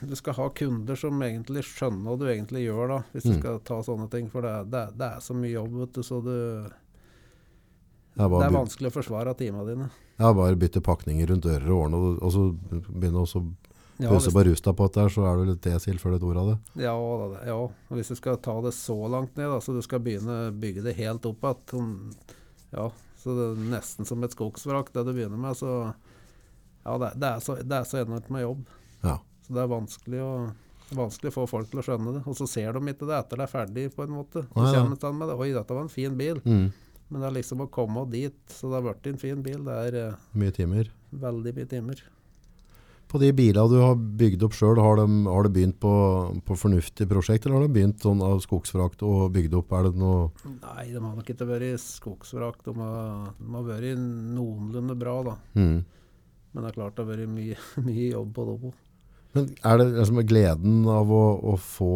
du 0.00 0.14
skal 0.16 0.34
ha 0.38 0.48
kunder 0.56 0.96
som 0.96 1.20
egentlig 1.22 1.62
skjønner 1.68 2.08
hva 2.08 2.16
du 2.20 2.26
egentlig 2.32 2.62
gjør, 2.64 2.88
da, 2.94 2.98
hvis 3.12 3.26
du 3.28 3.32
Mm. 3.34 3.38
skal 3.42 3.58
ta 3.68 3.80
sånne 3.84 4.08
ting. 4.10 4.30
For 4.32 4.40
det, 4.46 4.54
det, 4.72 4.84
det 4.96 5.08
er 5.16 5.20
så 5.24 5.34
mye 5.36 5.52
jobb, 5.52 5.74
vet 5.82 5.92
du, 5.98 6.02
så 6.02 6.20
du 6.24 6.32
det 8.18 8.24
er 8.24 8.28
Det 8.32 8.46
er 8.48 8.54
vanskelig 8.56 8.90
å 8.90 8.94
forsvare 8.96 9.34
timene 9.38 9.66
dine. 9.68 9.88
ja, 10.18 10.32
bare 10.34 10.56
bytte 10.58 10.80
pakninger 10.82 11.28
rundt 11.30 11.44
dører 11.46 11.68
og 11.70 11.82
ordne, 11.84 11.96
og, 12.02 12.22
og 12.22 12.32
så 12.34 12.46
begynne 12.88 13.22
å 13.22 13.44
Ja, 13.98 14.10
pusse 14.12 14.30
på 14.30 14.42
rusta 14.46 14.72
på 14.74 14.86
dette 14.88 15.04
så 15.10 15.24
er 15.26 15.38
det 15.38 15.46
litt 15.52 15.62
desil 15.62 15.98
før 15.98 16.12
du 16.14 16.18
tar 16.18 16.28
ordet 16.30 16.42
av 16.42 16.48
det. 16.50 16.82
ja, 16.84 16.94
da, 17.34 17.38
ja, 17.46 17.54
og 17.66 17.94
hvis 17.98 18.08
du 18.12 18.14
skal 18.18 18.36
ta 18.42 18.54
det 18.62 18.72
så 18.74 18.96
langt 19.10 19.36
ned, 19.36 19.50
da, 19.50 19.58
så 19.62 19.74
du 19.74 19.82
skal 19.82 20.00
begynne 20.02 20.36
å 20.48 20.52
bygge 20.54 20.82
det 20.86 20.96
helt 20.98 21.26
opp 21.26 21.42
igjen 21.42 21.66
sånn, 21.70 21.94
Ja, 22.72 22.90
så 23.18 23.34
det 23.34 23.46
er 23.52 23.70
nesten 23.72 24.06
som 24.06 24.22
et 24.24 24.34
skogsvrak, 24.34 24.92
det 24.94 25.04
du 25.06 25.12
begynner 25.12 25.38
med. 25.40 25.56
Så 25.58 25.92
ja, 26.88 26.96
det, 27.04 27.12
det, 27.20 27.30
er 27.36 27.44
så, 27.44 27.58
det 27.60 27.78
er 27.82 27.86
så 27.92 28.00
enormt 28.02 28.32
med 28.34 28.44
jobb. 28.46 28.64
Ja. 29.04 29.14
Så 29.46 29.54
det 29.56 29.62
er 29.64 29.70
vanskelig 29.70 30.24
å, 30.24 30.32
vanskelig 30.98 31.30
å 31.32 31.36
få 31.38 31.46
folk 31.54 31.70
til 31.70 31.80
å 31.82 31.86
skjønne 31.86 32.16
det. 32.18 32.24
Og 32.28 32.36
så 32.40 32.48
ser 32.50 32.72
de 32.76 32.92
ikke 32.96 33.08
det 33.08 33.16
etter 33.20 33.40
det 33.40 33.46
er 33.48 33.54
ferdig, 33.54 33.86
på 33.94 34.04
en 34.08 34.14
måte. 34.18 34.44
Så 34.50 34.62
Nei, 34.64 34.74
ja. 34.74 34.82
kommer 34.82 35.00
til 35.04 35.16
med 35.20 35.30
det. 35.32 35.38
Oi, 35.40 35.50
dette 35.56 35.76
var 35.78 35.86
en 35.86 35.92
fin 35.94 36.16
bil. 36.18 36.42
Mm. 36.48 36.68
Men 37.08 37.22
det 37.22 37.30
er 37.30 37.38
liksom 37.38 37.62
å 37.64 37.70
komme 37.72 38.02
dit, 38.12 38.36
så 38.52 38.68
det 38.68 38.80
har 38.80 38.86
blitt 38.90 39.06
en 39.14 39.20
fin 39.20 39.42
bil. 39.44 39.62
Det 39.64 39.76
er 39.88 39.94
eh, 40.10 40.22
Mye 40.36 40.52
timer. 40.52 40.90
veldig 41.16 41.54
mye 41.56 41.68
timer. 41.70 42.02
På 43.08 43.16
de 43.16 43.30
bilene 43.32 43.70
du 43.72 43.78
har 43.80 43.94
bygd 43.96 44.42
opp 44.44 44.52
sjøl, 44.52 44.76
har, 44.84 44.98
de- 45.00 45.30
har 45.32 45.46
du 45.46 45.48
begynt 45.54 45.78
på, 45.80 45.92
på 46.44 46.56
fornuftige 46.60 47.08
prosjekt, 47.08 47.46
eller 47.48 47.62
har 47.62 47.64
du 47.64 47.72
begynt 47.72 48.04
sånn 48.04 48.20
av 48.20 48.42
skogsfrakt 48.44 49.00
og 49.08 49.30
bygd 49.32 49.54
opp? 49.56 49.72
Er 49.78 49.86
det 49.88 49.94
noe 49.96 50.26
Nei, 50.44 50.90
de 50.92 51.00
har 51.00 51.14
nok 51.16 51.30
ikke 51.32 51.48
vært 51.48 51.80
skogsvrakt. 51.80 52.66
De 52.68 52.74
har, 52.76 53.30
de 53.40 53.48
har 53.54 53.64
vært 53.70 54.02
noenlunde 54.36 54.98
bra, 55.00 55.14
da. 55.30 55.38
mm. 55.56 55.78
Men 56.52 56.64
det 56.64 56.70
er 56.70 56.76
klart 56.78 56.96
det 56.96 57.04
har 57.04 57.10
vært 57.12 57.32
mye, 57.32 57.58
mye 57.88 58.06
jobb 58.10 58.34
på 58.36 58.46
det. 58.48 58.72
Men 59.36 59.50
er 59.70 59.80
det 59.80 59.88
liksom 59.92 60.22
gleden 60.28 60.78
av 60.90 61.10
å, 61.12 61.24
å 61.52 61.56
få 61.60 61.94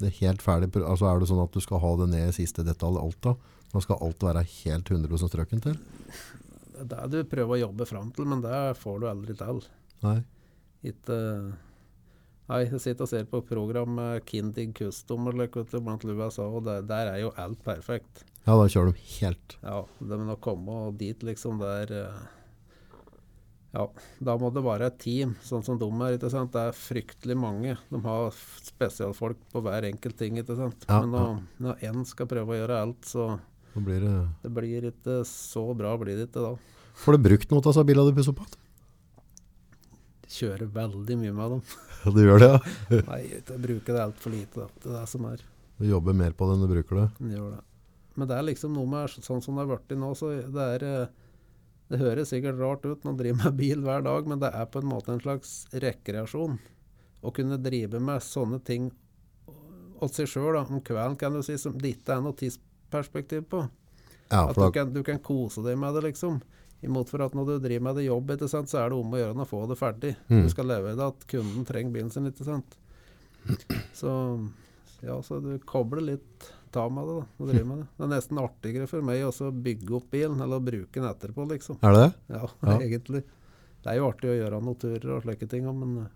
det 0.00 0.14
helt 0.20 0.42
ferdig? 0.44 0.70
Altså 0.80 1.08
Er 1.10 1.20
det 1.20 1.28
sånn 1.28 1.42
at 1.42 1.54
du 1.54 1.62
skal 1.62 1.82
ha 1.82 1.94
det 2.00 2.10
ned 2.12 2.30
i 2.30 2.36
siste 2.36 2.64
detalj, 2.66 3.00
alt 3.00 3.18
da? 3.26 3.34
Nå 3.70 3.82
skal 3.84 4.00
alt 4.02 4.22
være 4.26 4.44
helt 4.64 4.90
100 4.90 5.24
strøken 5.30 5.64
til? 5.64 5.80
Det 6.80 6.96
er 6.96 7.10
det 7.12 7.24
du 7.26 7.30
prøver 7.30 7.58
å 7.58 7.64
jobbe 7.66 7.86
fram 7.86 8.12
til, 8.16 8.28
men 8.30 8.40
det 8.44 8.60
får 8.80 9.02
du 9.02 9.10
aldri 9.10 9.36
til. 9.36 9.60
Nei. 10.06 10.20
Ikke 10.90 11.18
Nei, 12.50 12.64
jeg 12.64 12.80
sitter 12.82 13.06
og 13.06 13.10
ser 13.12 13.26
på 13.30 13.38
program 13.46 13.92
med 13.94 14.24
Kindig 14.26 14.72
Custom 14.74 15.28
eller 15.30 15.46
vet 15.54 15.70
du, 15.70 15.78
blant 15.86 16.02
USA, 16.02 16.48
og 16.48 16.64
der, 16.66 16.82
der 16.82 17.12
er 17.12 17.20
jo 17.22 17.28
alt 17.38 17.60
perfekt. 17.62 18.24
Ja, 18.42 18.56
da 18.58 18.64
kjører 18.64 18.90
de 18.90 19.04
helt. 19.20 19.54
Ja, 19.62 19.84
det 20.00 20.18
med 20.18 20.32
å 20.34 20.40
komme 20.42 20.80
dit, 20.98 21.22
liksom, 21.22 21.60
det 21.62 21.70
er 21.84 21.92
eh, 22.00 22.24
Ja, 23.70 23.84
da 24.18 24.34
må 24.40 24.48
det 24.50 24.64
være 24.66 24.88
et 24.90 24.96
team, 24.98 25.36
sånn 25.46 25.62
som 25.62 25.76
de 25.78 25.86
er. 25.86 26.16
ikke 26.16 26.30
sant? 26.32 26.50
Det 26.56 26.62
er 26.70 26.74
fryktelig 26.74 27.36
mange. 27.38 27.76
De 27.92 28.00
har 28.02 28.32
spesialfolk 28.66 29.38
på 29.52 29.62
hver 29.62 29.86
enkelt 29.92 30.18
ting. 30.18 30.40
ikke 30.42 30.56
sant? 30.58 30.86
Ja, 30.88 31.00
Men 31.04 31.12
når, 31.14 31.36
når 31.62 31.84
én 31.86 32.02
skal 32.08 32.26
prøve 32.30 32.56
å 32.56 32.58
gjøre 32.58 32.80
alt, 32.82 33.06
så 33.06 33.28
blir 33.78 34.02
det 34.02 34.16
det 34.42 34.50
blir 34.50 34.88
ikke 34.90 35.20
så 35.28 35.62
bra 35.78 35.94
blir 36.00 36.18
det 36.18 36.26
ikke 36.26 36.42
da. 36.42 36.56
Får 36.98 37.14
du 37.16 37.22
brukt 37.28 37.52
noe 37.52 37.62
av 37.62 37.68
disse 37.70 37.86
bilene 37.86 38.10
du 38.10 38.18
pusser 38.18 38.34
opp 38.34 38.42
igjen? 38.42 38.58
Kjører 40.30 40.66
veldig 40.74 41.16
mye 41.22 41.32
med 41.38 41.56
dem. 41.56 41.62
Du 42.16 42.20
gjør 42.24 42.40
det, 42.40 42.48
ja. 42.48 42.98
Nei, 43.10 43.18
jeg 43.28 43.60
bruker 43.60 43.92
det 43.96 44.02
altfor 44.02 44.32
lite. 44.32 44.64
da. 44.64 44.68
Det 44.80 44.88
er 44.90 44.94
det 44.98 45.08
som 45.12 45.26
er. 45.28 45.42
Du 45.78 45.84
jobber 45.88 46.16
mer 46.16 46.32
på 46.36 46.46
det 46.48 46.54
enn 46.56 46.62
du 46.64 46.70
bruker 46.70 46.96
det. 47.04 47.08
Den 47.18 47.34
gjør 47.36 47.50
det. 47.58 47.62
Men 48.18 48.28
det 48.30 48.36
er 48.36 48.46
liksom 48.48 48.72
noe 48.74 48.88
med 48.88 49.12
sånn 49.20 49.42
som 49.44 49.56
det 49.58 49.62
har 49.66 49.70
blitt 49.70 49.92
nå, 50.00 50.10
så 50.18 50.30
det 50.56 50.64
er 50.76 50.84
eh, 50.88 51.12
Det 51.90 51.98
høres 51.98 52.30
sikkert 52.30 52.60
rart 52.60 52.84
ut 52.86 53.02
når 53.02 53.10
man 53.10 53.18
driver 53.18 53.44
med 53.44 53.56
bil 53.58 53.80
hver 53.82 54.04
dag, 54.06 54.28
men 54.30 54.42
det 54.42 54.52
er 54.54 54.68
på 54.70 54.82
en 54.82 54.90
måte 54.90 55.14
en 55.14 55.22
slags 55.22 55.54
rekreasjon. 55.74 56.58
Å 57.20 57.32
kunne 57.34 57.58
drive 57.60 57.98
med 58.00 58.22
sånne 58.24 58.60
ting 58.64 58.92
åt 60.00 60.16
seg 60.16 60.30
sjøl 60.30 60.56
om 60.60 60.80
kvelden, 60.80 61.18
kan 61.20 61.34
du 61.34 61.42
si, 61.44 61.58
som 61.60 61.74
det 61.76 61.96
ikke 61.96 62.16
er 62.16 62.22
noe 62.24 62.38
tidsperspektiv 62.38 63.44
på. 63.50 63.64
Ja, 64.30 64.46
At 64.46 64.56
du 64.56 64.70
kan, 64.72 64.92
du 64.94 65.02
kan 65.04 65.18
kose 65.18 65.64
deg 65.66 65.76
med 65.80 65.98
det, 65.98 66.06
liksom. 66.06 66.38
Imot 66.86 67.10
for 67.12 67.20
at 67.26 67.34
når 67.36 67.48
du 67.48 67.54
driver 67.66 67.84
med 67.90 67.98
det 67.98 68.06
jobb, 68.06 68.30
sant, 68.48 68.70
så 68.70 68.80
er 68.80 68.92
det 68.92 68.96
om 68.96 69.12
å 69.12 69.20
gjøre 69.20 69.42
å 69.42 69.48
få 69.50 69.66
det 69.68 69.76
ferdig. 69.76 70.14
Mm. 70.30 70.44
Du 70.46 70.52
skal 70.54 70.70
leve 70.70 70.94
i 70.94 70.96
det 70.96 71.08
at 71.12 71.26
kunden 71.28 71.66
trenger 71.68 71.92
bilen 71.96 72.14
sin, 72.14 72.30
ikke 72.30 72.46
sant. 72.46 72.78
Så 73.98 74.12
ja, 75.06 75.16
så 75.24 75.40
du 75.42 75.52
kobler 75.68 76.04
litt 76.12 76.50
ta 76.70 76.84
med 76.92 77.08
det, 77.08 77.14
da. 77.18 77.26
Og 77.42 77.48
driver 77.50 77.66
med 77.66 77.78
det. 77.82 77.88
Det 77.96 78.04
er 78.06 78.12
nesten 78.14 78.38
artigere 78.42 78.86
for 78.90 79.02
meg 79.02 79.24
også 79.26 79.48
å 79.50 79.56
bygge 79.64 79.96
opp 79.98 80.08
bilen, 80.12 80.38
eller 80.44 80.60
å 80.60 80.64
bruke 80.64 81.00
den 81.00 81.08
etterpå, 81.10 81.48
liksom. 81.50 81.80
er 81.82 81.96
det 81.96 82.02
det? 82.06 82.12
Ja, 82.36 82.46
Ja. 82.68 82.78
egentlig. 82.78 83.24
Det 83.80 83.90
er 83.90 83.96
jo 83.98 84.08
artig 84.10 84.28
å 84.30 84.36
gjøre 84.36 84.58
noen 84.62 84.76
turer 84.78 85.12
og 85.16 85.22
slike 85.24 85.48
ting, 85.50 85.64
men, 85.66 86.08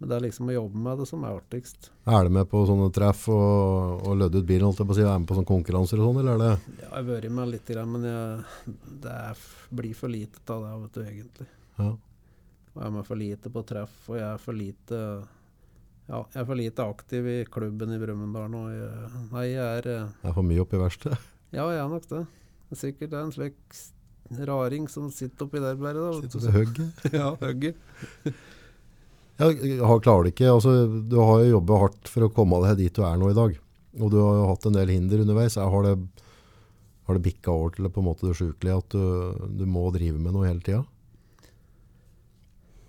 Men 0.00 0.10
det 0.10 0.16
er 0.16 0.24
liksom 0.24 0.48
å 0.50 0.54
jobbe 0.56 0.80
med 0.84 0.98
det 0.98 1.06
som 1.06 1.22
er 1.24 1.36
artigst. 1.38 1.86
Er 2.10 2.26
du 2.26 2.32
med 2.34 2.48
på 2.50 2.64
sånne 2.66 2.88
treff 2.92 3.28
og, 3.30 4.02
og 4.04 4.16
lødde 4.18 4.40
ut 4.42 4.48
bilen, 4.48 4.66
holdt 4.66 4.82
jeg 4.82 4.88
på 4.90 4.92
å 4.92 4.96
si, 4.98 5.04
er 5.06 5.20
med 5.22 5.28
på 5.30 5.36
sånne 5.38 5.48
konkurranser 5.52 6.02
og 6.02 6.08
sånn, 6.10 6.18
eller 6.20 6.34
er 6.34 6.42
det 6.42 6.48
Ja, 6.50 6.80
jeg 6.82 6.90
har 6.90 7.06
vært 7.12 7.30
med 7.38 7.52
litt, 7.54 7.70
men 7.94 8.08
jeg, 8.10 8.74
det 9.04 9.14
er, 9.14 9.44
blir 9.70 9.94
for 9.94 10.12
lite 10.12 10.42
av 10.50 10.66
det, 10.66 10.72
vet 10.82 10.98
du, 10.98 11.04
egentlig. 11.14 11.48
ja. 11.78 11.92
Og 12.74 12.82
jeg 12.82 12.90
er 12.90 12.94
med 12.98 13.06
for 13.06 13.22
lite 13.22 13.54
på 13.54 13.62
treff, 13.70 13.94
og 14.10 14.16
jeg 14.18 14.26
er 14.26 14.42
for 14.42 14.58
lite 14.58 15.00
ja, 16.08 16.20
jeg 16.34 16.40
er 16.42 16.46
for 16.48 16.58
lite 16.58 16.84
aktiv 16.84 17.26
i 17.30 17.36
klubben 17.48 17.94
i 17.94 17.98
Brumunddal 18.00 18.50
nå. 18.52 18.64
Nei, 19.32 19.46
jeg 19.52 19.64
er 19.64 19.88
Jeg 19.88 20.08
Det 20.22 20.30
er 20.30 20.36
for 20.36 20.46
mye 20.46 20.64
oppi 20.64 20.80
verkstedet? 20.80 21.20
Ja, 21.54 21.68
jeg 21.70 21.80
er 21.84 21.92
nok 21.92 22.08
det. 22.10 22.24
Det 22.68 22.76
er 22.76 22.80
sikkert 22.80 23.16
en 23.20 23.32
slik 23.34 23.78
raring 24.48 24.88
som 24.90 25.10
sitter 25.12 25.46
oppi 25.46 25.60
der 25.62 25.78
bare. 25.80 25.94
Da, 26.00 26.20
Sitter 26.24 26.44
ved 26.46 26.58
hugget? 26.58 27.04
Ja, 27.20 27.30
hugget. 27.40 27.76
Ja, 29.34 29.48
har, 29.50 29.98
klarer 29.98 30.28
det 30.28 30.30
ikke. 30.36 30.46
Altså, 30.46 30.72
du 31.10 31.16
har 31.18 31.40
jo 31.42 31.56
jobbet 31.56 31.80
hardt 31.82 32.10
for 32.10 32.22
å 32.22 32.30
komme 32.30 32.60
deg 32.68 32.76
dit 32.84 32.94
du 32.94 33.00
er 33.02 33.16
nå 33.18 33.32
i 33.32 33.34
dag. 33.34 33.56
Og 33.98 34.12
du 34.12 34.20
har 34.20 34.36
jo 34.38 34.44
hatt 34.52 34.66
en 34.70 34.76
del 34.76 34.92
hinder 34.94 35.24
underveis. 35.24 35.56
Jeg 35.58 35.72
Har 35.72 35.82
det, 35.88 35.94
har 37.08 37.18
det 37.18 37.24
bikka 37.24 37.50
over 37.50 37.74
til 37.74 37.88
det 37.88 37.90
på 37.96 38.02
en 38.02 38.06
måte 38.06 38.28
det 38.28 38.36
sjukelige 38.38 38.76
at 38.78 38.94
du, 38.94 39.48
du 39.58 39.64
må 39.66 39.88
drive 39.94 40.22
med 40.22 40.36
noe 40.36 40.46
hele 40.46 40.62
tida? 40.62 40.84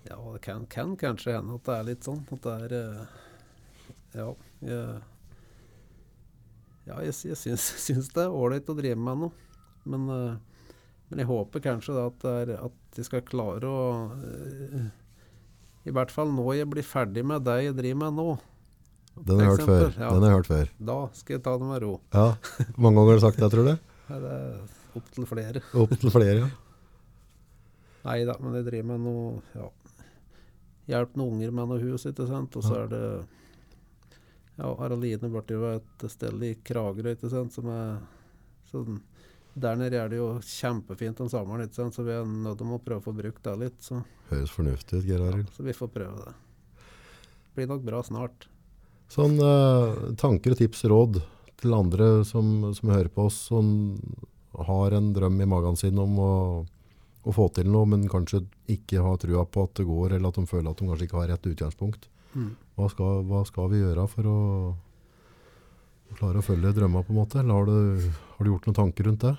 Ja, 0.06 0.18
det 0.32 0.40
kan, 0.44 0.66
kan 0.70 0.94
kanskje 1.00 1.34
hende 1.36 1.56
at 1.58 1.66
det 1.66 1.76
er 1.76 1.86
litt 1.88 2.06
sånn. 2.06 2.22
At 2.32 2.42
det 2.46 2.56
er 2.66 2.74
eh, 2.78 3.22
Ja, 4.16 4.28
jeg, 4.62 4.82
ja, 6.86 6.98
jeg, 7.02 7.14
jeg 7.32 7.38
syns, 7.40 7.64
syns 7.86 8.12
det 8.14 8.26
er 8.26 8.34
ålreit 8.34 8.70
å 8.70 8.76
drive 8.78 8.98
med 9.00 9.24
noe. 9.24 9.32
Men, 9.86 10.06
eh, 10.10 10.68
men 11.10 11.22
jeg 11.22 11.30
håper 11.30 11.62
kanskje 11.64 11.94
da 11.96 12.06
at, 12.10 12.20
det 12.22 12.36
er, 12.44 12.54
at 12.68 12.98
de 12.98 13.06
skal 13.06 13.24
klare 13.26 13.70
å 13.70 13.86
eh, 14.16 14.86
I 15.86 15.94
hvert 15.94 16.14
fall 16.14 16.32
nå 16.34 16.46
jeg 16.58 16.68
blir 16.70 16.86
ferdig 16.86 17.22
med 17.26 17.44
det 17.46 17.58
jeg 17.68 17.76
driver 17.78 18.00
med 18.06 18.20
nå. 18.20 18.28
Den 19.16 19.40
har 19.40 19.46
jeg 19.46 19.52
hørt 19.54 19.68
før. 19.70 19.92
ja. 19.96 20.08
Den 20.12 20.24
har 20.26 20.30
jeg 20.32 20.38
hørt 20.42 20.50
før. 20.50 20.70
Da 20.90 20.96
skal 21.16 21.38
jeg 21.38 21.44
ta 21.46 21.56
det 21.56 21.68
med 21.70 21.82
ro. 21.86 21.92
Ja, 22.12 22.26
Mange 22.76 22.98
ganger 22.98 23.14
har 23.14 23.20
du 23.20 23.24
sagt 23.24 23.40
det, 23.40 23.50
tror 23.54 23.70
du? 23.70 23.74
Det 24.06 24.32
er 24.36 24.58
opp 24.96 25.08
flere. 25.28 25.60
Opp 25.76 25.92
til 26.00 26.12
flere, 26.14 26.38
ja. 26.44 26.50
Nei 28.06 28.20
da, 28.28 28.36
men 28.38 28.54
jeg 28.54 28.66
driver 28.68 28.92
med 28.92 29.02
noe 29.02 29.40
ja, 29.56 29.66
Hjelp 30.86 31.16
noen 31.18 31.36
unger 31.36 31.54
med 31.54 31.70
noe 31.72 31.82
hus, 31.82 32.06
ikke 32.06 32.28
sant. 32.28 32.56
Og 32.58 32.64
så 32.64 32.84
er 32.84 32.92
det 32.92 33.02
Ja, 34.56 34.70
Areline 34.70 35.28
ble 35.28 35.42
jo 35.52 35.66
et 35.74 36.06
sted 36.12 36.42
i 36.46 36.54
Kragerø, 36.64 37.16
ikke 37.16 37.30
sant, 37.32 37.52
som 37.52 37.68
er 37.72 37.98
sånn 38.70 39.02
Der 39.56 39.76
nede 39.80 39.98
er 40.00 40.10
det 40.12 40.18
jo 40.20 40.34
kjempefint 40.44 41.20
om 41.24 41.30
sommeren, 41.32 41.64
ikke 41.64 41.80
sant, 41.80 41.96
så 41.96 42.04
vi 42.04 42.12
er 42.12 42.24
nødt 42.24 42.60
til 42.60 42.74
å 42.76 42.80
prøve 42.82 43.00
å 43.00 43.06
få 43.06 43.14
brukt 43.16 43.42
det 43.44 43.54
litt. 43.60 43.78
Så, 43.80 44.02
Høres 44.28 44.52
fornuftig 44.52 45.00
ut, 45.00 45.06
Geir 45.08 45.24
ja, 45.24 45.38
så 45.56 45.64
vi 45.64 45.74
får 45.76 45.92
prøve 45.94 46.26
det. 46.26 46.34
Blir 47.56 47.70
nok 47.70 47.86
bra 47.86 48.02
snart. 48.04 48.50
Sånn 49.12 49.38
eh, 49.40 49.98
tanker 50.20 50.52
og 50.52 50.60
tips 50.60 50.84
og 50.84 50.92
råd 50.92 51.20
til 51.62 51.76
andre 51.76 52.08
som, 52.28 52.72
som 52.76 52.92
hører 52.92 53.08
på 53.12 53.28
oss, 53.30 53.38
som 53.48 53.70
har 54.66 54.96
en 54.96 55.12
drøm 55.16 55.40
i 55.40 55.48
magen 55.48 55.76
sin 55.78 55.98
om 56.00 56.18
å, 56.20 56.32
å 57.26 57.34
få 57.34 57.48
til 57.54 57.70
noe, 57.70 57.88
men 57.90 58.06
kanskje 58.10 58.44
ikke 58.70 59.02
har 59.02 59.18
trua 59.18 59.42
på 59.50 59.64
at 59.66 59.80
det 59.80 59.86
går, 59.88 60.14
eller 60.16 60.30
at 60.30 60.38
de 60.38 60.46
føler 60.46 60.70
at 60.70 60.78
de 60.78 60.90
kanskje 60.90 61.08
ikke 61.08 61.18
har 61.18 61.32
rett 61.32 61.48
utgangspunkt. 61.50 62.08
Hva 62.76 62.88
skal, 62.92 63.24
hva 63.24 63.42
skal 63.48 63.70
vi 63.72 63.80
gjøre 63.80 64.04
for 64.12 64.28
å 64.28 64.38
klare 66.18 66.40
å 66.40 66.44
følge 66.44 66.74
drømma 66.76 67.02
på 67.06 67.14
en 67.14 67.18
måte? 67.18 67.40
Eller 67.40 67.56
har 67.56 67.68
du, 67.68 68.08
har 68.36 68.44
du 68.44 68.50
gjort 68.52 68.68
noen 68.68 68.78
tanker 68.78 69.08
rundt 69.08 69.24
det? 69.24 69.34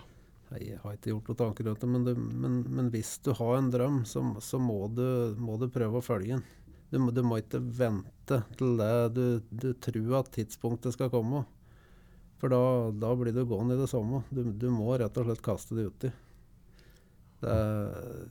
Nei, 0.47 0.61
jeg 0.71 0.79
har 0.81 0.95
ikke 0.95 1.11
gjort 1.11 1.29
noen 1.31 1.39
tanker 1.43 1.67
rundt 1.67 1.83
det, 1.83 1.89
men, 1.93 2.07
du, 2.07 2.13
men, 2.43 2.59
men 2.79 2.91
hvis 2.93 3.17
du 3.23 3.33
har 3.37 3.57
en 3.57 3.71
drøm, 3.71 4.01
så, 4.09 4.23
så 4.43 4.59
må, 4.61 4.79
du, 4.89 5.35
må 5.39 5.59
du 5.61 5.67
prøve 5.71 5.99
å 5.99 6.05
følge 6.05 6.37
den. 6.37 6.45
Du 6.89 7.01
du 7.11 7.19
må 7.27 7.41
ikke 7.41 7.59
vente 7.59 8.41
til 8.55 8.77
det 8.79 8.91
du, 9.11 9.25
du 9.51 9.73
tror 9.83 10.21
at 10.21 10.31
tidspunktet 10.31 10.95
skal 10.95 11.11
komme. 11.11 11.43
For 12.39 12.53
da, 12.53 12.61
da 12.95 13.11
blir 13.17 13.35
du 13.35 13.43
gående 13.49 13.75
i 13.75 13.81
det 13.81 13.89
samme. 13.91 14.21
Du, 14.29 14.43
du 14.45 14.69
må 14.71 14.95
rett 14.95 15.17
og 15.19 15.27
slett 15.27 15.43
kaste 15.43 15.75
det 15.75 15.89
uti. 15.89 16.11
Er, 17.43 18.23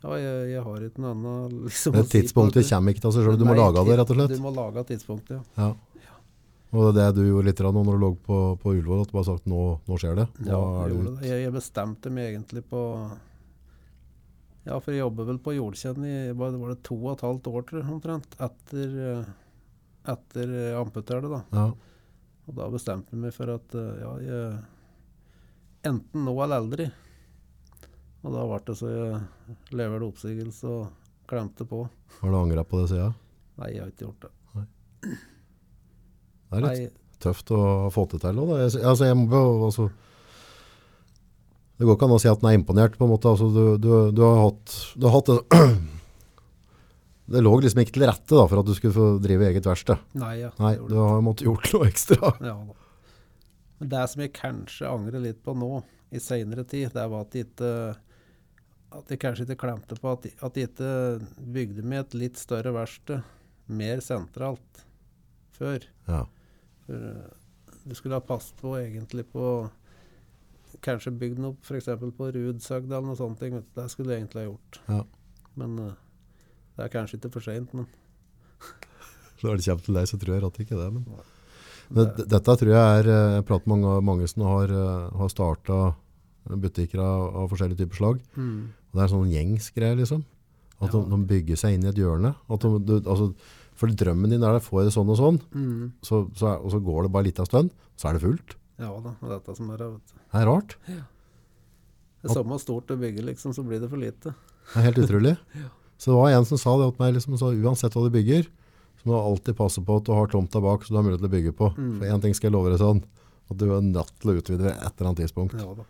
ja, 0.00 0.16
jeg, 0.16 0.48
jeg 0.54 0.62
har 0.64 0.86
ikke 0.86 1.02
noe 1.04 1.12
annet 1.14 1.52
liksom, 1.68 1.94
Det 1.94 2.06
tidspunktet 2.10 2.66
si 2.66 2.74
kommer 2.74 2.96
ikke 2.96 3.06
av 3.06 3.14
seg 3.14 3.26
sjøl, 3.28 3.38
du 3.38 3.46
må 3.46 3.54
lage 3.58 3.84
det, 3.86 3.98
rett 4.00 4.10
og 4.10 4.18
slett. 4.18 4.34
Du 4.34 4.42
må 4.42 4.52
lage 4.56 4.84
tidspunktet, 4.88 5.38
ja. 5.38 5.68
Ja. 5.68 5.70
Og 6.70 6.92
det 6.94 7.02
er 7.02 7.10
det 7.14 7.24
du 7.24 7.28
gjorde 7.32 7.48
litt 7.48 7.60
når 7.66 7.88
du 7.88 7.96
lå 7.98 8.10
på, 8.26 8.38
på 8.62 8.72
Ullevål, 8.76 9.02
at 9.02 9.10
du 9.10 9.16
bare 9.16 9.26
sagt 9.26 9.46
nå, 9.50 9.62
nå 9.90 9.98
skjer 9.98 10.20
det. 10.20 10.26
Nå 10.46 10.50
Ja, 10.52 10.60
jeg, 10.86 10.94
gjorde 10.94 11.12
det. 11.16 11.28
jeg, 11.28 11.42
jeg 11.44 11.54
bestemte 11.56 12.12
meg 12.14 12.28
egentlig 12.30 12.62
på 12.70 12.82
Ja, 14.68 14.76
for 14.78 14.92
jeg 14.94 15.02
jobber 15.02 15.26
vel 15.32 15.40
på 15.42 15.54
jordkjenn 15.56 16.04
i 16.06 16.16
var 16.38 16.52
det, 16.54 16.60
var 16.62 16.74
det 16.74 16.82
to 16.86 16.98
og 17.00 17.12
et 17.16 17.24
halvt 17.26 17.48
år, 17.50 17.64
tror 17.66 17.80
jeg, 17.80 17.88
omtrent, 17.90 18.36
etter, 18.46 18.98
eh, 19.10 19.30
etter 20.14 20.52
jeg 20.54 20.76
amputerte, 20.78 21.30
da. 21.32 21.40
ja. 21.56 21.68
Og 22.50 22.56
da 22.58 22.66
bestemte 22.72 23.14
jeg 23.14 23.22
meg 23.22 23.34
for 23.34 23.50
at 23.54 23.74
eh, 23.78 24.02
ja, 24.02 24.12
jeg 24.26 24.60
Enten 25.90 26.26
nå 26.26 26.34
eller 26.44 26.60
aldri. 26.60 26.90
Og 28.20 28.34
da 28.34 28.42
ble 28.44 28.58
det 28.68 28.76
så 28.76 28.90
jeg 28.90 29.20
leverte 29.78 30.08
oppsigelse 30.10 30.68
og 30.68 30.90
klemte 31.30 31.64
på. 31.68 31.84
Har 32.20 32.32
du 32.34 32.36
angra 32.36 32.64
på 32.68 32.82
det 32.82 32.90
sida? 32.92 33.10
Nei, 33.60 33.70
jeg 33.76 33.82
har 33.84 33.92
ikke 33.92 34.06
gjort 34.08 34.26
det. 34.26 34.32
Det 36.50 36.58
er 36.58 36.64
litt 36.64 36.80
Nei, 36.82 36.90
tøft 37.22 37.52
å 37.54 37.60
få 37.94 38.04
det 38.10 38.20
til. 38.24 38.40
òg, 38.42 38.50
da. 38.50 38.58
Jeg, 38.64 38.82
altså, 38.82 39.06
jeg 39.08 39.16
må, 39.20 39.40
altså, 39.68 39.86
det 41.80 41.86
går 41.88 41.96
ikke 41.96 42.08
an 42.10 42.16
å 42.16 42.20
si 42.20 42.28
at 42.28 42.42
den 42.42 42.50
er 42.50 42.58
imponert. 42.58 42.98
på 42.98 43.06
en 43.06 43.12
måte. 43.14 43.30
Altså, 43.30 43.48
du, 43.54 43.62
du, 43.80 43.88
du 44.12 44.20
har 44.26 44.40
hatt, 44.42 44.76
du 45.00 45.06
har 45.08 45.16
hatt 45.20 45.30
det, 45.32 45.40
Det 47.30 47.38
lå 47.46 47.52
liksom 47.62 47.78
ikke 47.84 47.94
til 47.94 48.02
rette 48.10 48.34
da, 48.34 48.42
for 48.50 48.58
at 48.58 48.66
du 48.66 48.72
skulle 48.74 48.96
få 48.96 49.04
drive 49.22 49.44
eget 49.46 49.62
verksted. 49.68 50.00
nei, 50.18 50.32
ja, 50.40 50.48
Nei, 50.58 50.72
du 50.90 50.96
har 50.98 51.20
måttet 51.22 51.46
gjort 51.46 51.68
noe 51.76 51.86
ekstra. 51.86 52.32
Ja. 52.42 52.56
Men 53.78 53.92
det 53.92 54.00
som 54.10 54.22
jeg 54.24 54.32
kanskje 54.34 54.88
angrer 54.90 55.22
litt 55.22 55.38
på 55.46 55.54
nå, 55.54 55.68
i 56.10 56.18
seinere 56.18 56.64
tid, 56.66 56.88
det 56.96 57.04
var 57.12 57.22
at 57.22 57.36
jeg 57.38 57.46
ikke 57.46 57.70
At 58.90 59.10
jeg 59.12 59.20
kanskje 59.22 59.44
ikke 59.46 59.60
klemte 59.62 59.94
på 60.02 60.10
at, 60.16 60.24
at 60.42 60.56
jeg 60.58 60.68
ikke 60.72 60.92
bygde 61.54 61.84
med 61.86 62.00
et 62.06 62.14
litt 62.18 62.40
større 62.40 62.72
verksted 62.74 63.22
mer 63.70 64.00
sentralt 64.02 64.80
før. 65.54 65.84
Ja. 66.10 66.24
For 66.86 67.04
eh, 67.10 67.76
du 67.86 67.94
skulle 67.94 68.18
ha 68.18 68.24
passet 68.24 68.56
på 68.60 68.74
egentlig 68.80 69.26
på 69.32 69.44
Kanskje 70.86 71.10
bygd 71.18 71.40
noe 71.42 71.56
f.eks. 71.66 71.88
på 72.16 72.26
Rudsøgda 72.32 72.94
eller 72.96 73.08
noe 73.10 73.18
sånt. 73.18 73.40
ting. 73.40 73.56
Det 73.74 73.84
skulle 73.90 74.14
jeg 74.14 74.22
egentlig 74.22 74.44
ha 74.44 74.48
gjort. 74.52 74.78
Ja. 74.88 75.00
Men 75.60 75.74
eh, 75.82 75.96
det 76.76 76.84
er 76.86 76.92
kanskje 76.94 77.18
ikke 77.18 77.32
for 77.34 77.44
seint. 77.44 77.72
Men 77.74 77.86
Når 79.42 79.56
det 79.58 79.66
kommer 79.66 79.84
til 79.86 79.98
deg, 79.98 80.06
så 80.10 80.18
tror 80.20 80.34
jeg 80.36 80.44
rett 80.44 80.60
ikke 80.64 80.78
det. 80.78 80.86
Men. 80.94 81.04
det, 81.10 81.94
Men 81.96 82.12
d- 82.16 82.26
dette 82.32 82.54
tror 82.62 82.70
jeg 82.74 83.00
er 83.00 83.10
eh, 83.10 83.34
Jeg 83.40 83.46
prater 83.50 83.68
med 83.72 83.82
mange, 83.82 83.96
mange 84.12 84.28
som 84.30 84.46
har, 84.46 84.74
har 85.20 85.32
starta 85.32 85.80
butikker 86.50 87.02
av, 87.02 87.26
av 87.42 87.50
forskjellige 87.52 87.82
typer 87.84 88.00
slag. 88.00 88.22
mm. 88.38 88.60
Og 88.90 88.98
det 88.98 89.02
er 89.06 89.12
sånn 89.14 89.30
gjengsgreier, 89.32 89.96
liksom. 90.00 90.24
At 90.80 90.92
Ja. 90.94 91.00
de, 91.00 91.10
de 91.10 91.18
bygger 91.28 91.56
seg 91.60 91.74
inn 91.76 91.84
i 91.84 91.90
et 91.92 91.96
hjørne. 92.00 92.34
At 92.50 92.60
de, 92.64 92.70
du, 92.78 92.94
altså, 93.04 93.34
for 93.74 93.88
drømmen 93.88 94.30
din 94.32 94.42
er 94.44 94.56
det, 94.56 94.62
får 94.64 94.80
jeg 94.82 94.88
det 94.90 94.94
sånn 94.96 95.10
og 95.12 95.18
sånn, 95.20 95.40
Mm. 95.54 95.92
så, 96.02 96.22
så 96.36 96.46
er, 96.54 96.58
og 96.64 96.70
så 96.72 96.80
går 96.84 97.02
det 97.06 97.12
bare 97.12 97.24
litt 97.28 97.40
av 97.40 97.46
stund, 97.46 97.70
så 97.96 98.08
er 98.08 98.12
det 98.18 98.22
fullt. 98.24 98.56
Ja 98.80 98.90
da. 99.00 99.12
Det 99.20 99.28
er 99.28 99.34
dette 99.38 99.56
som 99.56 99.70
er 99.70 99.76
vet. 99.84 100.14
Det 100.32 100.40
er 100.40 100.46
rart. 100.48 100.76
Det 100.86 102.30
er 102.30 102.34
samme 102.34 102.58
stort 102.60 102.86
du 102.88 102.96
bygger, 103.00 103.24
liksom, 103.30 103.52
så 103.56 103.62
blir 103.64 103.80
det 103.80 103.88
for 103.92 103.96
lite. 104.00 104.34
Det 104.34 104.76
er 104.80 104.86
helt 104.90 104.98
utrolig. 105.04 105.36
ja. 105.60 105.68
Så 106.00 106.12
det 106.12 106.16
var 106.16 106.30
en 106.32 106.44
som 106.48 106.58
sa 106.60 106.74
det 106.80 106.90
til 106.96 107.04
meg, 107.04 107.14
liksom, 107.16 107.36
så 107.40 107.52
uansett 107.52 107.92
hva 107.96 108.04
du 108.06 108.10
bygger, 108.12 108.48
så 109.00 109.08
må 109.08 109.14
du 109.16 109.20
alltid 109.20 109.56
passe 109.56 109.80
på 109.84 109.96
at 110.00 110.04
du 110.08 110.12
har 110.16 110.26
tomta 110.32 110.60
bak, 110.64 110.84
så 110.84 110.92
du 110.92 110.96
har 111.00 111.04
mulighet 111.04 111.20
til 111.24 111.28
å 111.30 111.34
bygge 111.36 111.52
på. 111.56 111.70
Mm. 111.76 111.94
For 112.00 112.06
en 112.12 112.20
ting 112.24 112.34
skal 112.36 112.48
jeg 112.50 112.56
love 112.56 112.72
deg 112.72 112.80
sånn, 112.80 113.00
at 113.50 113.56
du 113.60 113.64
er 113.72 113.80
nødt 113.84 114.12
til 114.20 114.32
å 114.32 114.36
utvide 114.40 114.64
ved 114.64 114.72
et 114.76 114.92
eller 115.00 115.08
annet 115.10 115.20
tidspunkt. 115.24 115.56
Ja 115.60 115.72
da. 115.76 115.84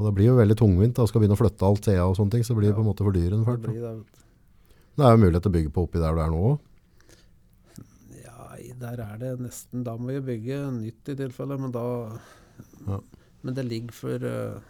Og 0.00 0.06
det 0.08 0.14
blir 0.16 0.30
jo 0.30 0.38
veldig 0.38 0.56
tungvint 0.56 0.96
da, 0.96 1.04
skal 1.04 1.20
begynne 1.20 1.36
å 1.36 1.40
flytte 1.40 1.68
alt 1.68 1.84
CA 1.84 2.06
og 2.08 2.16
sånne 2.16 2.32
ting, 2.32 2.44
så 2.46 2.56
blir 2.56 2.70
det 2.70 2.78
på 2.78 2.80
en 2.80 2.88
måte 2.88 3.04
for 3.04 3.12
fælt. 3.12 3.44
da. 3.44 3.68
blir 3.68 3.84
det. 3.84 3.92
Det 4.96 5.04
er 5.06 5.14
jo 5.14 5.20
mulighet 5.20 5.44
til 5.44 5.52
å 5.52 5.56
bygge 5.58 5.72
på 5.76 5.84
oppi 5.84 6.00
der 6.00 6.16
du 6.16 6.20
er 6.24 6.32
nå 6.32 6.40
òg? 6.48 6.66
Ja, 8.22 8.48
der 8.80 9.02
er 9.04 9.18
det 9.20 9.30
nesten 9.44 9.84
Da 9.84 9.94
må 10.00 10.08
vi 10.16 10.22
bygge 10.24 10.60
nytt 10.78 11.12
i 11.12 11.16
tilfelle, 11.20 11.60
men 11.60 11.72
da 11.76 11.84
Ja. 12.88 13.00
Men 13.42 13.56
det 13.56 13.64
ligger 13.64 13.92
for 13.96 14.24
uh, 14.24 14.60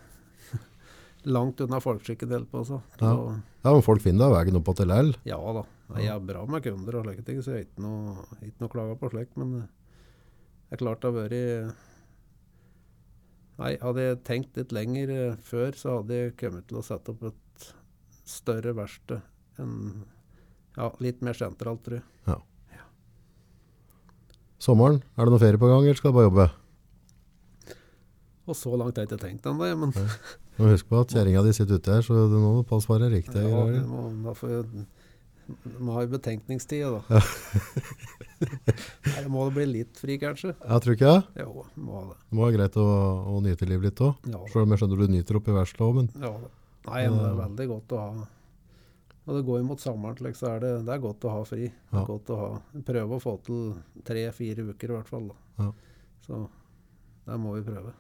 langt 1.37 1.61
unna 1.61 1.81
folkeskikken 1.83 2.31
helt 2.31 2.51
på, 2.51 2.63
så. 2.67 2.83
Ja. 3.01 3.15
Ja, 3.63 3.73
men 3.73 3.83
folk 3.83 4.03
finner 4.03 4.27
da 4.29 4.37
veien 4.39 4.59
opp 4.59 4.71
til 4.79 4.91
LL. 4.91 5.15
ja 5.27 5.39
da. 5.55 5.65
Jeg 5.99 6.11
er 6.15 6.21
bra 6.23 6.45
med 6.47 6.63
kunder 6.63 7.01
og 7.01 7.07
slike 7.07 7.25
ting, 7.27 7.41
så 7.43 7.55
jeg 7.55 7.65
har 7.65 7.67
ikke 7.67 7.83
noe, 7.83 8.27
ikke 8.47 8.63
noe 8.63 8.73
klager 8.73 8.99
på 9.01 9.11
slikt. 9.11 9.35
Men 9.41 9.57
eh, 9.59 9.71
det 10.71 10.77
er 10.77 10.83
klart 10.85 11.03
det 11.03 11.11
har 11.11 11.17
vært 11.17 11.90
Nei, 13.61 13.75
hadde 13.83 14.05
jeg 14.07 14.21
tenkt 14.25 14.57
litt 14.57 14.73
lenger 14.73 15.11
eh, 15.13 15.35
før, 15.45 15.75
så 15.77 15.99
hadde 15.99 16.17
jeg 16.17 16.37
kommet 16.41 16.65
til 16.71 16.81
å 16.81 16.85
sette 16.87 17.13
opp 17.13 17.27
et 17.29 17.67
større 18.31 18.73
verksted 18.79 19.21
enn 19.61 20.07
Ja, 20.79 20.87
litt 21.03 21.21
mer 21.27 21.37
sentralt, 21.37 21.83
tror 21.85 21.99
jeg. 22.01 22.39
Sommeren, 24.61 24.99
er 25.17 25.25
det 25.25 25.33
noe 25.33 25.41
ferie 25.41 25.61
på 25.61 25.69
gang, 25.71 25.87
eller 25.87 25.97
skal 25.97 26.13
du 26.13 26.17
bare 26.19 26.29
jobbe? 26.29 26.45
Og 28.51 28.57
så 28.59 28.73
langt 28.77 28.99
har 28.99 29.07
jeg 29.07 29.09
ikke 29.11 29.23
tenkt 29.23 29.47
ennå, 29.49 29.69
men 29.81 29.93
Du 29.95 30.61
må 30.61 30.73
huske 30.75 30.91
på 30.91 31.01
at 31.01 31.15
kjerringa 31.15 31.41
di 31.47 31.55
sitter 31.57 31.81
ute 31.81 31.95
her, 31.95 32.05
så 32.05 32.27
du 32.29 32.37
må 32.43 32.51
passe 32.69 32.89
på 32.89 32.93
å 32.93 32.99
være 32.99 33.09
riktig. 33.17 33.41
Ja, 33.41 33.63
må, 33.89 34.03
da 34.27 34.35
får 34.37 34.53
jeg 34.53 34.85
Du 35.65 35.91
har 35.91 36.03
jo 36.07 36.11
betenkningstid, 36.15 36.85
da. 36.85 37.21
Nei, 38.41 39.21
det 39.23 39.29
må 39.33 39.43
det 39.49 39.55
bli 39.59 39.67
litt 39.69 39.99
fri, 40.01 40.17
kanskje. 40.23 40.55
Jeg 40.57 40.83
tror 40.85 40.97
ikke 40.97 41.11
det. 41.13 41.45
Jo, 41.45 41.65
må 41.77 42.03
det. 42.09 42.17
Det 42.31 42.37
må 42.39 42.45
være 42.47 42.57
greit 42.57 42.77
å, 42.81 42.87
å 43.35 43.41
nyte 43.45 43.69
livet 43.69 43.91
litt 43.91 44.03
òg. 44.07 44.29
Ja, 44.33 44.41
Selv 44.53 44.65
om 44.67 44.73
jeg 44.75 44.81
skjønner 44.83 45.01
du 45.03 45.13
nyter 45.13 45.39
opp 45.41 45.49
i 45.51 45.57
verkstedet 45.57 45.87
òg, 45.89 45.97
men 46.01 46.11
ja. 46.25 46.33
Nei, 46.89 47.03
men 47.13 47.19
det 47.21 47.27
er 47.29 47.41
veldig 47.43 47.67
godt 47.69 47.93
å 47.93 47.99
ha 48.01 48.13
Når 49.29 49.37
det 49.37 49.43
går 49.51 49.59
imot 49.61 49.83
sommeren, 49.85 50.17
slik, 50.17 50.37
så 50.39 50.47
er 50.55 50.63
det, 50.65 50.71
det 50.87 50.95
er 50.95 51.03
godt 51.05 51.27
å 51.29 51.35
ha 51.35 51.43
fri. 51.45 51.67
Det 51.69 51.93
Ja. 51.93 52.01
er 52.01 52.07
godt 52.09 52.31
å 52.33 52.39
ha 52.41 52.49
Prøve 52.89 53.19
å 53.19 53.21
få 53.21 53.35
til 53.45 53.75
tre-fire 54.09 54.65
uker 54.71 54.95
i 54.95 54.97
hvert 54.97 55.11
fall. 55.13 55.29
Ja. 55.61 55.69
Så 56.25 56.41
det 57.29 57.37
må 57.43 57.53
vi 57.59 57.67
prøve. 57.69 57.93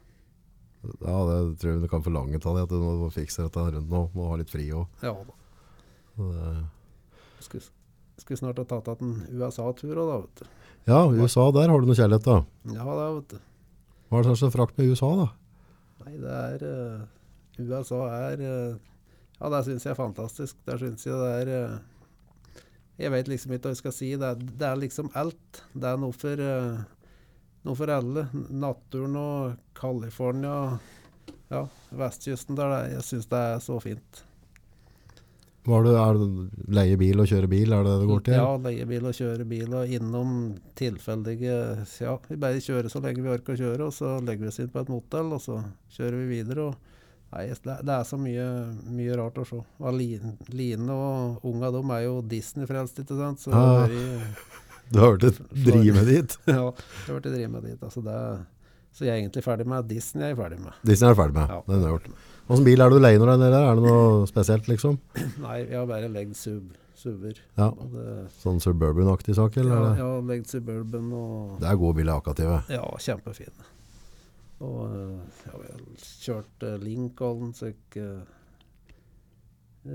ja, 1.04 1.18
det 1.28 1.36
tror 1.60 1.74
jeg 1.74 1.82
du 1.84 1.88
kan 1.92 2.02
forlange 2.02 2.40
av 2.40 2.56
deg, 2.56 2.62
at 2.64 2.72
du 2.72 2.80
må 2.80 3.10
fikse 3.12 3.44
dette 3.44 3.66
rundt 3.76 3.92
nå. 3.92 4.06
Må 4.16 4.30
ha 4.32 4.40
litt 4.40 4.50
fri 4.50 4.70
òg. 4.72 4.88
Ja 5.04 5.12
da. 5.12 5.36
Skulle, 7.40 7.64
skulle 8.20 8.40
snart 8.40 8.60
ha 8.60 8.66
tatt 8.68 8.90
igjen 8.92 9.14
en 9.24 9.40
USA-tur 9.40 9.94
òg, 9.96 10.10
da, 10.10 10.18
vet 10.24 10.42
du. 10.42 10.56
Ja, 10.88 11.04
USA, 11.06 11.46
der 11.54 11.70
har 11.70 11.80
du 11.80 11.88
noe 11.88 11.96
kjærlighet, 11.96 12.26
da. 12.26 12.40
Ja, 12.74 12.84
det 12.86 13.08
vet 13.16 13.34
du. 13.34 13.40
Hva 14.10 14.20
er 14.20 14.26
det 14.26 14.36
som 14.40 14.48
er 14.48 14.54
frakt 14.56 14.78
med 14.80 14.90
USA, 14.90 15.10
da? 15.20 15.26
Nei, 16.00 16.14
det 16.18 16.36
er 16.36 16.62
uh, 16.66 17.02
USA 17.60 18.00
er 18.16 18.40
uh, 18.42 18.78
Ja, 19.40 19.50
det 19.54 19.60
syns 19.66 19.86
jeg 19.86 19.92
er 19.92 19.98
fantastisk. 19.98 20.56
Det 20.66 20.78
syns 20.80 21.06
jeg 21.06 21.18
det 21.20 21.34
er 21.42 21.50
uh, 21.52 22.62
Jeg 22.98 23.12
vet 23.14 23.30
liksom 23.30 23.54
ikke 23.54 23.68
hva 23.68 23.74
jeg 23.76 23.82
skal 23.82 23.94
si. 23.96 24.08
Det 24.18 24.32
er, 24.32 24.40
det 24.40 24.66
er 24.66 24.80
liksom 24.80 25.12
alt. 25.14 25.62
Det 25.72 25.92
er 25.92 26.00
noe 26.00 26.16
for, 26.16 26.42
noe 27.68 27.78
for 27.78 27.92
alle. 27.94 28.26
Naturen 28.50 29.20
og 29.20 29.54
California, 29.78 30.56
ja, 31.52 31.62
vestkysten 32.02 32.58
der. 32.58 32.76
Jeg 32.96 33.06
syns 33.06 33.30
det 33.30 33.44
er 33.54 33.62
så 33.64 33.78
fint. 33.84 34.24
Hva 35.70 35.80
du, 35.86 35.90
er 35.94 36.18
det 36.18 36.74
leie 36.74 36.96
bil 36.98 37.20
og 37.22 37.28
kjøre 37.30 37.48
bil, 37.52 37.72
er 37.76 37.84
det 37.86 37.96
det 38.02 38.08
går 38.10 38.22
til? 38.26 38.34
Ja, 38.34 38.46
leie 38.66 38.86
bil 38.90 39.06
og 39.06 39.14
kjøre 39.14 39.46
bil, 39.46 39.74
og 39.78 39.92
innom 39.96 40.32
tilfeldige 40.78 41.56
Ja, 42.02 42.16
vi 42.28 42.36
bare 42.42 42.58
kjører 42.64 42.90
så 42.90 43.02
lenge 43.04 43.22
vi 43.22 43.30
orker 43.32 43.54
å 43.54 43.60
kjøre, 43.60 43.86
og 43.86 43.94
så 43.94 44.16
legger 44.24 44.46
vi 44.48 44.50
oss 44.52 44.58
inn 44.64 44.72
på 44.72 44.80
et 44.82 44.90
motell, 44.92 45.30
og 45.36 45.42
så 45.44 45.60
kjører 45.96 46.16
vi 46.24 46.40
videre. 46.40 46.70
og 46.70 46.76
Nei, 47.30 47.44
det, 47.54 47.74
det 47.86 47.94
er 47.94 48.06
så 48.08 48.16
mye, 48.18 48.44
mye 48.90 49.16
rart 49.20 49.36
å 49.38 49.44
se. 49.46 49.60
Og 49.78 49.92
Line, 49.94 50.32
Line 50.50 50.90
og 50.90 51.44
unga 51.46 51.68
de 51.70 51.82
er 51.94 52.00
jo 52.08 52.16
Disney-frelst, 52.26 52.98
ikke 53.04 53.18
sant? 53.20 53.38
Så 53.44 53.52
Ah. 53.54 53.86
det 53.86 53.94
er 53.94 54.00
i- 54.00 54.34
Du 54.90 54.98
har 54.98 55.12
vært 55.14 55.20
det 55.28 55.64
drive 55.70 55.94
med 55.94 56.06
dit. 56.10 56.36
ja, 56.50 56.54
jeg 56.72 57.06
har 57.06 57.20
vært 57.20 57.28
drive 57.30 57.50
med 57.52 57.62
dit. 57.68 57.78
Altså 57.86 58.02
det, 58.02 58.10
er- 58.18 58.42
så 58.90 59.04
jeg 59.06 59.12
er 59.14 59.20
egentlig 59.22 59.44
ferdig 59.46 59.66
med 59.70 59.86
Disney. 59.86 60.24
jeg 60.26 60.32
er 60.34 60.40
ferdig 60.42 60.58
med. 60.58 60.72
Disney 60.82 61.06
er 61.10 61.14
du 61.14 61.20
ferdig 61.22 61.34
med. 61.38 61.48
Ja. 61.54 61.60
Den 61.68 61.84
jeg 61.86 61.92
gjort. 61.94 62.08
Hvilken 62.50 62.66
bil 62.66 62.82
er 62.82 62.90
det 62.90 62.98
du 62.98 63.04
leier 63.04 63.20
når 63.22 63.28
du 63.30 63.32
er 63.32 63.40
nede 63.44 63.54
der? 63.54 63.66
Er 63.70 63.78
det 63.78 63.84
noe 63.86 64.28
spesielt, 64.28 64.68
liksom? 64.70 64.96
Nei, 65.46 65.58
jeg 65.62 65.76
har 65.78 65.86
bare 65.86 66.08
legget 66.10 66.38
sub, 66.40 66.72
suver. 66.98 67.38
Ja, 67.54 67.68
det, 67.94 68.06
Sånn 68.42 68.58
Suburban-aktig 68.62 69.36
sak, 69.38 69.58
eller? 69.62 69.70
ja, 69.94 70.08
jeg 70.18 70.40
har 70.42 70.48
Suburban 70.50 71.12
og 71.14 71.60
Det 71.62 71.68
er 71.70 71.78
gode 71.78 72.00
biler, 72.00 72.18
akkurat. 72.18 72.66
Ja, 72.74 72.82
kjempefine. 73.06 73.70
Og 74.66 74.80
eh, 74.92 75.44
ja, 75.46 75.54
vi 75.62 75.70
har 75.70 75.84
kjørt 76.04 76.66
eh, 76.68 76.76
Lincoln, 76.82 77.54
så 77.56 77.70
jeg 77.70 78.02
eh, 78.02 78.34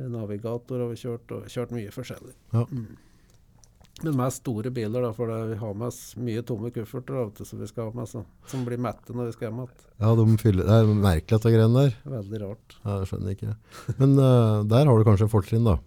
Navigator 0.09 0.81
har 0.81 0.89
vi 0.89 0.97
kjørt, 1.03 1.35
og 1.35 1.51
kjørt 1.51 1.75
mye 1.75 1.91
forskjellig. 1.93 2.33
Ja. 2.55 2.63
Mm. 2.71 2.95
Men 4.03 4.17
mest 4.19 4.41
store 4.43 4.69
biler, 4.75 5.05
da, 5.05 5.13
for 5.15 5.31
vi 5.47 5.55
har 5.55 5.75
med 5.79 5.87
oss 5.87 5.99
mye 6.19 6.41
tomme 6.43 6.67
kufferter 6.75 7.15
da, 7.15 7.45
som 7.47 7.61
vi 7.61 7.67
skal 7.69 7.87
ha 7.87 7.95
med, 7.95 8.09
så, 8.11 8.25
som 8.51 8.65
blir 8.67 8.81
mette 8.81 9.15
når 9.15 9.29
vi 9.29 9.35
skal 9.37 9.47
hjem 9.47 9.61
igjen. 9.63 9.83
Ja, 10.03 10.11
de 10.19 10.25
fyller, 10.41 10.67
det 10.67 10.77
er 10.81 10.89
merkelig 10.91 11.31
dette 11.31 11.53
greiene 11.53 11.83
der. 11.85 11.95
Veldig 12.17 12.41
rart. 12.43 12.79
Ja, 12.81 12.97
jeg 12.99 13.11
skjønner 13.11 13.37
ikke. 13.37 13.55
Men 14.01 14.17
uh, 14.19 14.65
der 14.67 14.89
har 14.89 14.99
du 14.99 15.07
kanskje 15.07 15.29
fortrinn, 15.31 15.69
da. 15.69 15.77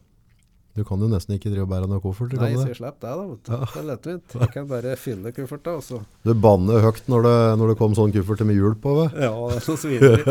Du 0.79 0.85
kan 0.87 1.01
jo 1.03 1.09
nesten 1.11 1.35
ikke 1.35 1.51
drive 1.51 1.65
og 1.67 1.71
bære 1.73 1.89
noen 1.91 2.01
koffert. 2.01 2.33
Nei, 2.39 2.53
så 2.55 2.63
det? 2.63 2.71
jeg 2.71 2.79
slipper 2.79 3.03
det, 3.03 3.13
da. 3.19 3.27
vet 3.27 3.43
du. 3.43 3.53
Ja. 3.53 3.61
Det 3.67 3.81
er 3.81 3.87
lettvint. 3.89 4.37
Jeg 4.39 4.51
kan 4.55 4.69
bare 4.71 4.95
fylle 5.01 5.33
kufferta, 5.35 5.75
Også. 5.81 6.01
du 6.23 6.33
banner 6.39 6.85
høyt 6.87 7.11
når 7.11 7.27
det, 7.27 7.37
når 7.59 7.73
det 7.73 7.77
kom 7.83 7.97
sånn 7.99 8.15
kuffert 8.15 8.45
med 8.47 8.57
hjul 8.57 8.79
på. 8.79 8.95
Ved. 9.03 9.21
Ja, 9.27 9.35
det 9.51 9.59
er 9.59 9.65
så 9.67 9.77
svineri. 9.81 10.23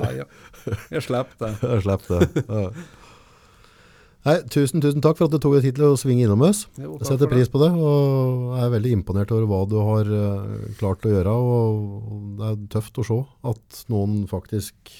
Nei, 0.00 0.12
ja. 0.22 0.26
Jeg 0.96 1.06
slipper 1.06 1.44
det. 1.44 1.54
Jeg 1.60 1.86
slapp 1.86 2.08
det. 2.08 2.44
Ja. 2.48 2.66
Nei, 4.24 4.38
tusen, 4.48 4.80
tusen 4.80 5.02
takk 5.04 5.18
for 5.18 5.26
at 5.28 5.34
du 5.34 5.40
tok 5.42 5.58
deg 5.58 5.66
tid 5.66 5.76
til 5.76 5.90
å 5.90 5.96
svinge 6.00 6.24
innom 6.24 6.40
oss. 6.46 6.62
Jo, 6.80 6.94
Jeg 6.96 7.10
setter 7.10 7.28
pris 7.28 7.50
på 7.52 7.60
det, 7.60 7.68
og 7.76 8.54
er 8.56 8.70
veldig 8.72 8.94
imponert 8.96 9.32
over 9.36 9.44
hva 9.50 9.58
du 9.68 9.74
har 9.84 10.08
eh, 10.08 10.70
klart 10.80 11.04
å 11.04 11.12
gjøre. 11.12 11.34
Og 11.34 12.22
det 12.38 12.46
er 12.48 12.62
tøft 12.72 13.00
å 13.02 13.04
se 13.04 13.18
at 13.52 13.82
noen 13.92 14.22
faktisk 14.30 14.94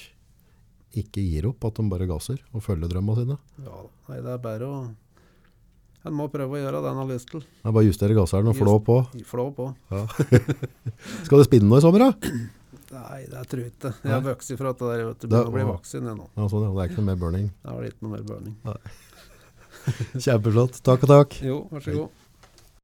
ikke 0.94 1.24
gir 1.24 1.48
opp, 1.48 1.64
at 1.64 1.80
de 1.80 1.86
bare 1.90 2.06
gasser 2.10 2.36
og 2.52 2.62
følger 2.66 2.92
drømmene 2.92 3.22
sine. 3.22 3.38
Ja, 3.64 3.80
nei, 4.10 4.18
det 4.26 4.36
er 4.36 4.44
bare 4.44 4.68
å 4.68 4.76
En 6.04 6.12
må 6.12 6.26
prøve 6.28 6.58
å 6.58 6.60
gjøre 6.60 6.82
det 6.84 6.90
en 6.90 6.98
har 7.00 7.06
lyst 7.08 7.30
til. 7.32 7.40
Det 7.40 7.64
er 7.64 7.72
bare 7.72 7.86
å 7.86 7.88
justere 7.88 8.12
gasseren 8.18 8.50
og 8.52 8.58
flå 8.58 8.74
på. 8.84 8.98
Flå 9.24 9.46
på. 9.56 9.70
Skal 11.24 11.40
du 11.40 11.44
spinne 11.46 11.70
noe 11.70 11.80
i 11.80 11.84
sommer, 11.86 12.04
da? 12.04 12.34
Nei, 12.94 13.22
det 13.30 13.40
tror 13.48 13.62
jeg 13.64 13.72
ikke. 13.72 13.90
Jeg 14.04 14.12
har 14.12 14.20
Nei. 14.20 14.28
vokst 14.28 14.52
ifra 14.52 14.74
at 14.74 14.82
det 14.82 14.90
der, 14.90 15.04
vet 15.08 15.22
du. 15.22 15.26
Begynner 15.30 15.48
å 15.48 15.54
bli 15.54 15.64
voksen 15.70 16.10
jeg 16.10 16.18
nå. 16.18 16.26
Ja, 16.36 16.44
sånn, 16.52 16.66
ja. 16.66 16.74
Det 16.76 16.82
er 16.84 16.92
ikke 16.92 17.00
noe 17.00 17.08
mer 17.08 17.18
burning. 17.24 17.48
Det 17.64 17.72
var 17.72 17.86
litt 17.86 17.96
ikke 17.96 18.04
noe 18.06 18.12
mer 18.12 18.26
burning. 18.28 18.54
Kjempeflott. 20.18 20.80
Takk 20.86 21.06
og 21.06 21.10
takk. 21.14 21.38
Jo, 21.44 21.62
vær 21.72 21.84
så 21.84 21.96
god. 21.96 22.23